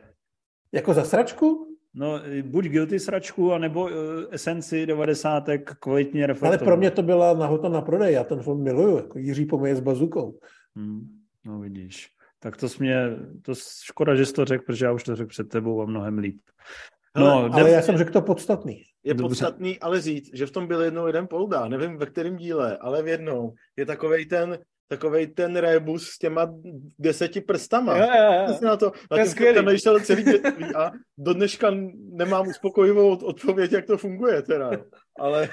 [0.72, 1.68] Jako za sračku?
[1.94, 3.90] No, buď guilty sračku, anebo uh,
[4.30, 5.44] esenci 90.
[5.80, 6.60] kvalitně reflektovat.
[6.60, 9.76] Ale pro mě to byla nahota na prodej, já ten film miluju, jako Jiří Pomeje
[9.76, 10.38] s bazukou.
[10.76, 11.00] Hmm,
[11.44, 12.08] no vidíš.
[12.38, 12.96] Tak to mě,
[13.42, 16.18] to škoda, že jsi to řekl, protože já už to řekl před tebou a mnohem
[16.18, 16.40] líp.
[17.16, 18.82] No, ale, já jsem řekl to podstatný.
[19.04, 19.28] Je Dobře.
[19.28, 23.02] podstatný ale říct, že v tom byl jednou jeden polda, nevím ve kterém díle, ale
[23.02, 23.54] v jednou.
[23.76, 24.58] Je takovej ten,
[24.88, 26.54] takovej ten rebus s těma
[26.98, 27.96] deseti prstama.
[27.96, 28.66] Je, je, je.
[28.66, 31.70] Na to, na tím přemýšlel celý dětství a do dneška
[32.12, 34.70] nemám uspokojivou odpověď, jak to funguje teda.
[35.18, 35.48] Ale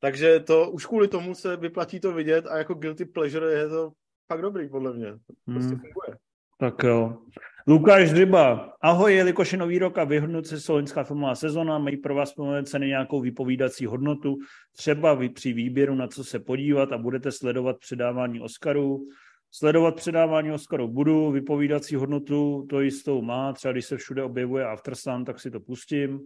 [0.00, 3.90] takže to už kvůli tomu se vyplatí to vidět a jako guilty pleasure je to
[4.28, 5.12] fakt dobrý, podle mě.
[5.12, 5.80] To prostě hmm.
[5.80, 6.18] funguje.
[6.58, 7.18] Tak jo.
[7.66, 8.72] Lukáš Dryba.
[8.80, 12.34] Ahoj, jelikož je nový rok a vyhodnocuje slovenská filmová sezona, mají pro vás
[12.64, 14.36] ceny nějakou vypovídací hodnotu,
[14.76, 19.06] třeba vy při výběru na co se podívat a budete sledovat předávání Oscarů.
[19.50, 25.24] Sledovat předávání Oscarů budu, vypovídací hodnotu to jistou má, třeba když se všude objevuje Aftersun,
[25.24, 26.20] tak si to pustím.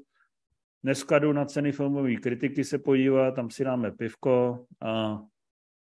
[0.82, 5.20] Dneska jdu na ceny filmové kritiky se podívat, tam si dáme pivko a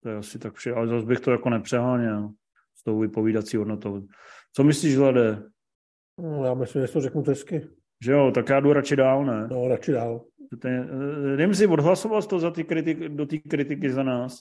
[0.02, 2.30] to je asi tak vše, ale zase bych to jako nepřeháněl
[2.74, 4.06] s tou vypovídací hodnotou.
[4.58, 5.42] Co myslíš, Vlade?
[6.20, 7.68] No, já myslím, že to řeknu hezky.
[8.04, 9.48] Že jo, tak já jdu radši dál, ne?
[9.50, 10.24] No, radši dál.
[11.34, 14.40] Jdem si odhlasoval to za ty kritik, do té kritiky za nás.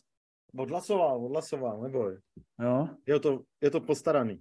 [0.57, 2.17] Odhlasoval, odhlasoval, neboj.
[2.61, 2.87] Jo?
[3.05, 4.39] Je to, je to postaraný.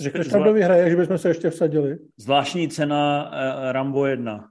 [0.00, 1.98] Řekneš tam, kdo vyhraje, že bychom se ještě vsadili?
[2.16, 4.50] Zvláštní cena uh, Rambo 1,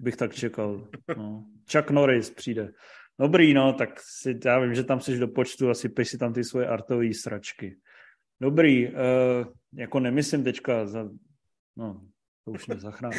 [0.00, 0.88] bych tak čekal.
[1.16, 1.44] No.
[1.72, 2.72] Chuck Norris přijde.
[3.20, 6.32] Dobrý, no, tak si, já vím, že tam jsi do počtu a sypeš si tam
[6.32, 7.76] ty svoje artové sračky.
[8.40, 8.94] Dobrý, uh,
[9.74, 11.08] jako nemyslím teďka za...
[11.76, 12.00] No,
[12.44, 13.16] to už nezachrání.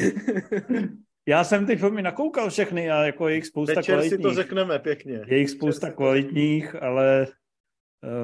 [1.26, 4.18] Já jsem ty filmy nakoukal všechny a jako je jich spousta Večer kvalitních.
[4.18, 5.24] si to řekneme pěkně.
[5.26, 7.26] Je jich spousta Večer kvalitních, ale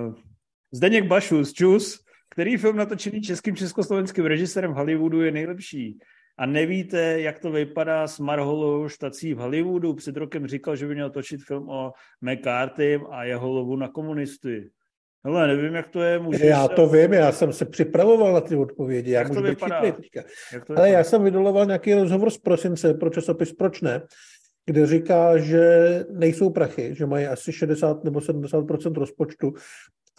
[0.06, 0.14] uh,
[0.72, 5.98] Zdeněk Bašus, Čus, který film natočený českým československým režisérem v Hollywoodu je nejlepší?
[6.38, 9.94] A nevíte, jak to vypadá s Marholou štací v Hollywoodu?
[9.94, 14.70] Před rokem říkal, že by měl točit film o McCarthy a jeho lovu na komunisty.
[15.24, 16.18] Hele, nevím, jak to je.
[16.18, 19.10] Můžeš já to vím, já jsem se připravoval na ty odpovědi.
[19.10, 19.80] Já jak to vypadá?
[19.80, 20.22] teďka.
[20.52, 24.02] Jak to Ale já jsem vydoloval nějaký rozhovor z prosince pro časopis Proč ne,
[24.66, 28.64] kde říká, že nejsou prachy, že mají asi 60 nebo 70
[28.96, 29.54] rozpočtu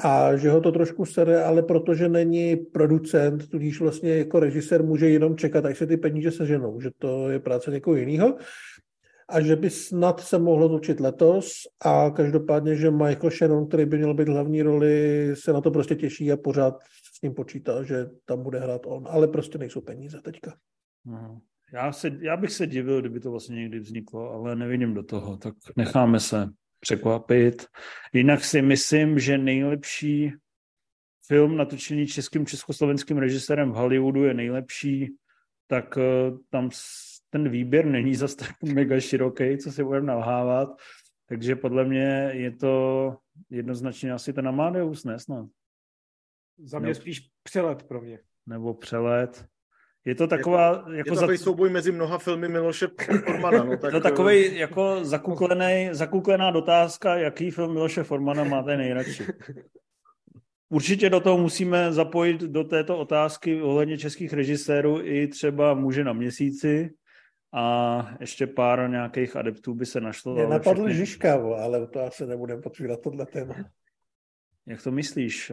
[0.04, 5.10] a že ho to trošku sere, ale protože není producent, tudíž vlastně jako režisér může
[5.10, 8.38] jenom čekat, až se ty peníze seženou, že to je práce někoho jiného
[9.30, 11.52] a že by snad se mohlo točit letos
[11.86, 15.96] a každopádně, že Michael Shannon, který by měl být hlavní roli, se na to prostě
[15.96, 16.80] těší a pořád
[17.14, 20.58] s ním počítá, že tam bude hrát on, ale prostě nejsou peníze teďka.
[21.06, 21.42] No.
[21.74, 25.38] Já, se, já bych se divil, kdyby to vlastně někdy vzniklo, ale nevidím do toho,
[25.38, 26.50] tak necháme se
[26.80, 27.66] překvapit.
[28.14, 30.32] Jinak si myslím, že nejlepší
[31.28, 35.16] film natočený českým československým režisérem v Hollywoodu je nejlepší,
[35.68, 36.70] tak uh, tam
[37.30, 40.70] ten výběr není zase tak mega široký, co si budeme nalhávat,
[41.30, 43.16] takže podle mě je to
[43.50, 45.46] jednoznačně asi ten Amadeus, ne snad?
[46.58, 47.02] Za mě Nebo...
[47.02, 48.20] spíš přelet pro mě.
[48.48, 49.46] Nebo přelet.
[50.06, 50.68] Je to taková...
[50.68, 51.38] Jako, jako je to za...
[51.38, 52.88] souboj mezi mnoha filmy Miloše
[53.26, 53.64] Formana.
[53.64, 53.92] No, tak...
[53.92, 59.24] To takový jako zakuklený, zakuklená dotázka, jaký film Miloše Formana máte nejradši.
[60.70, 66.14] Určitě do toho musíme zapojit do této otázky ohledně českých režisérů i třeba muže na
[66.14, 66.90] měsíci,
[67.54, 70.34] a ještě pár nějakých adeptů by se našlo.
[70.34, 70.96] Mě napadl všechny...
[70.96, 73.56] Žižka, ale to asi nebudeme potvírat tohle téma.
[74.68, 75.52] Jak to myslíš?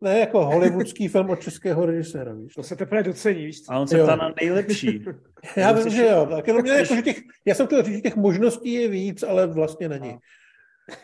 [0.00, 2.54] Ne, jako hollywoodský film od českého režiséra, víš.
[2.54, 5.04] To se teprve docení, víš A on se ptá na nejlepší.
[5.56, 6.26] já vím, že jo.
[6.30, 9.22] Tak jenom mě, jako, že těch, já jsem chtěl říct, že těch možností je víc,
[9.22, 10.18] ale vlastně není.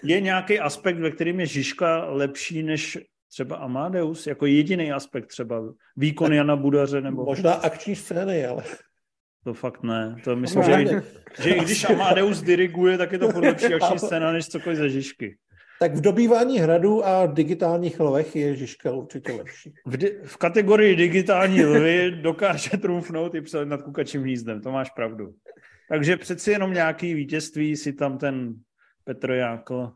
[0.02, 2.98] Je nějaký aspekt, ve kterým je Žižka lepší než
[3.28, 4.26] třeba Amadeus?
[4.26, 7.00] Jako jediný aspekt třeba výkon Jana Budaře?
[7.00, 7.24] Nebo...
[7.24, 8.62] Možná akční scény, ale...
[9.46, 10.16] To fakt ne.
[10.24, 11.02] To myslím, že,
[11.42, 15.36] že i když Amadeus diriguje, tak je to podle lepší scéna než cokoliv ze Žižky.
[15.80, 19.72] Tak v dobývání hradu a digitálních lovech je Žižka určitě lepší.
[19.86, 24.90] V, di- v kategorii digitální lvy dokáže trumfnout i přelet nad kukačím hnízdem, to máš
[24.90, 25.34] pravdu.
[25.88, 28.54] Takže přeci jenom nějaký vítězství si tam ten
[29.04, 29.92] Petr Jákl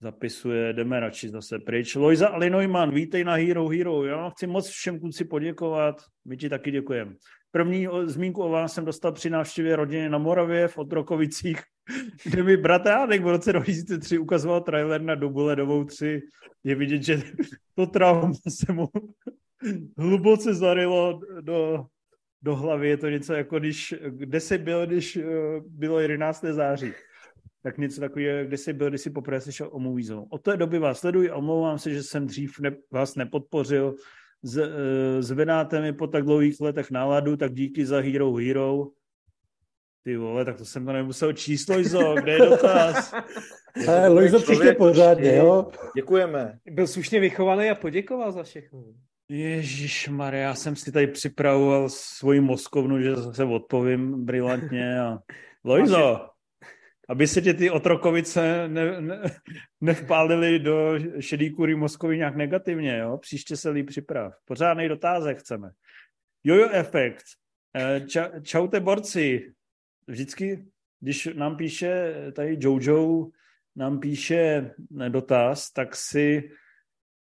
[0.00, 1.94] zapisuje, jdeme radši zase pryč.
[1.94, 4.04] Lojza Alinojman, vítej na Hero Hero.
[4.04, 7.14] Já chci moc všem kluci poděkovat, my ti taky děkujeme.
[7.50, 11.60] První zmínku o vás jsem dostal při návštěvě rodiny na Moravě v Otrokovicích,
[12.24, 16.22] kde mi bratránek v roce 2003 ukazoval trailer na dobu ledovou 3.
[16.64, 17.22] Je vidět, že
[17.74, 18.88] to trauma se mu
[19.98, 21.86] hluboce zarilo do,
[22.42, 22.88] do hlavy.
[22.88, 25.24] Je to něco jako když, kde jsi byl, když eh,
[25.66, 26.44] bylo 11.
[26.50, 26.92] září.
[27.62, 30.26] Tak něco takového, kde jsi byl, když jsi poprvé slyšel o Movie Zone.
[30.30, 33.94] Od té doby vás sleduji a omlouvám se, že jsem dřív ne, vás nepodpořil.
[34.42, 34.72] Z, uh,
[35.20, 38.86] zvedáte mi po tak dlouhých letech náladu, tak díky za Hero Hero.
[40.04, 43.14] Ty vole, tak to jsem to nemusel číst, Lojzo, kde je dotaz?
[43.88, 45.70] Ale Lojzo příště pořádně, jo?
[45.96, 46.58] Děkujeme.
[46.70, 48.84] Byl slušně vychovaný a poděkoval za všechno.
[49.30, 55.18] Ježíš Maria, já jsem si tady připravoval svoji mozkovnu, že zase odpovím brilantně a
[55.64, 56.20] Lojzo,
[57.08, 59.22] aby se tě ty otrokovice ne, ne,
[59.80, 63.18] nevpálily do šedý kury mozkový nějak negativně, jo?
[63.18, 64.34] Příště se líp připrav.
[64.44, 65.70] Pořádný dotázek chceme.
[66.44, 67.24] Jojo efekt.
[67.76, 69.52] Eh, ča, čaute borci.
[70.06, 70.64] Vždycky,
[71.00, 73.26] když nám píše tady Jojo,
[73.76, 74.70] nám píše
[75.08, 76.50] dotaz, tak si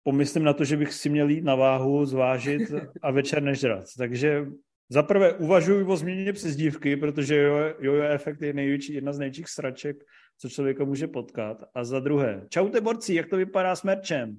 [0.03, 2.63] pomyslím na to, že bych si měl jít na váhu, zvážit
[3.03, 3.85] a večer nežrat.
[3.99, 4.47] Takže
[4.93, 7.37] za prvé uvažuji o změně přezdívky, protože
[7.81, 9.97] jojo efekt je největší, jedna z největších sraček,
[10.39, 11.65] co člověka může potkat.
[11.75, 14.37] A za druhé, čaute borci, jak to vypadá s merčem?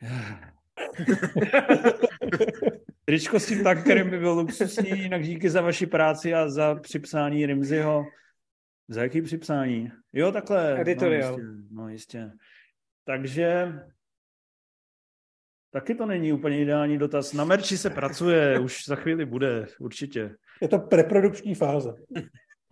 [3.04, 7.46] Tričko s tím tankerem by bylo luxusní, jinak díky za vaši práci a za připsání
[7.46, 8.04] Rimziho.
[8.88, 9.92] Za jaký připsání?
[10.12, 10.80] Jo, takhle.
[10.80, 11.32] Editorial.
[11.32, 12.30] No jistě, no jistě.
[13.04, 13.72] Takže
[15.74, 17.32] Taky to není úplně ideální dotaz.
[17.32, 20.36] Na merči se pracuje, už za chvíli bude, určitě.
[20.60, 21.94] Je to preprodukční fáze.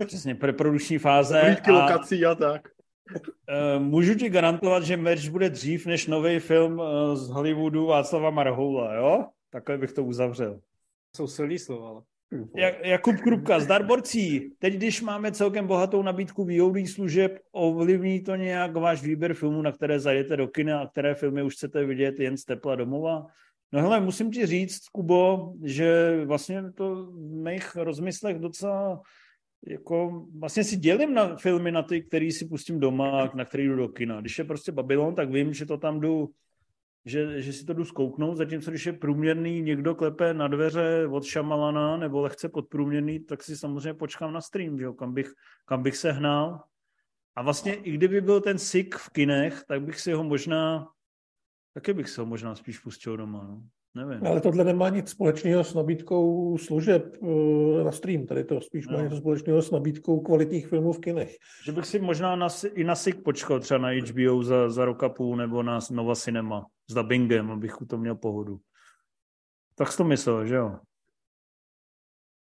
[0.06, 1.40] Přesně, preprodukční fáze.
[1.40, 2.68] Hlídky a, lokací a tak.
[3.10, 8.30] Uh, můžu ti garantovat, že merch bude dřív než nový film uh, z Hollywoodu Václava
[8.30, 9.24] Marhoula, jo?
[9.50, 10.60] Takhle bych to uzavřel.
[11.16, 12.02] Jsou silný slova, ale.
[12.56, 14.50] Jak, Jakub Krupka, zdar borcí.
[14.58, 19.72] Teď, když máme celkem bohatou nabídku VOD služeb, ovlivní to nějak váš výběr filmů, na
[19.72, 23.26] které zajdete do kina a které filmy už chcete vidět jen z tepla domova?
[23.72, 29.00] No hele, musím ti říct, Kubo, že vlastně to v mých rozmyslech docela
[29.66, 33.76] jako vlastně si dělím na filmy na ty, který si pustím doma, na který jdu
[33.76, 34.20] do kina.
[34.20, 36.30] Když je prostě Babylon, tak vím, že to tam jdu
[37.04, 41.24] že, že si to jdu zkouknout, zatímco když je průměrný, někdo klepe na dveře od
[41.24, 45.32] Šamalana nebo lehce podprůměrný, tak si samozřejmě počkám na stream, že jo, kam, bych,
[45.64, 46.64] kam bych se hnal.
[47.36, 50.88] A vlastně i kdyby byl ten sik v kinech, tak bych si ho možná,
[51.74, 53.44] taky bych se ho možná spíš pustil doma.
[53.44, 53.62] No.
[53.94, 54.26] Nevím.
[54.26, 58.26] Ale tohle nemá nic společného s nabídkou služeb eh, na stream.
[58.26, 58.96] Tady to spíš no.
[58.96, 61.36] má něco společného s nabídkou kvalitních filmů v kinech.
[61.64, 65.02] Že bych si možná na, i na SIG počkal třeba na HBO za, za rok
[65.02, 68.58] a půl nebo na Nova Cinema s dubbingem, abych to měl pohodu.
[69.74, 70.78] Tak jsi to myslel, že jo?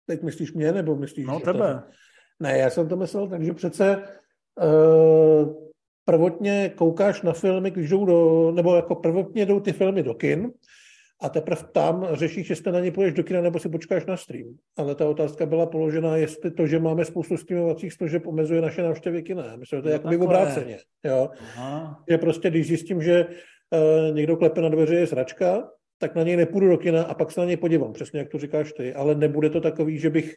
[0.06, 1.26] Teď myslíš mě, nebo myslíš...
[1.26, 1.74] No tebe.
[1.74, 1.92] To...
[2.40, 4.04] Ne, já jsem to myslel, takže přece
[4.62, 5.68] uh,
[6.06, 10.52] prvotně koukáš na filmy, když jdou do, nebo jako prvotně jdou ty filmy do kin,
[11.22, 14.56] a teprve tam řešíš, jestli na ně půjdeš do kina nebo si počkáš na stream.
[14.78, 19.24] Ale ta otázka byla položena, jestli to, že máme spoustu streamovacích služeb, omezuje naše návštěvy
[19.24, 19.56] kina.
[19.56, 20.78] Myslím, že to je no jakoby obráceně.
[21.04, 21.30] Jo?
[21.40, 22.04] Aha.
[22.10, 26.36] Že prostě, když zjistím, že uh, někdo klepe na dveře je sračka, tak na něj
[26.36, 28.94] nepůjdu do kina a pak se na něj podívám, přesně jak to říkáš ty.
[28.94, 30.36] Ale nebude to takový, že bych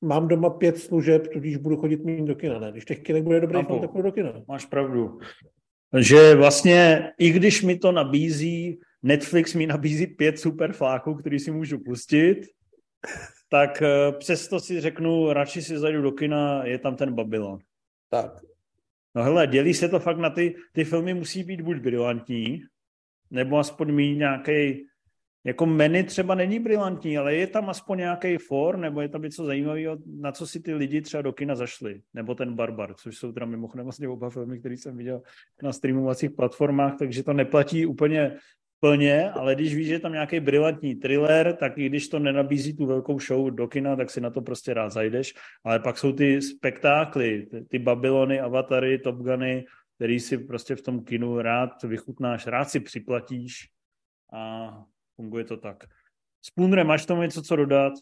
[0.00, 2.58] mám doma pět služeb, tudíž budu chodit méně do kina.
[2.58, 4.32] Ne, když těch kinek bude dobrý film, tak budu do kina.
[4.48, 5.18] Máš pravdu.
[5.98, 11.50] Že vlastně, i když mi to nabízí Netflix mi nabízí pět super fláků, který si
[11.50, 12.46] můžu pustit,
[13.48, 17.58] tak eh, přesto si řeknu, radši si zajdu do kina, je tam ten Babylon.
[18.10, 18.30] Tak.
[19.14, 22.62] No hele, dělí se to fakt na ty, ty filmy musí být buď brilantní,
[23.30, 24.86] nebo aspoň mít nějaký
[25.46, 29.44] jako menu třeba není brilantní, ale je tam aspoň nějaký for, nebo je tam něco
[29.44, 32.02] zajímavého, na co si ty lidi třeba do kina zašli.
[32.14, 35.22] Nebo ten Barbar, což jsou teda mimochodem vlastně oba filmy, které jsem viděl
[35.62, 38.36] na streamovacích platformách, takže to neplatí úplně
[38.84, 42.76] plně, ale když víš, že je tam nějaký brilantní thriller, tak i když to nenabízí
[42.76, 45.34] tu velkou show do kina, tak si na to prostě rád zajdeš.
[45.64, 49.64] Ale pak jsou ty spektákly, ty, Babylony, Avatary, Top Guny,
[49.96, 53.68] který si prostě v tom kinu rád vychutnáš, rád si připlatíš
[54.32, 54.72] a
[55.16, 55.84] funguje to tak.
[56.42, 57.92] Spoonre, máš tomu něco co dodat?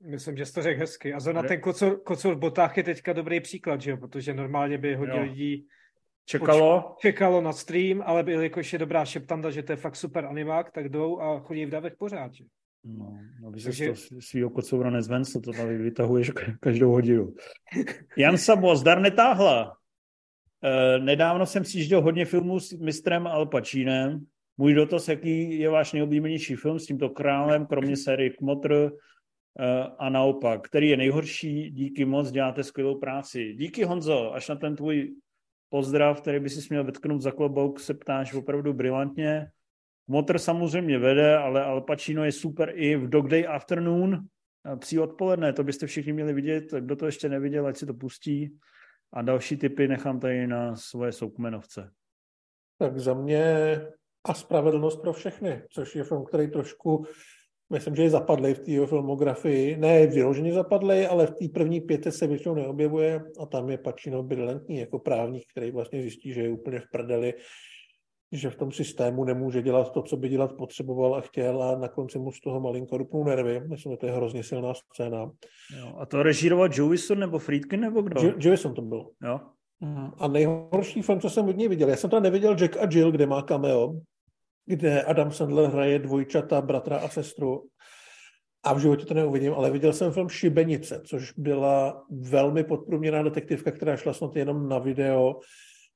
[0.00, 1.14] Myslím, že jsi to řekl hezky.
[1.14, 3.96] A zrovna ten kocor, kocor v botách je teďka dobrý příklad, že jo?
[3.96, 5.66] protože normálně by hodně lidí
[6.24, 6.96] čekalo.
[7.00, 10.70] čekalo na stream, ale by, jakož je dobrá šeptanda, že to je fakt super animák,
[10.70, 12.34] tak jdou a chodí v davech pořád.
[12.34, 12.44] Že?
[12.84, 13.88] No, no, Takže...
[13.88, 16.30] to svýho kocoura nezven, co to tady vytahuješ
[16.60, 17.34] každou hodinu.
[18.16, 19.76] Jan Sabo, zdar netáhla.
[20.64, 24.26] E, nedávno jsem sjížděl hodně filmů s mistrem Al Pacinem.
[24.56, 28.90] Můj dotaz, jaký je váš nejoblíbenější film s tímto králem, kromě série Kmotr e,
[29.98, 33.54] a naopak, který je nejhorší, díky moc, děláte skvělou práci.
[33.54, 35.14] Díky Honzo, až na ten tvůj
[35.72, 39.50] pozdrav, který by si měl vetknout za klobouk, se ptáš opravdu brilantně.
[40.08, 44.26] Motor samozřejmě vede, ale Al Pacino je super i v Dog Day Afternoon,
[44.78, 48.58] pří odpoledne, to byste všichni měli vidět, kdo to ještě neviděl, ať si to pustí.
[49.12, 51.90] A další typy nechám tady na svoje soukmenovce.
[52.78, 53.80] Tak za mě
[54.24, 57.06] a spravedlnost pro všechny, což je film, který trošku,
[57.72, 59.76] myslím, že je zapadlý v té filmografii.
[59.76, 64.22] Ne vyloženě zapadlý, ale v té první pěte se většinou neobjevuje a tam je Pacino
[64.22, 67.34] brilantní jako právník, který vlastně zjistí, že je úplně v prdeli
[68.34, 71.88] že v tom systému nemůže dělat to, co by dělat potřeboval a chtěl a na
[71.88, 73.60] konci mu z toho malinko rupnou nervy.
[73.68, 75.30] Myslím, že to je hrozně silná scéna.
[75.78, 78.22] Jo, a to režíroval Jewison nebo Friedkin nebo kdo?
[78.22, 79.06] Je- Jewison to byl.
[79.24, 79.40] Jo.
[80.18, 83.12] A nejhorší film, co jsem od něj viděl, já jsem tam neviděl Jack a Jill,
[83.12, 83.92] kde má cameo,
[84.66, 87.64] kde Adam Sandler hraje dvojčata, bratra a sestru.
[88.64, 93.70] A v životě to neuvidím, ale viděl jsem film Šibenice, což byla velmi podprůměrná detektivka,
[93.70, 95.34] která šla snad jenom na video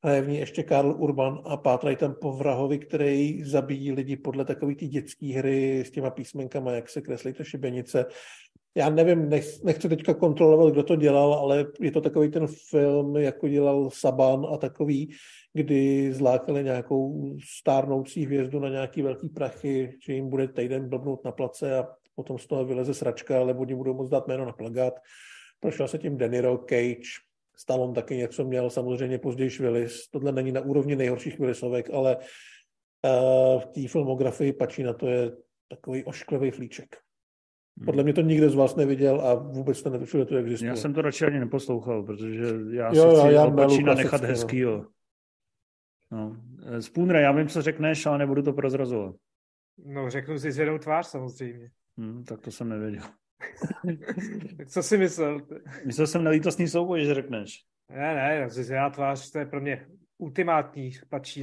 [0.05, 4.45] hraje v ní ještě Karl Urban a pátrají tam po vrahovi, který zabíjí lidi podle
[4.45, 8.07] takový ty dětské hry s těma písmenkama, jak se kreslí to šibenice.
[8.77, 13.17] Já nevím, nech, nechci teďka kontrolovat, kdo to dělal, ale je to takový ten film,
[13.17, 15.15] jako dělal Saban a takový,
[15.57, 21.33] kdy zlákali nějakou stárnoucí hvězdu na nějaký velký prachy, že jim bude týden blbnout na
[21.33, 24.95] place a potom z toho vyleze sračka, ale oni budou moct dát jméno na plagát.
[25.61, 27.09] Prošel se tím Deniro, Cage,
[27.57, 30.09] Stallone taky něco měl, samozřejmě později Willis.
[30.09, 35.33] Tohle není na úrovni nejhorších Willisovek, ale uh, v té filmografii Pačína to je
[35.69, 36.97] takový ošklivý flíček.
[37.79, 37.87] Hmm.
[37.87, 40.69] Podle mě to nikdo z vás neviděl a vůbec to netušil, že to existuje.
[40.69, 44.96] Já jsem to radši ani neposlouchal, protože já jo, si chci já Pačína nechat hezkýho.
[46.11, 46.37] No.
[46.81, 49.15] Spůnre, já vím, co řekneš, ale nebudu to prozrazovat.
[49.85, 51.71] No, řeknu si zvědou tvář samozřejmě.
[51.99, 53.03] Hmm, tak to jsem nevěděl.
[54.57, 55.41] tak co si myslel?
[55.87, 57.65] Myslel jsem na lítostný souboj, že řekneš.
[57.91, 59.87] Ne, ne, zvědá tvář, to je pro mě
[60.19, 60.91] ultimátní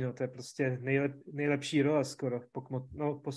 [0.01, 2.41] no, to je prostě nejlep, nejlepší role skoro.
[2.51, 2.63] Po,
[2.93, 3.31] no, po,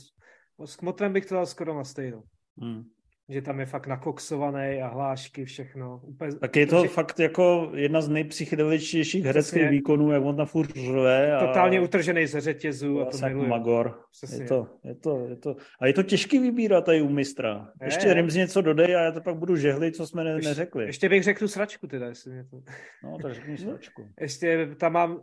[0.56, 2.22] po, s Kmotrem bych to dal skoro na stejno.
[2.60, 2.84] Hmm
[3.28, 6.00] že tam je fakt nakoksovaný a hlášky, všechno.
[6.04, 6.88] Úplně, tak je to že...
[6.88, 11.36] fakt jako jedna z nejpsychedeličtějších hereckých výkonů, jak on tam furt řve.
[11.36, 11.46] A...
[11.46, 13.00] Totálně utržený ze řetězu.
[13.00, 13.48] A to miluju.
[13.48, 14.00] Magor.
[14.32, 17.68] Je to, je, to, je to, a je to těžký vybírat tady u mistra.
[17.80, 20.84] Je, ještě Rims něco dodej a já to pak budu žehlit, co jsme ne, neřekli.
[20.84, 22.56] Ještě bych řekl tu sračku teda, jestli mě to...
[23.04, 24.08] No, tak řekni sračku.
[24.20, 25.22] Ještě tam mám uh,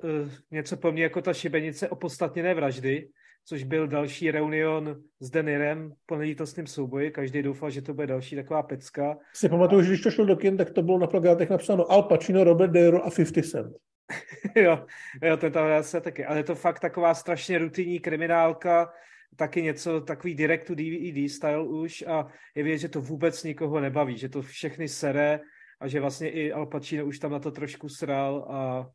[0.52, 3.08] něco po mně jako ta šibenice opodstatněné vraždy,
[3.46, 7.12] což byl další reunion s Denirem po nelítostném souboji.
[7.12, 9.18] Každý doufal, že to bude další taková pecka.
[9.34, 12.04] Si pamatuju, že když to šlo do kin, tak to bylo na plagátech napsáno Al
[12.04, 13.76] Pacino, Robert De Niro a 50 Cent.
[14.56, 14.86] jo,
[15.24, 16.26] jo, to tam se taky.
[16.26, 18.94] Ale je to fakt taková strašně rutinní kriminálka,
[19.36, 23.80] taky něco takový direct to DVD style už a je vidět, že to vůbec nikoho
[23.80, 25.40] nebaví, že to všechny sere
[25.80, 28.90] a že vlastně i Al Pacino už tam na to trošku sral a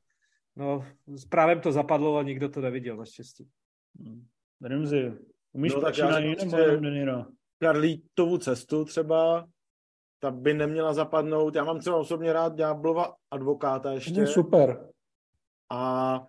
[0.56, 0.84] no,
[1.28, 3.48] právě to zapadlo a nikdo to neviděl naštěstí.
[4.00, 4.26] Hmm.
[4.62, 5.12] Remzi,
[5.52, 6.80] umíš no, tak já jiném prostě
[7.62, 9.46] Karlítovu cestu třeba,
[10.20, 11.54] ta by neměla zapadnout.
[11.54, 14.20] Já mám třeba osobně rád Ďáblova advokáta ještě.
[14.20, 14.88] Je super.
[15.70, 16.20] A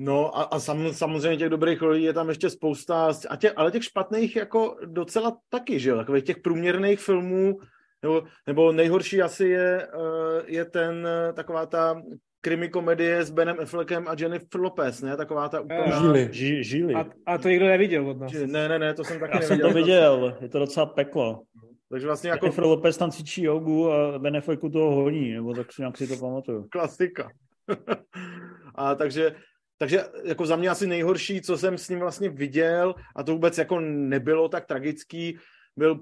[0.00, 3.70] No a, a sam, samozřejmě těch dobrých rolí je tam ještě spousta, a tě, ale
[3.70, 7.58] těch špatných jako docela taky, že jo, takových těch průměrných filmů,
[8.02, 12.02] nebo, nebo nejhorší asi je, eh, je ten, eh, taková ta
[12.40, 15.16] krimi komedie s Benem Affleckem a Jennifer Lopez, ne?
[15.16, 15.92] Taková ta úplně...
[16.00, 16.28] Žili.
[16.32, 16.94] Ži, žili.
[16.94, 18.32] A, a, to nikdo neviděl od nás.
[18.32, 19.66] Ne, ne, ne, to jsem taky Já neviděl.
[19.66, 21.42] jsem to viděl, je to docela peklo.
[21.90, 22.46] Takže vlastně jako...
[22.46, 26.06] Jennifer Lopez tam cvičí jogu a Ben Afflecku toho honí, nebo tak si nějak si
[26.06, 26.66] to pamatuju.
[26.70, 27.30] Klasika.
[28.74, 29.34] a takže,
[29.78, 33.58] takže jako za mě asi nejhorší, co jsem s ním vlastně viděl, a to vůbec
[33.58, 35.38] jako nebylo tak tragický,
[35.76, 36.00] byl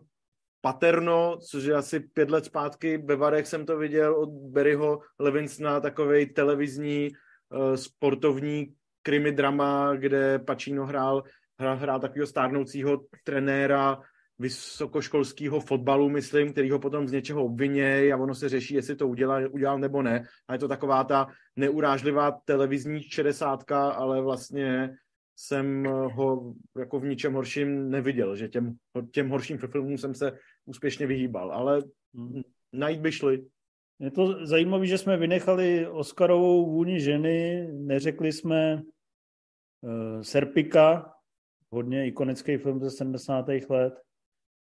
[0.67, 5.81] Paterno, což je asi pět let zpátky, ve Varech jsem to viděl od Barryho Levinsona,
[5.81, 11.23] takový televizní uh, sportovní krimi drama, kde Pacino hrál,
[11.61, 14.01] hrál, hrál takového stárnoucího trenéra
[14.39, 19.09] vysokoškolského fotbalu, myslím, který ho potom z něčeho obvinějí a ono se řeší, jestli to
[19.09, 20.25] udělal, udělal nebo ne.
[20.49, 21.27] A je to taková ta
[21.57, 24.97] neurážlivá televizní čedesátka, ale vlastně
[25.37, 28.77] jsem ho jako v ničem horším neviděl, že těm,
[29.11, 30.33] těm horším filmům jsem se
[30.67, 31.83] úspěšně vyhýbal, ale
[32.17, 32.43] Hmm.
[32.73, 33.47] najít by šli.
[34.01, 38.83] Je to zajímavé, že jsme vynechali Oscarovou vůni ženy, neřekli jsme
[39.81, 41.15] uh, Serpika,
[41.71, 43.47] hodně ikonický film ze 70.
[43.69, 43.95] let,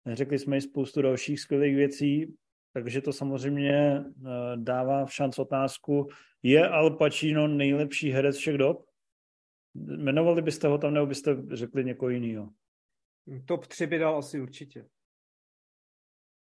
[0.05, 2.37] neřekli jsme i spoustu dalších skvělých věcí,
[2.73, 6.09] takže to samozřejmě uh, dává v šanc otázku,
[6.43, 8.87] je Al Pacino nejlepší herec všech dob?
[9.75, 12.49] Jmenovali byste ho tam, nebo byste řekli někoho jiného?
[13.45, 14.87] Top 3 by dal asi určitě.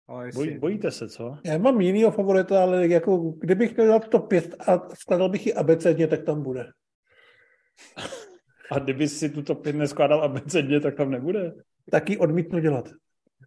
[0.07, 0.49] Ale jestli...
[0.51, 1.37] Boj, bojíte se, co?
[1.45, 5.53] Já mám jinýho favorita, ale jako kdybych měl dát top 5 a skladal bych ji
[5.53, 6.71] abecedně, tak tam bude.
[8.71, 11.53] A kdyby si tu top 5 neskládal abecedně, tak tam nebude?
[11.91, 12.89] Tak ji odmítnu dělat.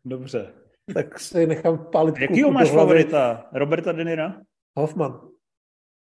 [0.04, 0.52] Dobře.
[0.94, 3.48] Tak si nechám pálit Jakýho máš favorita?
[3.52, 4.40] Roberta De Nira?
[4.76, 5.28] Hoffman.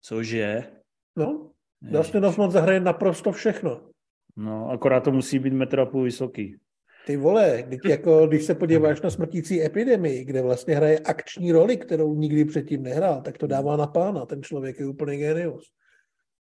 [0.01, 0.63] Cože?
[1.15, 1.51] No,
[1.81, 3.89] Dustin Hoffman zahraje naprosto všechno.
[4.35, 6.57] No, akorát to musí být metr a půl vysoký.
[7.05, 11.77] Ty vole, když, jako, když se podíváš na smrtící epidemii, kde vlastně hraje akční roli,
[11.77, 14.25] kterou nikdy předtím nehrál, tak to dává na pána.
[14.25, 15.71] Ten člověk je úplně genius.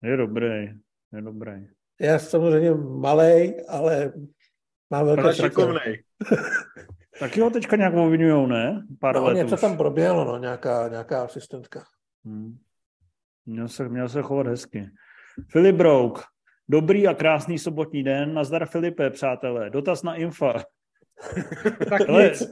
[0.03, 0.47] Je dobrý,
[1.13, 1.51] je dobrý.
[2.01, 4.13] Já jsem samozřejmě malej, ale
[4.89, 5.47] mám velké Ale srdce.
[5.49, 6.03] šikovnej.
[7.19, 8.83] Taky ho teďka nějak obvinujou, ne?
[8.99, 9.61] Pár No, let něco už.
[9.61, 11.83] tam proběhlo, no, nějaká, nějaká asistentka.
[12.25, 12.57] Hmm.
[13.45, 14.89] Měl se, měl se chovat hezky.
[15.51, 16.23] Filip Brouk.
[16.69, 18.33] Dobrý a krásný sobotní den.
[18.33, 19.69] Nazdar Filipe, přátelé.
[19.69, 20.53] Dotaz na Infa.
[21.89, 22.23] tak Hele.
[22.23, 22.43] nic.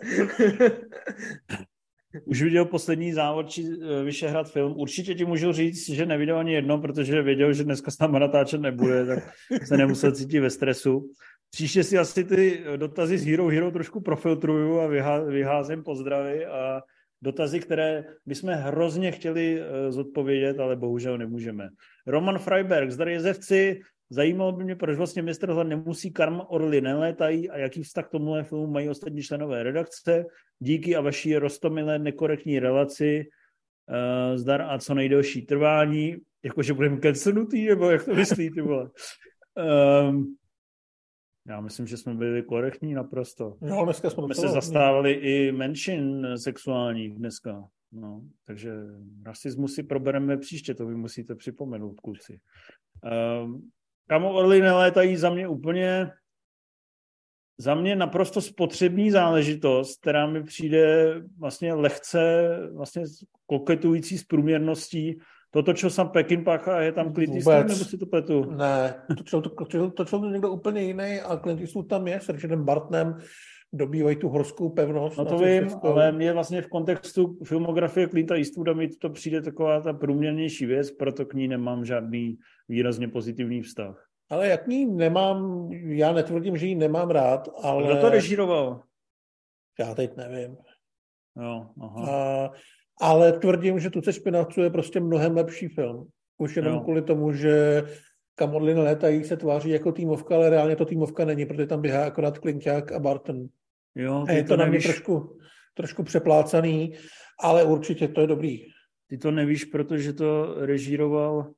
[2.26, 4.74] Už viděl poslední závod či eh, Vyšehrad film.
[4.78, 8.62] Určitě ti můžu říct, že neviděl ani jedno, protože věděl, že dneska s náma natáčet
[8.62, 9.20] nebude, tak
[9.66, 11.12] se nemusel cítit ve stresu.
[11.52, 16.82] Příště si asi ty dotazy z Hero Hero trošku profiltruju a vyhá, vyházím pozdravy a
[17.22, 21.70] dotazy, které bychom hrozně chtěli eh, zodpovědět, ale bohužel nemůžeme.
[22.08, 23.80] Roman Freiberg, zdar jezevci,
[24.12, 28.12] zajímalo by mě, proč vlastně mistr Hlad nemusí Karma Orly nelétají a jaký vztah k
[28.12, 30.26] tomuhle filmu mají ostatní členové redakce.
[30.60, 33.26] Díky a vaší rostomilé nekorektní relaci,
[33.90, 38.90] uh, zdar a co nejdelší trvání, jakože budeme cancelnutý, nebo jak to myslí, ty vole.
[40.10, 40.36] Um,
[41.48, 43.58] já myslím, že jsme byli korektní naprosto.
[43.62, 47.64] No, dneska jsme, Jsme se zastávali i menšin sexuálních dneska.
[47.92, 48.74] No, takže
[49.26, 52.40] rasismus si probereme příště, to vy musíte připomenout, kluci.
[53.44, 53.72] Um,
[54.12, 56.12] kamo orly nelétají za mě úplně
[57.58, 62.20] za mě naprosto spotřební záležitost, která mi přijde vlastně lehce
[62.74, 63.04] vlastně
[63.46, 65.20] koketující s průměrností.
[65.52, 68.52] To točil sam Pekin Pacha, je tam Clint Eastwood, nebo si to pletu?
[68.52, 72.30] Ne, točil to, točil, točil to někdo úplně jiný a Clint Eastwood tam je s
[72.30, 73.18] Richardem Bartnem,
[73.74, 75.18] dobývají tu horskou pevnost.
[75.18, 75.88] No to vím, Cestovskou.
[75.88, 80.92] ale mě vlastně v kontextu filmografie Clinta Eastwooda mi to přijde taková ta průměrnější věc,
[80.92, 82.38] proto k ní nemám žádný
[82.70, 84.08] výrazně pozitivní vztah.
[84.30, 88.82] Ale jak ní nemám, já netvrdím, že ji nemám rád, ale Kdo to režíroval?
[89.80, 90.58] já teď nevím.
[91.42, 92.12] Jo, aha.
[92.12, 92.50] A,
[93.02, 96.08] ale tvrdím, že Tuce špinavců je prostě mnohem lepší film.
[96.38, 96.80] Už jenom Jo.
[96.80, 97.84] kvůli tomu, že
[98.36, 102.06] kam odliny létají se tváří jako týmovka, ale reálně to týmovka není, protože tam běhá
[102.06, 103.48] akorát Klinťák a Barton.
[103.96, 105.38] Jo, je to, to na mě nevíš, trošku,
[105.74, 106.94] trošku přeplácaný,
[107.40, 108.58] ale určitě to je dobrý.
[109.08, 111.52] ty to nevíš, protože to režíroval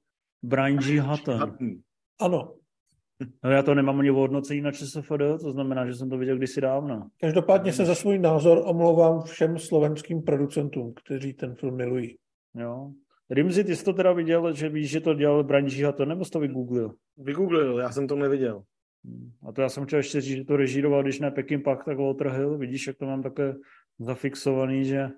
[0.43, 0.99] Brian G.
[0.99, 1.55] Hutton.
[2.19, 2.55] Ano.
[3.43, 6.37] No já to nemám ani v hodnocení na ČSFD, to znamená, že jsem to viděl
[6.37, 7.07] kdysi dávno.
[7.19, 12.17] Každopádně se za svůj názor omlouvám všem slovenským producentům, kteří ten film milují.
[12.55, 12.91] Jo.
[13.29, 15.85] Rimzi, ty jsi to teda viděl, že víš, že to dělal Brian G.
[15.85, 16.93] Hutton, nebo jsi to vygooglil?
[17.17, 18.63] Vygooglil, já jsem to neviděl.
[19.47, 21.97] A to já jsem chtěl ještě říct, že to režíroval, když ne Pekin Pak, tak
[21.97, 22.57] Walter Hill.
[22.57, 23.55] Vidíš, jak to mám také
[23.99, 25.09] zafixovaný, že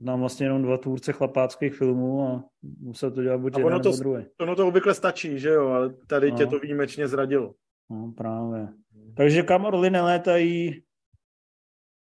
[0.00, 2.44] znám vlastně jenom dva tvůrce chlapáckých filmů a
[2.80, 4.24] musel to dělat buď A jeden ono to- nebo druhý.
[4.40, 6.36] Ono to obvykle stačí, že jo, ale tady No.
[6.36, 7.54] tě to výjimečně zradilo.
[7.90, 8.68] No, právě.
[9.16, 10.82] Takže kam orly nelétají,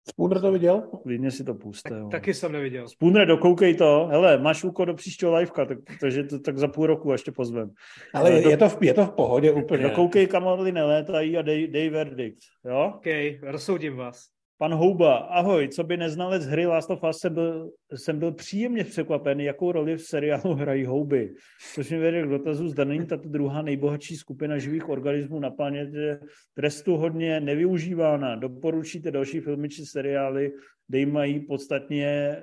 [0.09, 0.83] Spooner to viděl?
[1.03, 1.95] klidně si to puste.
[1.99, 2.09] jo.
[2.11, 2.89] Taky jsem neviděl.
[2.89, 4.07] Spůnre, dokoukej to.
[4.11, 7.33] Hele, máš úkol do příštího liveka, tak, takže to tak za půl roku až tě
[7.33, 7.71] pozvem.
[8.15, 9.83] Ale je, do- je, to, v, je to v pohodě úplně.
[9.83, 12.39] Dokoukej, kam orly nelétají a dej, dej verdikt.
[12.65, 12.93] Jo?
[12.97, 13.07] OK,
[13.43, 14.25] rozsoudím vás.
[14.61, 18.85] Pan Houba, ahoj, co by neznalec hry Last of Us jsem byl, jsem byl příjemně
[18.85, 21.35] překvapen, jakou roli v seriálu hrají houby.
[21.75, 26.21] Což mi vede k dotazu, zda není tato druhá nejbohatší skupina živých organismů na planetě
[26.55, 28.37] trestu hodně nevyužívána.
[28.37, 30.53] Doporučíte další filmy či seriály,
[30.89, 32.41] kde mají podstatně e,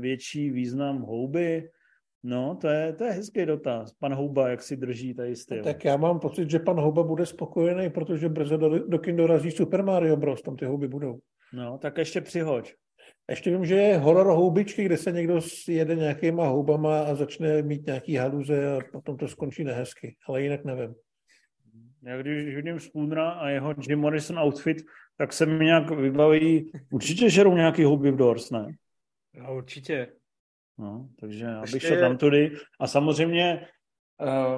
[0.00, 1.68] větší význam houby?
[2.22, 3.92] No, to je, to je hezký dotaz.
[3.92, 5.64] Pan Houba, jak si drží tady styl.
[5.64, 9.50] Tak já mám pocit, že pan Houba bude spokojený, protože brzo do, do kin dorazí
[9.50, 10.42] Super Mario Bros.
[10.42, 11.18] Tam ty houby budou.
[11.52, 12.74] No, tak ještě přihoď.
[13.30, 17.86] Ještě vím, že je horor houbičky, kde se někdo jede nějakýma houbama a začne mít
[17.86, 20.16] nějaký haluze a potom to skončí nehezky.
[20.28, 20.94] Ale jinak nevím.
[22.02, 24.76] Já když vidím Spoonera a jeho Jim Morrison outfit,
[25.16, 28.66] tak se mi nějak vybaví, určitě žerou nějaký hobby v Doors, ne?
[29.34, 30.12] No, určitě.
[30.78, 32.56] No, takže abych šel tam tudy.
[32.80, 33.66] A samozřejmě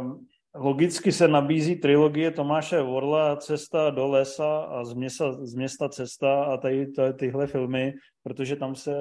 [0.01, 5.88] um, logicky se nabízí trilogie Tomáše Vorla Cesta do lesa a z města, z města
[5.88, 8.94] Cesta a tady, tady tyhle filmy, protože tam se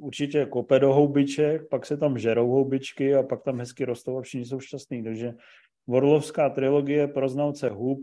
[0.00, 4.22] určitě kope do houbiček, pak se tam žerou houbičky a pak tam hezky rostou a
[4.22, 5.04] všichni jsou šťastní.
[5.04, 5.32] Takže
[5.86, 7.98] Vorlovská trilogie pro znalce hub,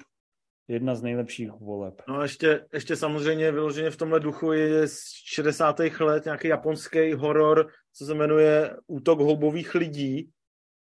[0.67, 2.01] jedna z nejlepších voleb.
[2.07, 5.79] No a ještě, ještě samozřejmě vyloženě v tomhle duchu je z 60.
[5.99, 10.29] let nějaký japonský horor, co se jmenuje Útok houbových lidí,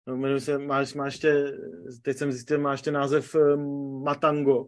[0.07, 1.53] No, jmenuje se, máš, máš ještě,
[2.03, 3.57] teď jsem zjistil, máš ještě název eh,
[4.03, 4.67] Matango,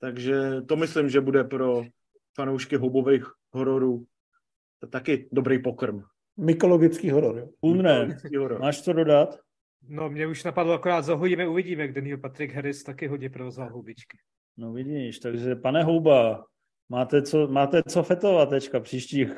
[0.00, 1.82] takže to myslím, že bude pro
[2.36, 4.06] fanoušky houbových hororů
[4.82, 6.02] to taky dobrý pokrm.
[6.36, 7.48] Mykologický horor, jo.
[7.60, 8.18] Umne,
[8.58, 9.38] máš co dodat?
[9.88, 14.18] No, mě už napadlo akorát zahodíme, uvidíme, kde Neil Patrick Harris taky hodně provozoval houbičky.
[14.56, 16.44] No vidíš, takže pane Houba,
[16.88, 19.30] máte co, máte co fetovat teďka příštích,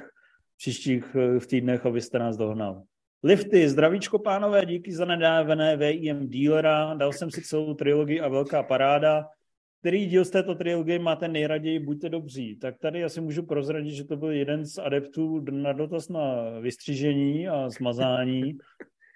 [0.56, 2.82] příštích eh, v týdnech, abyste nás dohnal.
[3.26, 8.62] Lifty, zdravíčko pánové, díky za nedávené VIM dealera, dal jsem si celou trilogii a velká
[8.62, 9.26] paráda.
[9.80, 12.56] Který díl z této trilogie máte nejraději, buďte dobří.
[12.56, 17.48] Tak tady asi můžu prozradit, že to byl jeden z adeptů na dotaz na vystřížení
[17.48, 18.58] a smazání.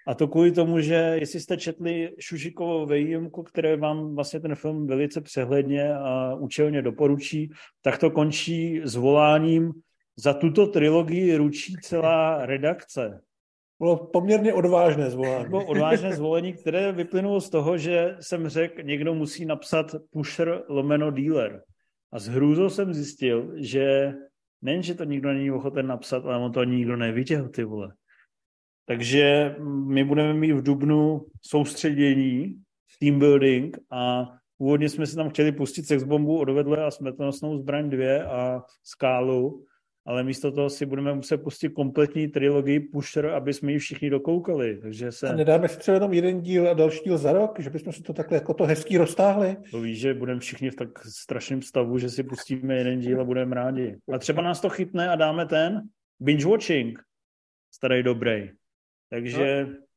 [0.07, 4.87] A to kvůli tomu, že jestli jste četli Šušikovo VIM, které vám vlastně ten film
[4.87, 7.49] velice přehledně a účelně doporučí,
[7.81, 9.71] tak to končí zvoláním
[10.15, 13.21] za tuto trilogii ručí celá redakce.
[13.79, 15.49] Bylo poměrně odvážné zvolení.
[15.49, 21.11] Bylo odvážné zvolení, které vyplynulo z toho, že jsem řekl, někdo musí napsat pusher lomeno
[21.11, 21.63] dealer.
[22.11, 24.13] A s hrůzou jsem zjistil, že
[24.61, 27.93] nejen, že to nikdo není ochoten napsat, ale on to ani nikdo neviděl, ty vole.
[28.85, 32.61] Takže my budeme mít v Dubnu soustředění,
[32.99, 34.25] team building a
[34.57, 39.65] původně jsme si tam chtěli pustit sex bombu odvedle a smrtonosnou zbraň 2 a skálu,
[40.09, 44.77] ale místo toho si budeme muset pustit kompletní trilogii Pusher, aby jsme ji všichni dokoukali.
[44.81, 45.29] Takže se...
[45.29, 48.03] A nedáme si třeba jenom jeden díl a další díl za rok, že bychom si
[48.03, 49.57] to takhle jako to hezký roztáhli?
[49.71, 53.23] To víš, že budeme všichni v tak strašném stavu, že si pustíme jeden díl a
[53.23, 53.97] budeme rádi.
[54.13, 55.81] A třeba nás to chytne a dáme ten
[56.19, 56.99] binge watching,
[57.71, 58.49] starý dobrý.
[59.09, 59.65] Takže...
[59.69, 59.88] No.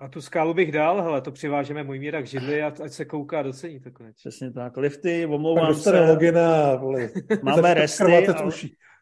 [0.00, 3.04] A tu skálu bych dal, hele, to přivážeme můj míra k židli a ať se
[3.04, 4.30] kouká a docení to konečně.
[4.30, 4.76] Přesně tak.
[4.76, 6.00] Lifty, omlouvám se.
[6.00, 7.10] Logina, vole.
[7.42, 8.52] Máme resty, ale,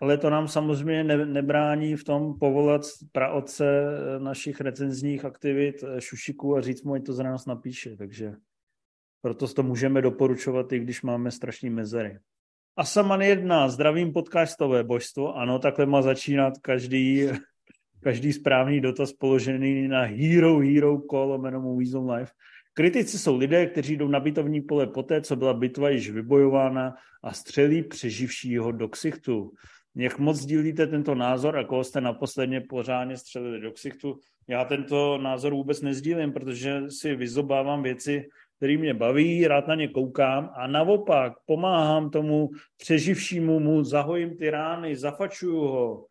[0.00, 3.64] ale, to nám samozřejmě ne, nebrání v tom povolat praotce
[4.18, 7.96] našich recenzních aktivit eh, Šušiku a říct mu, ať to za nás napíše.
[7.96, 8.34] Takže
[9.22, 12.18] proto to můžeme doporučovat, i když máme strašný mezery.
[12.76, 15.36] A Saman jedna, zdravím podcastové božstvo.
[15.36, 17.28] Ano, takhle má začínat každý
[18.00, 22.32] každý správný dotaz položený na hero, hero call jméno on Life.
[22.74, 27.32] Kritici jsou lidé, kteří jdou na bitovní pole poté, co byla bitva již vybojována a
[27.32, 29.50] střelí přeživšího do ksichtu.
[29.96, 34.18] Jak moc dílíte tento názor a koho jste naposledně pořádně střelili do ksichtu?
[34.48, 39.88] Já tento názor vůbec nezdílím, protože si vyzobávám věci, které mě baví, rád na ně
[39.88, 46.06] koukám a naopak pomáhám tomu přeživšímu mu, zahojím ty rány, zafačuju ho,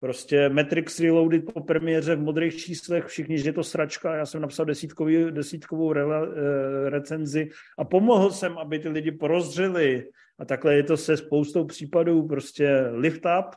[0.00, 4.42] Prostě Matrix Reloaded po premiéře v modrých číslech, všichni, že je to sračka, já jsem
[4.42, 7.48] napsal desítkový, desítkovou re, eh, recenzi
[7.78, 10.08] a pomohl jsem, aby ty lidi porozřeli
[10.38, 13.54] a takhle je to se spoustou případů, prostě lift up,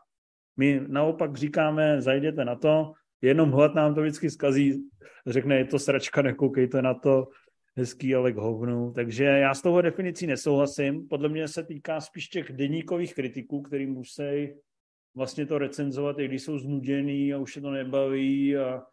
[0.58, 4.84] my naopak říkáme, zajděte na to, jenom hlad nám to vždycky zkazí,
[5.28, 7.28] řekne, je to sračka, nekoukejte na to,
[7.78, 8.92] hezký, ale k hovnu.
[8.92, 11.08] Takže já s touhle definicí nesouhlasím.
[11.08, 14.54] Podle mě se týká spíš těch deníkových kritiků, který musí
[15.16, 18.84] vlastně to recenzovat, i když jsou znuděný a už se to nebaví a,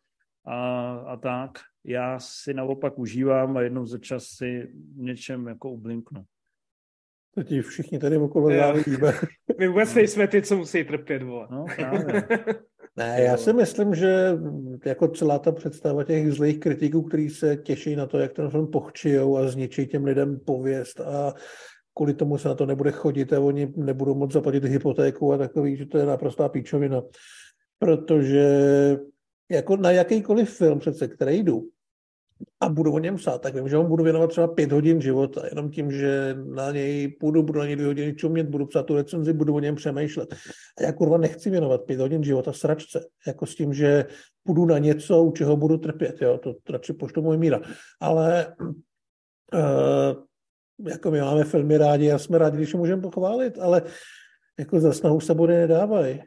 [0.44, 1.50] a, a tak.
[1.84, 6.24] Já si naopak užívám a jednou za čas si něčem jako ublinknu.
[7.34, 9.12] To ti všichni tady okolo závidíme.
[9.58, 11.48] My vůbec nejsme ty, co musí trpět, vole.
[11.50, 12.28] No, právě.
[12.96, 14.38] Ne, já si myslím, že
[14.86, 18.70] jako celá ta představa těch zlých kritiků, kteří se těší na to, jak ten film
[18.70, 21.34] pochčijou a zničí těm lidem pověst a
[22.00, 25.76] kvůli tomu se na to nebude chodit a oni nebudou moc zaplatit hypotéku a takový,
[25.76, 27.02] že to je naprostá píčovina.
[27.78, 28.46] Protože
[29.50, 31.68] jako na jakýkoliv film přece, který jdu
[32.60, 35.42] a budu o něm psát, tak vím, že on budu věnovat třeba pět hodin života,
[35.48, 38.96] jenom tím, že na něj půjdu, budu na něj dvě hodiny čumět, budu psát tu
[38.96, 40.34] recenzi, budu o něm přemýšlet.
[40.78, 44.04] A já kurva nechci věnovat pět hodin života sračce, jako s tím, že
[44.44, 47.60] půjdu na něco, u čeho budu trpět, jo, to radši poštu můj míra.
[48.00, 48.56] Ale
[49.54, 50.29] uh,
[50.88, 53.82] jako my máme filmy rádi a jsme rádi, když můžeme pochválit, ale
[54.58, 56.20] jako za snahu se bude nedávají.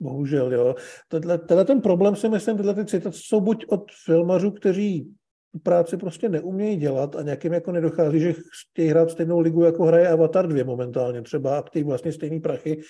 [0.00, 0.74] Bohužel, jo.
[1.08, 5.14] Tenhle, ten problém si myslím, tyhle ty citace jsou buď od filmařů, kteří
[5.52, 8.34] tu práci prostě neumějí dělat a nějakým jako nedochází, že
[8.72, 12.80] chtějí hrát stejnou ligu, jako hraje Avatar 2 momentálně třeba a chtějí vlastně stejný prachy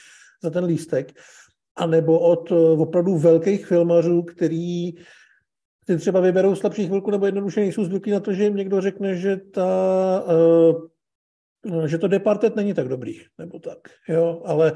[0.42, 1.12] za ten lístek.
[1.76, 4.92] A nebo od opravdu velkých filmařů, který
[5.86, 9.16] ty třeba vyberou slabší chvilku nebo jednoduše nejsou zvyklí na to, že jim někdo řekne,
[9.16, 10.24] že ta,
[11.66, 14.72] uh, že to Departed není tak dobrý, nebo tak, jo, ale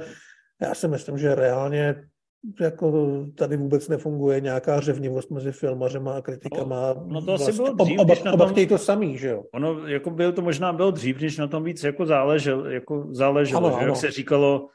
[0.63, 2.03] já si myslím, že reálně
[2.61, 6.95] jako tady vůbec nefunguje nějaká řevnivost mezi filmařema a kritikama.
[6.95, 9.45] No, no to asi vlastně, bylo dřív, oba, oba, oba chtějí to samý, že jo?
[9.55, 13.67] Ono, jako bylo to možná bylo dřív, když na tom víc jako záleželo, jako záleželo
[13.67, 13.87] ano, že, ano.
[13.87, 14.69] jak se říkalo,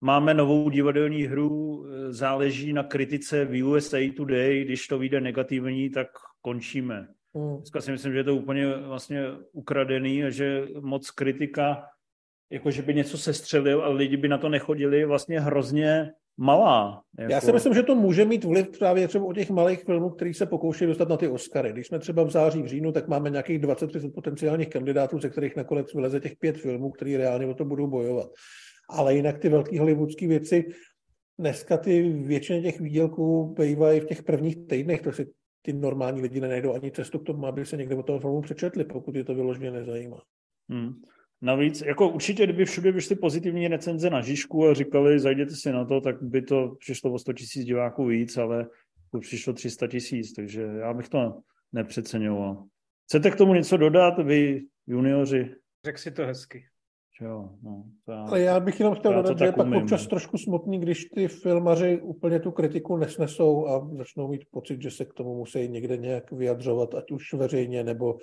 [0.00, 6.08] máme novou divadelní hru, záleží na kritice v USA Today, když to vyjde negativní, tak
[6.42, 7.08] končíme.
[7.34, 7.56] Hmm.
[7.56, 11.82] Dneska si myslím, že je to úplně vlastně ukradený a že moc kritika,
[12.52, 17.02] jako že by něco sestřelil, ale lidi by na to nechodili, vlastně hrozně malá.
[17.18, 17.32] Jako...
[17.32, 20.34] Já si myslím, že to může mít vliv právě třeba u těch malých filmů, který
[20.34, 21.72] se pokouší dostat na ty Oscary.
[21.72, 25.56] Když jsme třeba v září, v říjnu, tak máme nějakých 20-30 potenciálních kandidátů, ze kterých
[25.56, 28.28] nakonec vyleze těch pět filmů, který reálně o to budou bojovat.
[28.88, 30.64] Ale jinak ty velké hollywoodské věci,
[31.38, 35.26] dneska ty většině těch výdělků bývají v těch prvních týdnech, to si
[35.62, 38.84] ty normální lidi nenajdou ani cestu k tomu, aby se někde o toho filmu přečetli,
[38.84, 40.22] pokud je to vyloženě nezajímá.
[40.70, 40.92] Hmm.
[41.42, 45.84] Navíc, jako určitě, kdyby všude vyšly pozitivní recenze na Žižku a říkali, zajděte si na
[45.84, 48.66] to, tak by to přišlo o 100 tisíc diváků víc, ale
[49.10, 51.40] to přišlo 300 tisíc, takže já bych to
[51.72, 52.64] nepřeceňoval.
[53.04, 55.54] Chcete k tomu něco dodat, vy junioři?
[55.84, 56.64] Řekl si to hezky.
[57.20, 60.38] Jo, no, to já, Ale já bych jenom chtěl dodat, že je pak občas trošku
[60.38, 65.14] smutný, když ty filmaři úplně tu kritiku nesnesou a začnou mít pocit, že se k
[65.14, 68.18] tomu musí někde nějak vyjadřovat, ať už veřejně nebo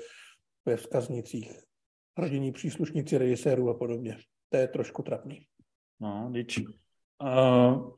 [0.66, 1.52] ve vzkaznicích
[2.18, 4.18] rodinní příslušníci režisérů a podobně.
[4.50, 5.46] To je trošku trapný.
[6.00, 6.60] No, když...
[7.24, 7.92] Uh,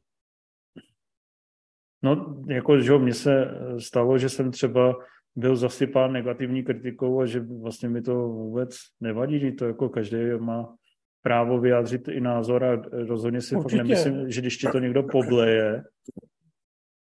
[2.03, 3.45] no, jako, že mně se
[3.79, 4.95] stalo, že jsem třeba
[5.35, 10.17] byl zasypán negativní kritikou a že vlastně mi to vůbec nevadí, že to jako každý
[10.39, 10.77] má
[11.21, 15.83] právo vyjádřit i názor a rozhodně si fakt nemyslím, že když ti to někdo pobleje,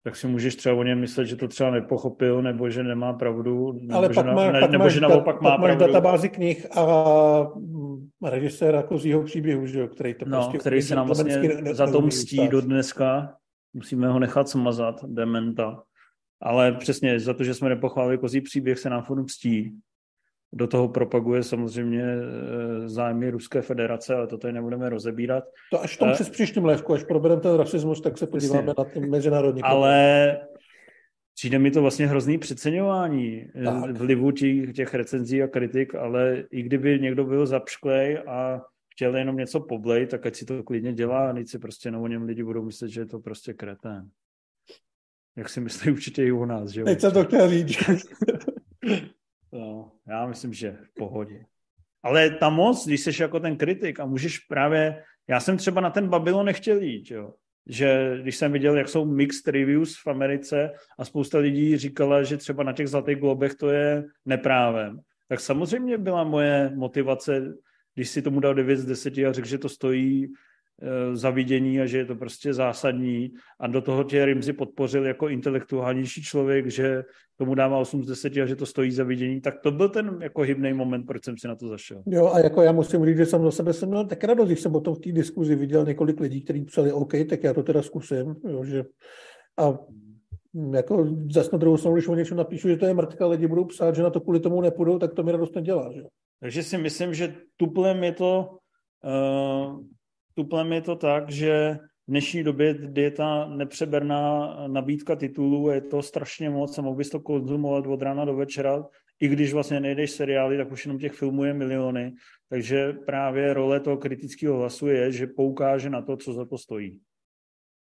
[0.03, 3.71] tak si můžeš třeba o něm myslet, že to třeba nepochopil, nebo že nemá pravdu,
[3.73, 5.85] nebo Ale že, pak má, ne, pak nebo že naopak pak má máš pravdu.
[5.85, 10.57] databázi knih a režiséra Kozího příběhu, že jo, který to no, prostě...
[10.57, 13.35] který se nám vlastně za to mstí do dneska.
[13.73, 15.84] Musíme ho nechat smazat, dementa.
[16.41, 19.76] Ale přesně za to, že jsme nepochválili kozí příběh, se nám furt mstí.
[20.53, 25.43] Do toho propaguje samozřejmě eh, zájmy Ruské federace, ale to tady nebudeme rozebírat.
[25.71, 28.84] To až tom uh, přes příštím lévku, až probereme ten rasismus, tak se podíváme na
[28.84, 30.38] ten mezinárodní Ale
[31.39, 33.97] přijde mi to vlastně hrozný přeceňování eh, tak.
[33.97, 38.61] vlivu těch, těch recenzí a kritik, ale i kdyby někdo byl zapšklej a
[38.93, 41.99] chtěl jenom něco poblej, tak ať si to klidně dělá a nic si prostě na
[41.99, 44.09] o něm lidi budou myslet, že je to prostě kretén.
[45.35, 46.85] Jak si myslí určitě i u nás, že jo?
[46.85, 47.77] Teď jsem to chtěl říct.
[49.51, 51.45] No, já myslím, že v pohodě.
[52.03, 55.89] Ale ta moc, když jsi jako ten kritik a můžeš právě, já jsem třeba na
[55.89, 57.34] ten Babylon nechtěl jít, jo.
[57.67, 62.38] Že když jsem viděl, jak jsou mixed reviews v Americe a spousta lidí říkala, že
[62.38, 67.53] třeba na těch Zlatých globech to je neprávem, tak samozřejmě byla moje motivace,
[67.95, 70.27] když si tomu dal 9 z 10 a řekl, že to stojí
[71.14, 76.23] zavidění a že je to prostě zásadní a do toho tě Rimzi podpořil jako intelektuálnější
[76.23, 77.03] člověk, že
[77.38, 80.18] tomu dává 8 z 10 a že to stojí za vidění, tak to byl ten
[80.22, 82.03] jako hybný moment, proč jsem si na to zašel.
[82.06, 84.60] Jo a jako já musím říct, že jsem za sebe jsem měl tak radost, když
[84.60, 87.81] jsem potom v té diskuzi viděl několik lidí, kteří psali OK, tak já to teda
[87.81, 88.84] zkusím, jo, že
[89.60, 89.80] a
[90.73, 93.65] jako zase na druhou stranu, když o něčem napíšu, že to je mrtka, lidi budou
[93.65, 95.91] psát, že na to kvůli tomu nepůjdou, tak to mi radost nedělá.
[95.93, 96.01] Že?
[96.39, 98.57] Takže si myslím, že tuplem je to
[99.03, 99.80] uh,
[100.39, 105.81] tuplem je to tak, že v dnešní době, kdy je ta nepřeberná nabídka titulů, je
[105.81, 108.87] to strašně moc a mohl bys to konzumovat od rána do večera,
[109.19, 112.15] i když vlastně nejdeš seriály, tak už jenom těch filmů je miliony.
[112.49, 116.99] Takže právě role toho kritického hlasu je, že poukáže na to, co za to stojí.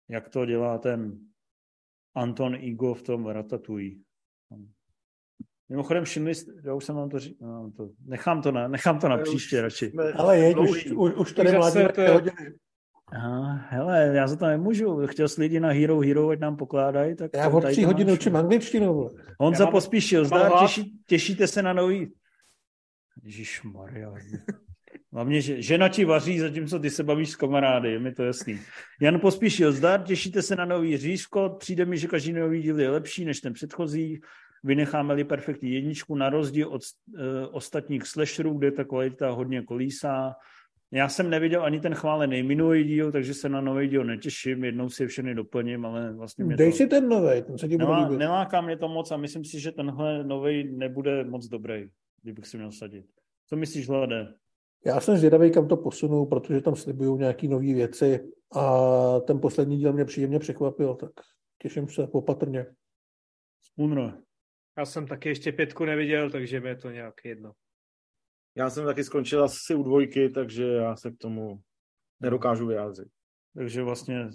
[0.09, 1.19] Jak to dělá ten
[2.15, 4.06] Anton Igo v tom Ratatouille.
[5.69, 6.33] Mimochodem všimli,
[6.65, 9.61] já už jsem vám to říkal, no, to, nechám, to na, nechám to na příště
[9.61, 9.93] radši.
[10.17, 12.03] Ale jeď, už, už, už tady mladí to...
[13.13, 15.07] Aha, hele, já za to nemůžu.
[15.07, 17.17] Chtěl jsi lidi na Hero Hero, ať nám pokládají.
[17.17, 19.11] Tak já od tři hodiny učím angličtinu.
[19.41, 22.13] Honza mám, pospíšil, zdár, těší, těšíte se na nový...
[23.23, 24.15] Ježíš Maria.
[25.13, 28.61] Hlavně, že žena ti vaří, zatímco ty se bavíš s kamarády, je mi to jasný.
[29.01, 32.91] Jan pospíšil, zdar, těšíte se na nový řízko, přijde mi, že každý nový díl je
[32.91, 34.21] lepší než ten předchozí,
[34.65, 37.21] Vynecháme-li perfektní jedničku na rozdíl od uh,
[37.51, 40.35] ostatních slasherů, kde ta kvalita hodně kolísá,
[40.93, 44.65] Já jsem neviděl ani ten chválený minulý díl, takže se na nový díl netěším.
[44.65, 46.77] Jednou si je všechny doplním, ale vlastně mě Dej to...
[46.77, 48.19] si ten nový, ten se ti bude líbit.
[48.19, 51.89] neláká mě to moc a myslím si, že tenhle nový nebude moc dobrý,
[52.23, 53.07] kdybych si měl sadit.
[53.49, 54.35] Co myslíš, Hlade?
[54.87, 58.81] Já jsem zvědavý, kam to posunu, protože tam slibují nějaké nové věci a
[59.21, 61.11] ten poslední díl mě příjemně překvapil, tak
[61.63, 62.67] těším se opatrně.
[63.63, 64.15] Spooner.
[64.79, 67.53] Já jsem taky ještě pětku neviděl, takže mi je to nějak jedno.
[68.57, 71.61] Já jsem taky skončil asi u dvojky, takže já se k tomu
[72.21, 73.09] nedokážu vyjádřit.
[73.57, 74.29] Takže vlastně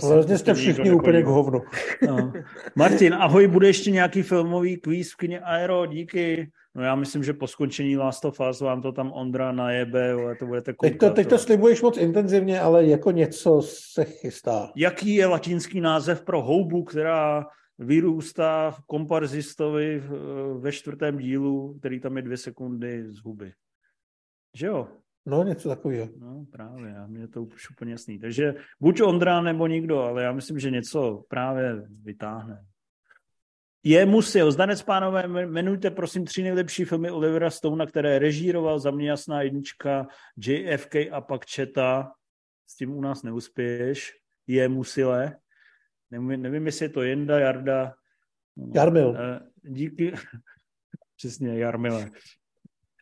[0.00, 1.60] vlastně jste všichni úplně k hovnu.
[2.06, 2.32] No.
[2.76, 6.50] Martin, ahoj, bude ještě nějaký filmový kvíz v kyně Aero, díky.
[6.74, 10.36] No já myslím, že po skončení Last of Us vám to tam Ondra najebe, ale
[10.36, 10.90] to budete koukat.
[10.90, 14.72] Teď to, teď to slibuješ moc intenzivně, ale jako něco se chystá.
[14.76, 17.46] Jaký je latinský název pro houbu, která
[17.78, 23.52] vyrůstá v komparzistovi v- ve čtvrtém dílu, který tam je dvě sekundy z huby?
[24.56, 24.88] Že jo?
[25.26, 26.08] No, něco takového.
[26.18, 28.18] No právě, a je to už úplně jasný.
[28.18, 32.64] Takže buď Ondra nebo nikdo, ale já myslím, že něco právě vytáhne.
[33.82, 34.52] Je musil.
[34.52, 40.06] Zdanec, pánové, jmenujte prosím tři nejlepší filmy Olivera Stona, které režíroval za mě jasná jednička,
[40.36, 42.12] JFK a pak Četa.
[42.66, 44.12] S tím u nás neuspěješ.
[44.46, 45.36] Je musile.
[46.10, 47.94] Nevím, nevím jestli je to Jenda, Jarda.
[48.56, 49.16] No, Jarmil.
[49.18, 50.12] eh, Díky.
[51.16, 52.10] Přesně, Jarmile.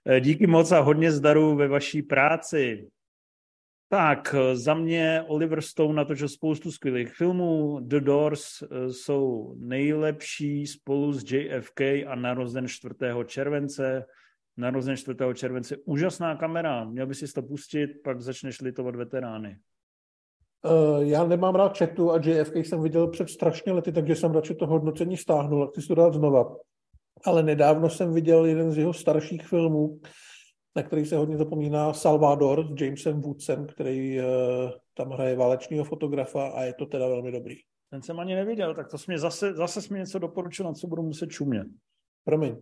[0.06, 2.88] Eh, Díky moc a hodně zdaru ve vaší práci.
[3.88, 7.80] Tak, eh, za mě Oliver Stone natočil spoustu skvělých filmů.
[7.80, 8.44] The Doors
[8.90, 13.24] jsou nejlepší spolu s JFK a narozen 4.
[13.24, 14.06] července.
[14.56, 15.34] Narozen 4.
[15.34, 15.76] července.
[15.84, 16.84] Úžasná kamera.
[16.84, 19.58] Měl by si to pustit, pak začneš litovat veterány.
[20.64, 24.54] Uh, já nemám rád chatu a JFK jsem viděl před strašně lety, takže jsem radši
[24.54, 26.56] to hodnocení stáhnul a chci si to dát znova.
[27.24, 30.00] Ale nedávno jsem viděl jeden z jeho starších filmů,
[30.76, 34.24] na který se hodně zapomíná, Salvador s Jamesem Woodsem, který uh,
[34.94, 37.54] tam hraje válečného fotografa a je to teda velmi dobrý.
[37.90, 40.86] Ten jsem ani neviděl, tak to mě zase, zase jsi mi něco doporučil, na co
[40.86, 41.66] budu muset čumět.
[42.24, 42.56] Promiň.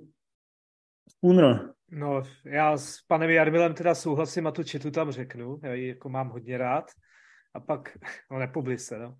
[1.08, 1.70] Spooner.
[1.90, 6.08] No, já s panem Jarmilem teda souhlasím a tu četu tam řeknu, já ji jako
[6.08, 6.84] mám hodně rád.
[7.54, 7.98] A pak,
[8.30, 9.16] no nepobli se, no.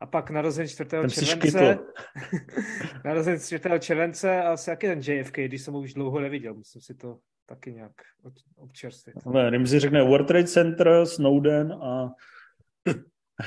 [0.00, 0.90] A pak narozen 4.
[0.90, 1.78] Ten si července,
[3.04, 3.60] narozen 4.
[3.80, 7.18] července a asi jaký ten JFK, když jsem ho už dlouho neviděl, musím si to
[7.46, 7.92] taky nějak
[8.22, 9.14] od- občerstvit.
[9.26, 12.10] Ale Rimzi řekne World Trade Center, Snowden a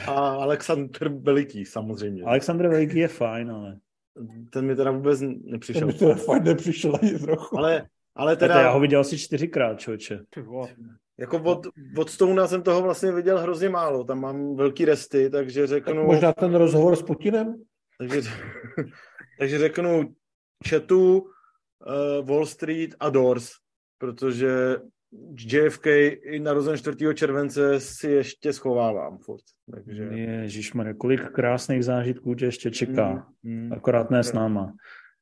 [0.07, 2.23] A Alexander Veliký, samozřejmě.
[2.23, 3.79] Alexandr Veliký je fajn, ale...
[4.49, 5.87] Ten mi teda vůbec Ten nepřišel.
[5.87, 7.57] mi teda fakt nepřišel ani trochu.
[7.57, 7.87] Ale,
[8.19, 8.53] ale Teda...
[8.53, 10.19] teda, Já ho viděl asi čtyřikrát, člověče.
[11.19, 11.67] Jako od,
[11.97, 14.03] od Stona jsem toho vlastně viděl hrozně málo.
[14.03, 16.05] Tam mám velký resty, takže Tak řeknu...
[16.05, 17.55] možná ten rozhovor s Putinem?
[17.97, 18.21] Takže,
[19.39, 20.13] takže řeknu
[20.69, 23.51] Chatu, uh, Wall Street a Doors,
[23.97, 24.75] protože
[25.37, 25.85] JFK
[26.21, 26.97] i narozen 4.
[27.13, 29.43] července si ještě schovávám furt.
[29.73, 30.03] Takže...
[30.03, 33.27] Ježišmarja, kolik krásných zážitků tě ještě čeká.
[33.43, 33.73] Mm.
[33.73, 34.73] Akorát ne s náma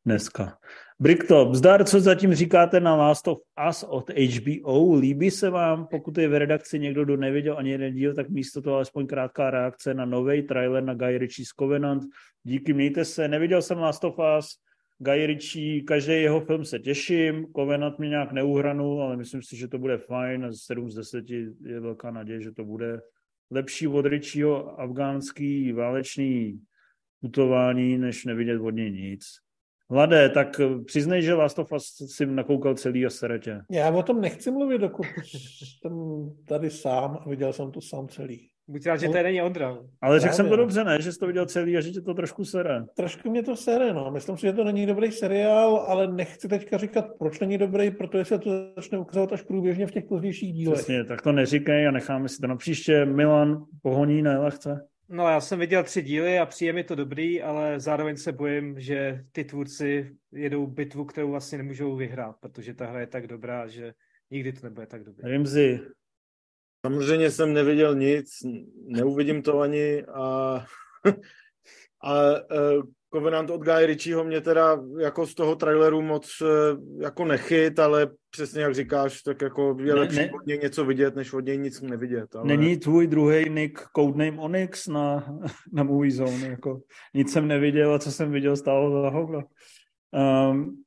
[0.07, 0.57] dneska.
[0.99, 3.37] Bricktop, zdar, co zatím říkáte na Last of
[3.69, 4.95] Us od HBO?
[4.95, 8.61] Líbí se vám, pokud je v redakci někdo, kdo neviděl ani jeden díl, tak místo
[8.61, 12.03] toho alespoň krátká reakce na nový trailer na Guy Ritchie's Covenant.
[12.43, 13.27] Díky, mějte se.
[13.27, 14.47] Neviděl jsem Last of Us,
[14.99, 19.67] Guy Ritchie, každý jeho film se těším, Covenant mě nějak neuhranul, ale myslím si, že
[19.67, 20.47] to bude fajn.
[20.51, 23.01] 7 z 10 je velká naděje, že to bude
[23.51, 26.59] lepší od Ritchieho afgánský válečný
[27.21, 29.46] putování, než nevidět od něj nic.
[29.91, 33.61] Hlade, tak eh, přiznej, že Last of Us si nakoukal celý a seretě.
[33.71, 35.91] Já o tom nechci mluvit, dokud jsem
[36.47, 38.49] tady sám a viděl jsem to sám celý.
[38.69, 39.77] Buď rád, že tady není Ondra.
[40.01, 40.63] Ale řekl jsem to Právě.
[40.63, 41.01] dobře, ne?
[41.01, 42.85] Že jsi to viděl celý a že tě to trošku sere.
[42.95, 44.11] Trošku mě to sere, no.
[44.11, 48.25] Myslím si, že to není dobrý seriál, ale nechci teďka říkat, proč není dobrý, protože
[48.25, 50.77] se to začne ukazovat až průběžně v těch pozdějších dílech.
[50.77, 53.05] Přesně, tak to neříkej a necháme si to na příště.
[53.05, 54.87] Milan pohoní na lehce.
[55.09, 58.79] No, já jsem viděl tři díly a přijde mi to dobrý, ale zároveň se bojím,
[58.79, 63.67] že ty tvůrci jedou bitvu, kterou vlastně nemůžou vyhrát, protože ta hra je tak dobrá,
[63.67, 63.93] že
[64.31, 65.29] nikdy to nebude tak dobré.
[65.29, 65.79] Rimzi,
[66.85, 68.29] Samozřejmě jsem neviděl nic,
[68.85, 70.65] neuvidím to ani a,
[72.03, 72.83] a uh,
[73.17, 76.45] Covenant od Guy Ritchieho mě teda jako z toho traileru moc eh,
[77.03, 80.85] jako nechyt, ale přesně jak říkáš, tak jako je Ne- lepší ne- od něj něco
[80.85, 82.35] vidět, než od něj nic nevidět.
[82.35, 82.47] Ale...
[82.47, 85.37] není tvůj druhý nick codename Onyx na,
[85.73, 86.47] na Movie Zone?
[86.47, 86.81] Jako,
[87.13, 89.43] nic jsem neviděl a co jsem viděl stálo za hovno.
[90.49, 90.83] Um,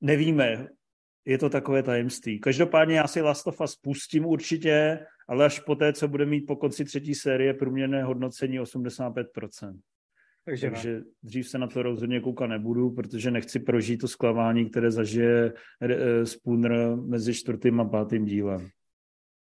[0.00, 0.66] nevíme,
[1.24, 2.40] je to takové tajemství.
[2.40, 4.98] Každopádně já si Last of Us pustím určitě,
[5.28, 9.78] ale až po té, co bude mít po konci třetí série průměrné hodnocení 85%.
[10.44, 14.70] Takže, Takže Takže dřív se na to rozhodně koukat nebudu, protože nechci prožít to zklamání,
[14.70, 18.68] které zažije eh, Spooner mezi čtvrtým a pátým dílem.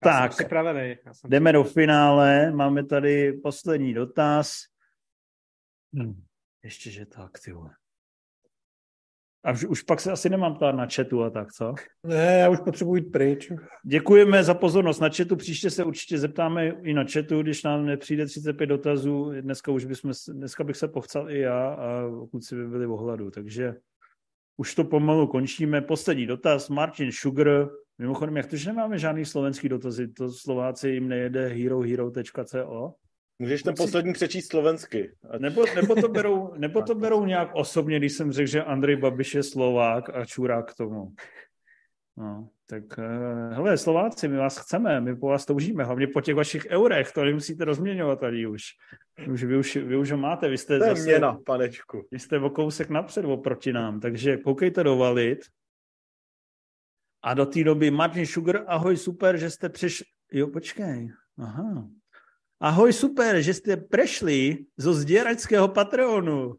[0.03, 0.95] Tak, jsem připravený.
[1.05, 2.51] Já jsem jdeme do finále.
[2.51, 4.57] Máme tady poslední dotaz.
[5.95, 6.23] Hm.
[6.63, 7.75] Ještě, že tak, ty vole.
[9.43, 11.73] A už, už pak se asi nemám ptát na chatu a tak, co?
[12.07, 13.51] Ne, já už potřebuji jít pryč.
[13.85, 15.35] Děkujeme za pozornost na chatu.
[15.35, 19.31] Příště se určitě zeptáme i na chatu, když nám nepřijde 35 dotazů.
[19.41, 23.31] Dneska už bychom, dneska bych se pochcal i já a kluci by byli v ohladu.
[23.31, 23.75] Takže
[24.57, 25.81] už to pomalu končíme.
[25.81, 26.69] Poslední dotaz.
[26.69, 27.69] Martin Sugar.
[27.97, 30.07] Mimochodem, jak to, že nemáme žádný slovenský dotazy?
[30.07, 32.93] To Slováci jim nejede herohero.co?
[33.41, 35.11] Můžeš ten poslední přečíst slovensky.
[35.29, 35.41] Ať...
[35.41, 39.35] Nebo, nebo, to berou, nebo to berou nějak osobně, když jsem řekl, že Andrej Babiš
[39.35, 41.13] je Slovák a čurák k tomu.
[42.17, 46.35] No, tak uh, hele, Slováci, my vás chceme, my po vás toužíme, hlavně po těch
[46.35, 48.63] vašich eurech, to nemusíte rozměňovat tady už.
[49.31, 52.07] už vy, už vy už ho máte, vy jste to zase, měna, panečku.
[52.11, 55.39] Vy jste o kousek napřed oproti nám, takže koukejte do valit.
[57.23, 60.05] A do té doby Martin Sugar, ahoj, super, že jste přišli.
[60.31, 61.87] Jo, počkej, aha.
[62.61, 66.55] Ahoj, super, že jste prešli zo zdieračského Patreonu.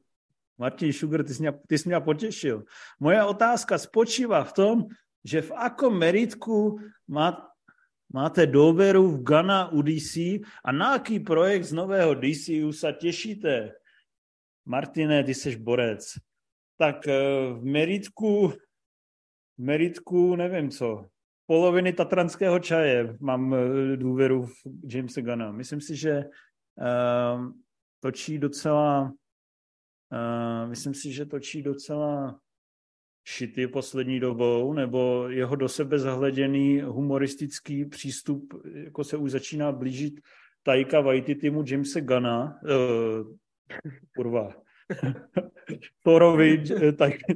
[0.59, 2.65] Martin Sugar, ty jsi, mě, ty jsi mě potěšil.
[3.01, 4.85] Moja otázka spočívá v tom,
[5.25, 7.51] že v akom meritku má,
[8.13, 10.17] máte důvěru v Gana u DC
[10.65, 13.73] a na aký projekt z nového DCU se těšíte?
[14.65, 16.15] Martine, ty jsi borec.
[16.79, 17.21] Tak eh,
[17.53, 18.49] v meritku,
[19.59, 21.09] v meritku nevím co,
[21.53, 24.55] poloviny tatranského čaje mám eh, důvěru v
[24.95, 25.53] Jamesa Guna.
[25.53, 27.53] Myslím si, že uh,
[28.01, 29.13] točí docela
[30.13, 32.39] uh, myslím si, že točí docela
[33.25, 40.21] šity poslední dobou, nebo jeho do sebe zahleděný humoristický přístup jako se už začíná blížit
[40.63, 43.37] Taika Waititimu Jamesa Gana, uh,
[44.17, 44.55] kurva,
[46.03, 46.65] Thorovi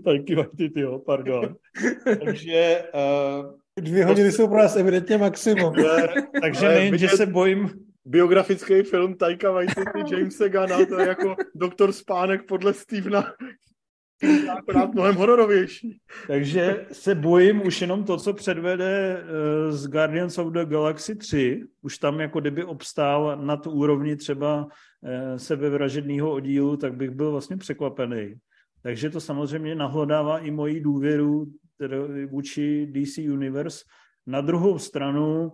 [0.05, 1.57] Taiki Waititiho, pardon.
[2.25, 5.75] Takže uh, Dvě hodiny jsou pro nás evidentně maximum.
[6.43, 7.71] Takže nejen, že se bojím...
[8.09, 13.33] Biografický film Taika Waititi, Jamesa Gana, to je jako doktor Spánek podle Stevena,
[14.59, 15.99] akorát mnohem hororovější.
[16.27, 21.65] Takže se bojím už jenom to, co předvede uh, z Guardians of the Galaxy 3.
[21.83, 27.31] Už tam jako kdyby obstál na tu úrovni třeba uh, sebevražedného oddílu, tak bych byl
[27.31, 28.35] vlastně překvapený.
[28.83, 31.47] Takže to samozřejmě nahlodává i moji důvěru
[32.31, 33.85] vůči DC Universe.
[34.27, 35.53] Na druhou stranu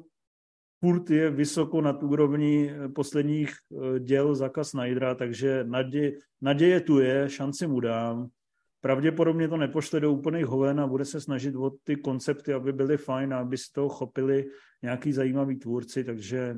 [0.81, 7.29] furt je vysoko nad úrovní posledních eh, děl Zaka Snydera, takže naděje, naděje tu je,
[7.29, 8.29] šanci mu dám.
[8.81, 12.97] Pravděpodobně to nepošle do úplných hoven a bude se snažit o ty koncepty, aby byly
[12.97, 14.45] fajn a aby si toho chopili
[14.83, 16.57] nějaký zajímavý tvůrci, takže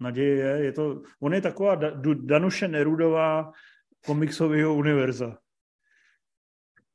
[0.00, 1.74] naděje je, je to, on je taková
[2.14, 3.52] Danuše Nerudová
[4.06, 5.38] komiksového univerza.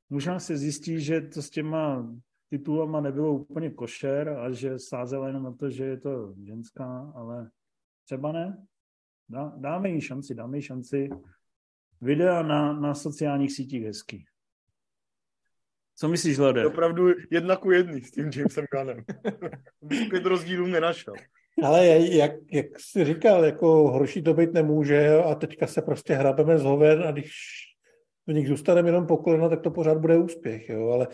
[0.09, 2.13] Možná se zjistí, že to s těma
[2.49, 7.49] titulama nebylo úplně košer a že sázela jenom na to, že je to ženská, ale
[8.05, 8.65] třeba ne.
[9.29, 11.09] Dá, dáme jí šanci, dáme jí šanci.
[12.01, 14.25] Videa na, na sociálních sítích hezký.
[15.95, 16.65] Co myslíš, Lode?
[16.65, 19.03] Opravdu jedna ku jedný s tím Jamesem Gunnem.
[20.09, 21.13] Pět rozdílů nenašel.
[21.63, 26.59] Ale jak, jak jsi říkal, jako horší to být nemůže a teďka se prostě hrabeme
[26.59, 27.31] z hoven a když
[28.27, 30.69] do nich zůstaneme jenom po kolena, tak to pořád bude úspěch.
[30.69, 30.89] Jo?
[30.89, 31.07] Ale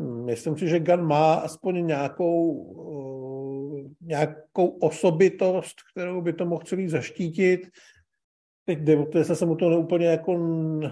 [0.00, 6.62] hm, myslím si, že Gun má aspoň nějakou, uh, nějakou osobitost, kterou by to mohl
[6.64, 7.60] celý zaštítit.
[8.64, 10.88] Teď jde se mu to úplně jako uh,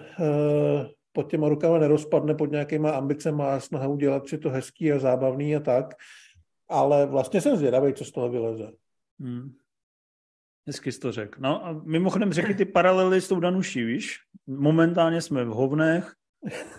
[1.12, 5.56] pod těma rukama nerozpadne, pod nějakýma ambicema a snaha udělat si to hezký a zábavný
[5.56, 5.94] a tak.
[6.68, 8.70] Ale vlastně jsem zvědavý, co z toho vyleze.
[9.20, 9.52] Hmm.
[10.68, 11.40] Hezky jsi to řekl.
[11.40, 14.18] No a mimochodem řekli ty paralely s tou Danuší, víš?
[14.46, 16.12] Momentálně jsme v hovnech,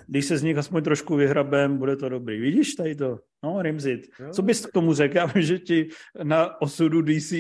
[0.08, 2.40] když se z nich aspoň trošku vyhrabem, bude to dobrý.
[2.40, 3.20] Vidíš tady to?
[3.44, 4.02] No, Rimzit.
[4.32, 5.18] Co bys k tomu řekl?
[5.18, 5.90] Já vím, že ti
[6.24, 7.34] na osudu DC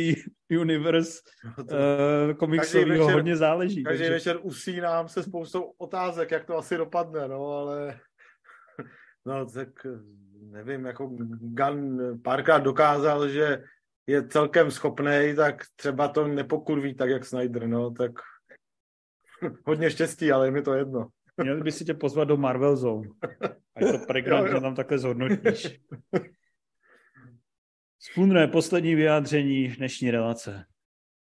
[0.49, 3.83] Universe no uh, komiksového hodně záleží.
[3.83, 4.13] Každý takže...
[4.13, 7.99] večer usínám se spoustou otázek, jak to asi dopadne, no, ale
[9.25, 9.69] no, tak
[10.51, 11.07] nevím, jako
[11.41, 13.63] Gun párkrát dokázal, že
[14.09, 18.11] je celkem schopný, tak třeba to nepokurví tak, jak Snyder, no, tak
[19.65, 21.07] hodně štěstí, ale je mi to jedno.
[21.43, 23.09] Měli by si tě pozvat do Marvel Zone.
[23.75, 24.13] A je to
[24.47, 25.79] že tam takhle zhodnotíš.
[27.99, 30.65] Spunre, poslední vyjádření dnešní relace.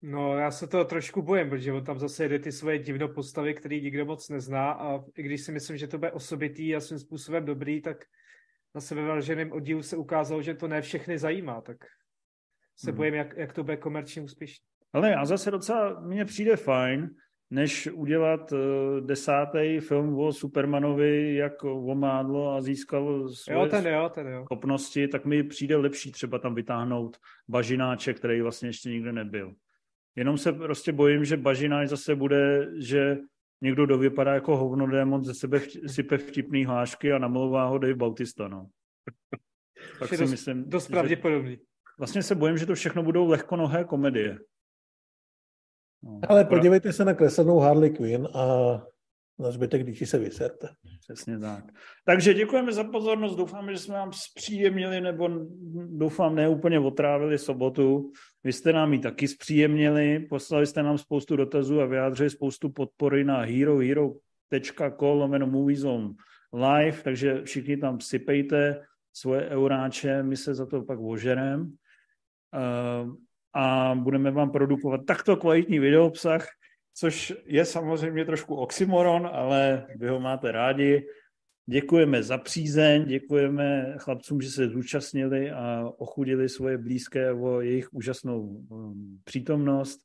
[0.02, 3.54] No, já se to trošku bojím, protože on tam zase jede ty svoje divno postavy,
[3.54, 7.00] který nikdo moc nezná a i když si myslím, že to bude osobitý a svým
[7.00, 7.98] způsobem dobrý, tak
[8.74, 11.78] zase ve vraženém oddílu se ukázalo, že to ne všechny zajímá, tak
[12.78, 12.98] se hmm.
[12.98, 14.66] bojím, jak, jak to bude komerčně úspěšné.
[14.94, 17.10] Ale já zase docela, mně přijde fajn,
[17.50, 18.60] než udělat uh,
[19.06, 24.44] desátý film o Supermanovi, jak omádlo a získal svoje jo, ten jo, ten jo.
[24.46, 27.18] schopnosti, tak mi přijde lepší třeba tam vytáhnout
[27.48, 29.54] bažináček, který vlastně ještě nikde nebyl.
[30.16, 33.18] Jenom se prostě bojím, že bažináč zase bude, že
[33.62, 38.68] někdo dovypadá jako hovnodémon, ze sebe sype vtipný hlášky a namlouvá ho Dave Bautista, no.
[40.00, 41.52] tak si dost, myslím, dost pravděpodobný.
[41.52, 41.62] Že
[41.98, 44.40] vlastně se bojím, že to všechno budou lehkonohé komedie.
[46.04, 48.46] No, Ale podívejte se na kreslenou Harley Quinn a
[49.40, 50.68] na zbytek dětí se vyserte.
[51.00, 51.64] Přesně tak.
[52.06, 53.36] Takže děkujeme za pozornost.
[53.36, 55.30] Doufáme, že jsme vám zpříjemnili, nebo
[55.88, 58.12] doufám, ne úplně otrávili sobotu.
[58.44, 63.24] Vy jste nám ji taky zpříjemnili, poslali jste nám spoustu dotazů a vyjádřili spoustu podpory
[63.24, 66.14] na hero.co lomeno moviezone
[66.54, 68.82] live, takže všichni tam sypejte
[69.14, 71.78] svoje euráče, my se za to pak ožerem
[73.54, 76.48] a budeme vám produkovat takto kvalitní videoobsah,
[76.94, 81.06] což je samozřejmě trošku oxymoron, ale vy ho máte rádi.
[81.70, 88.42] Děkujeme za přízeň, děkujeme chlapcům, že se zúčastnili a ochudili svoje blízké o jejich úžasnou
[88.42, 90.00] um, přítomnost.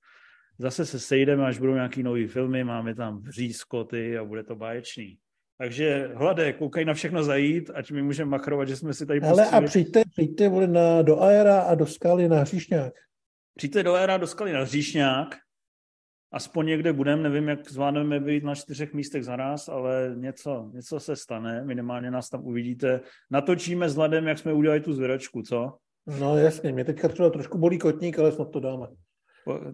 [0.59, 5.19] Zase se sejdeme, až budou nějaký nový filmy, máme tam vřízkoty a bude to báječný.
[5.59, 9.51] Takže hlade, koukej na všechno zajít, ať my můžeme machrovat, že jsme si tady Ale
[9.51, 12.93] a přijďte, přijďte vole, na, do Aera a do Skaly na Hříšňák.
[13.55, 15.37] Přijďte do Aera, do Skaly na Hříšňák,
[16.33, 21.17] aspoň někde budeme, nevím, jak zvládneme být na čtyřech místech zaraz, ale něco, něco se
[21.17, 23.01] stane, minimálně nás tam uvidíte.
[23.31, 25.77] Natočíme s Ladem, jak jsme udělali tu zvěračku, co?
[26.19, 28.87] No jasně, mě teďka třeba trošku bolí kotník, ale snad to dáme.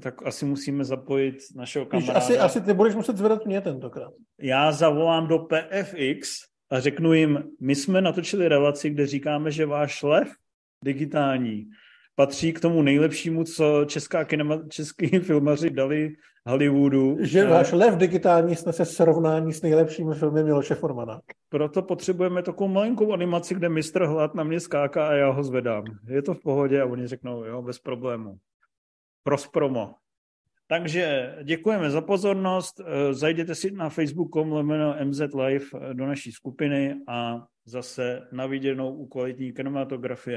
[0.00, 2.18] Tak asi musíme zapojit našeho kamaráda.
[2.18, 4.12] Asi, asi ty budeš muset zvedat mě tentokrát.
[4.40, 6.40] Já zavolám do PFX
[6.70, 10.28] a řeknu jim, my jsme natočili relaci, kde říkáme, že váš lev
[10.84, 11.66] digitální
[12.14, 16.16] patří k tomu nejlepšímu, co česká kinema, český filmaři dali
[16.46, 17.16] Hollywoodu.
[17.20, 21.20] Že váš lev digitální snese srovnání s nejlepším filmem Miloše Formana.
[21.48, 25.84] Proto potřebujeme takovou malinkou animaci, kde mistr Hlad na mě skáká a já ho zvedám.
[26.08, 28.36] Je to v pohodě a oni řeknou, jo, bez problému.
[29.28, 29.94] Prospromo.
[30.66, 32.80] Takže děkujeme za pozornost.
[33.10, 39.06] Zajděte si na facebook.com lomeno MZ Live do naší skupiny a zase na viděnou u
[39.06, 40.36] kvalitní kinematografie.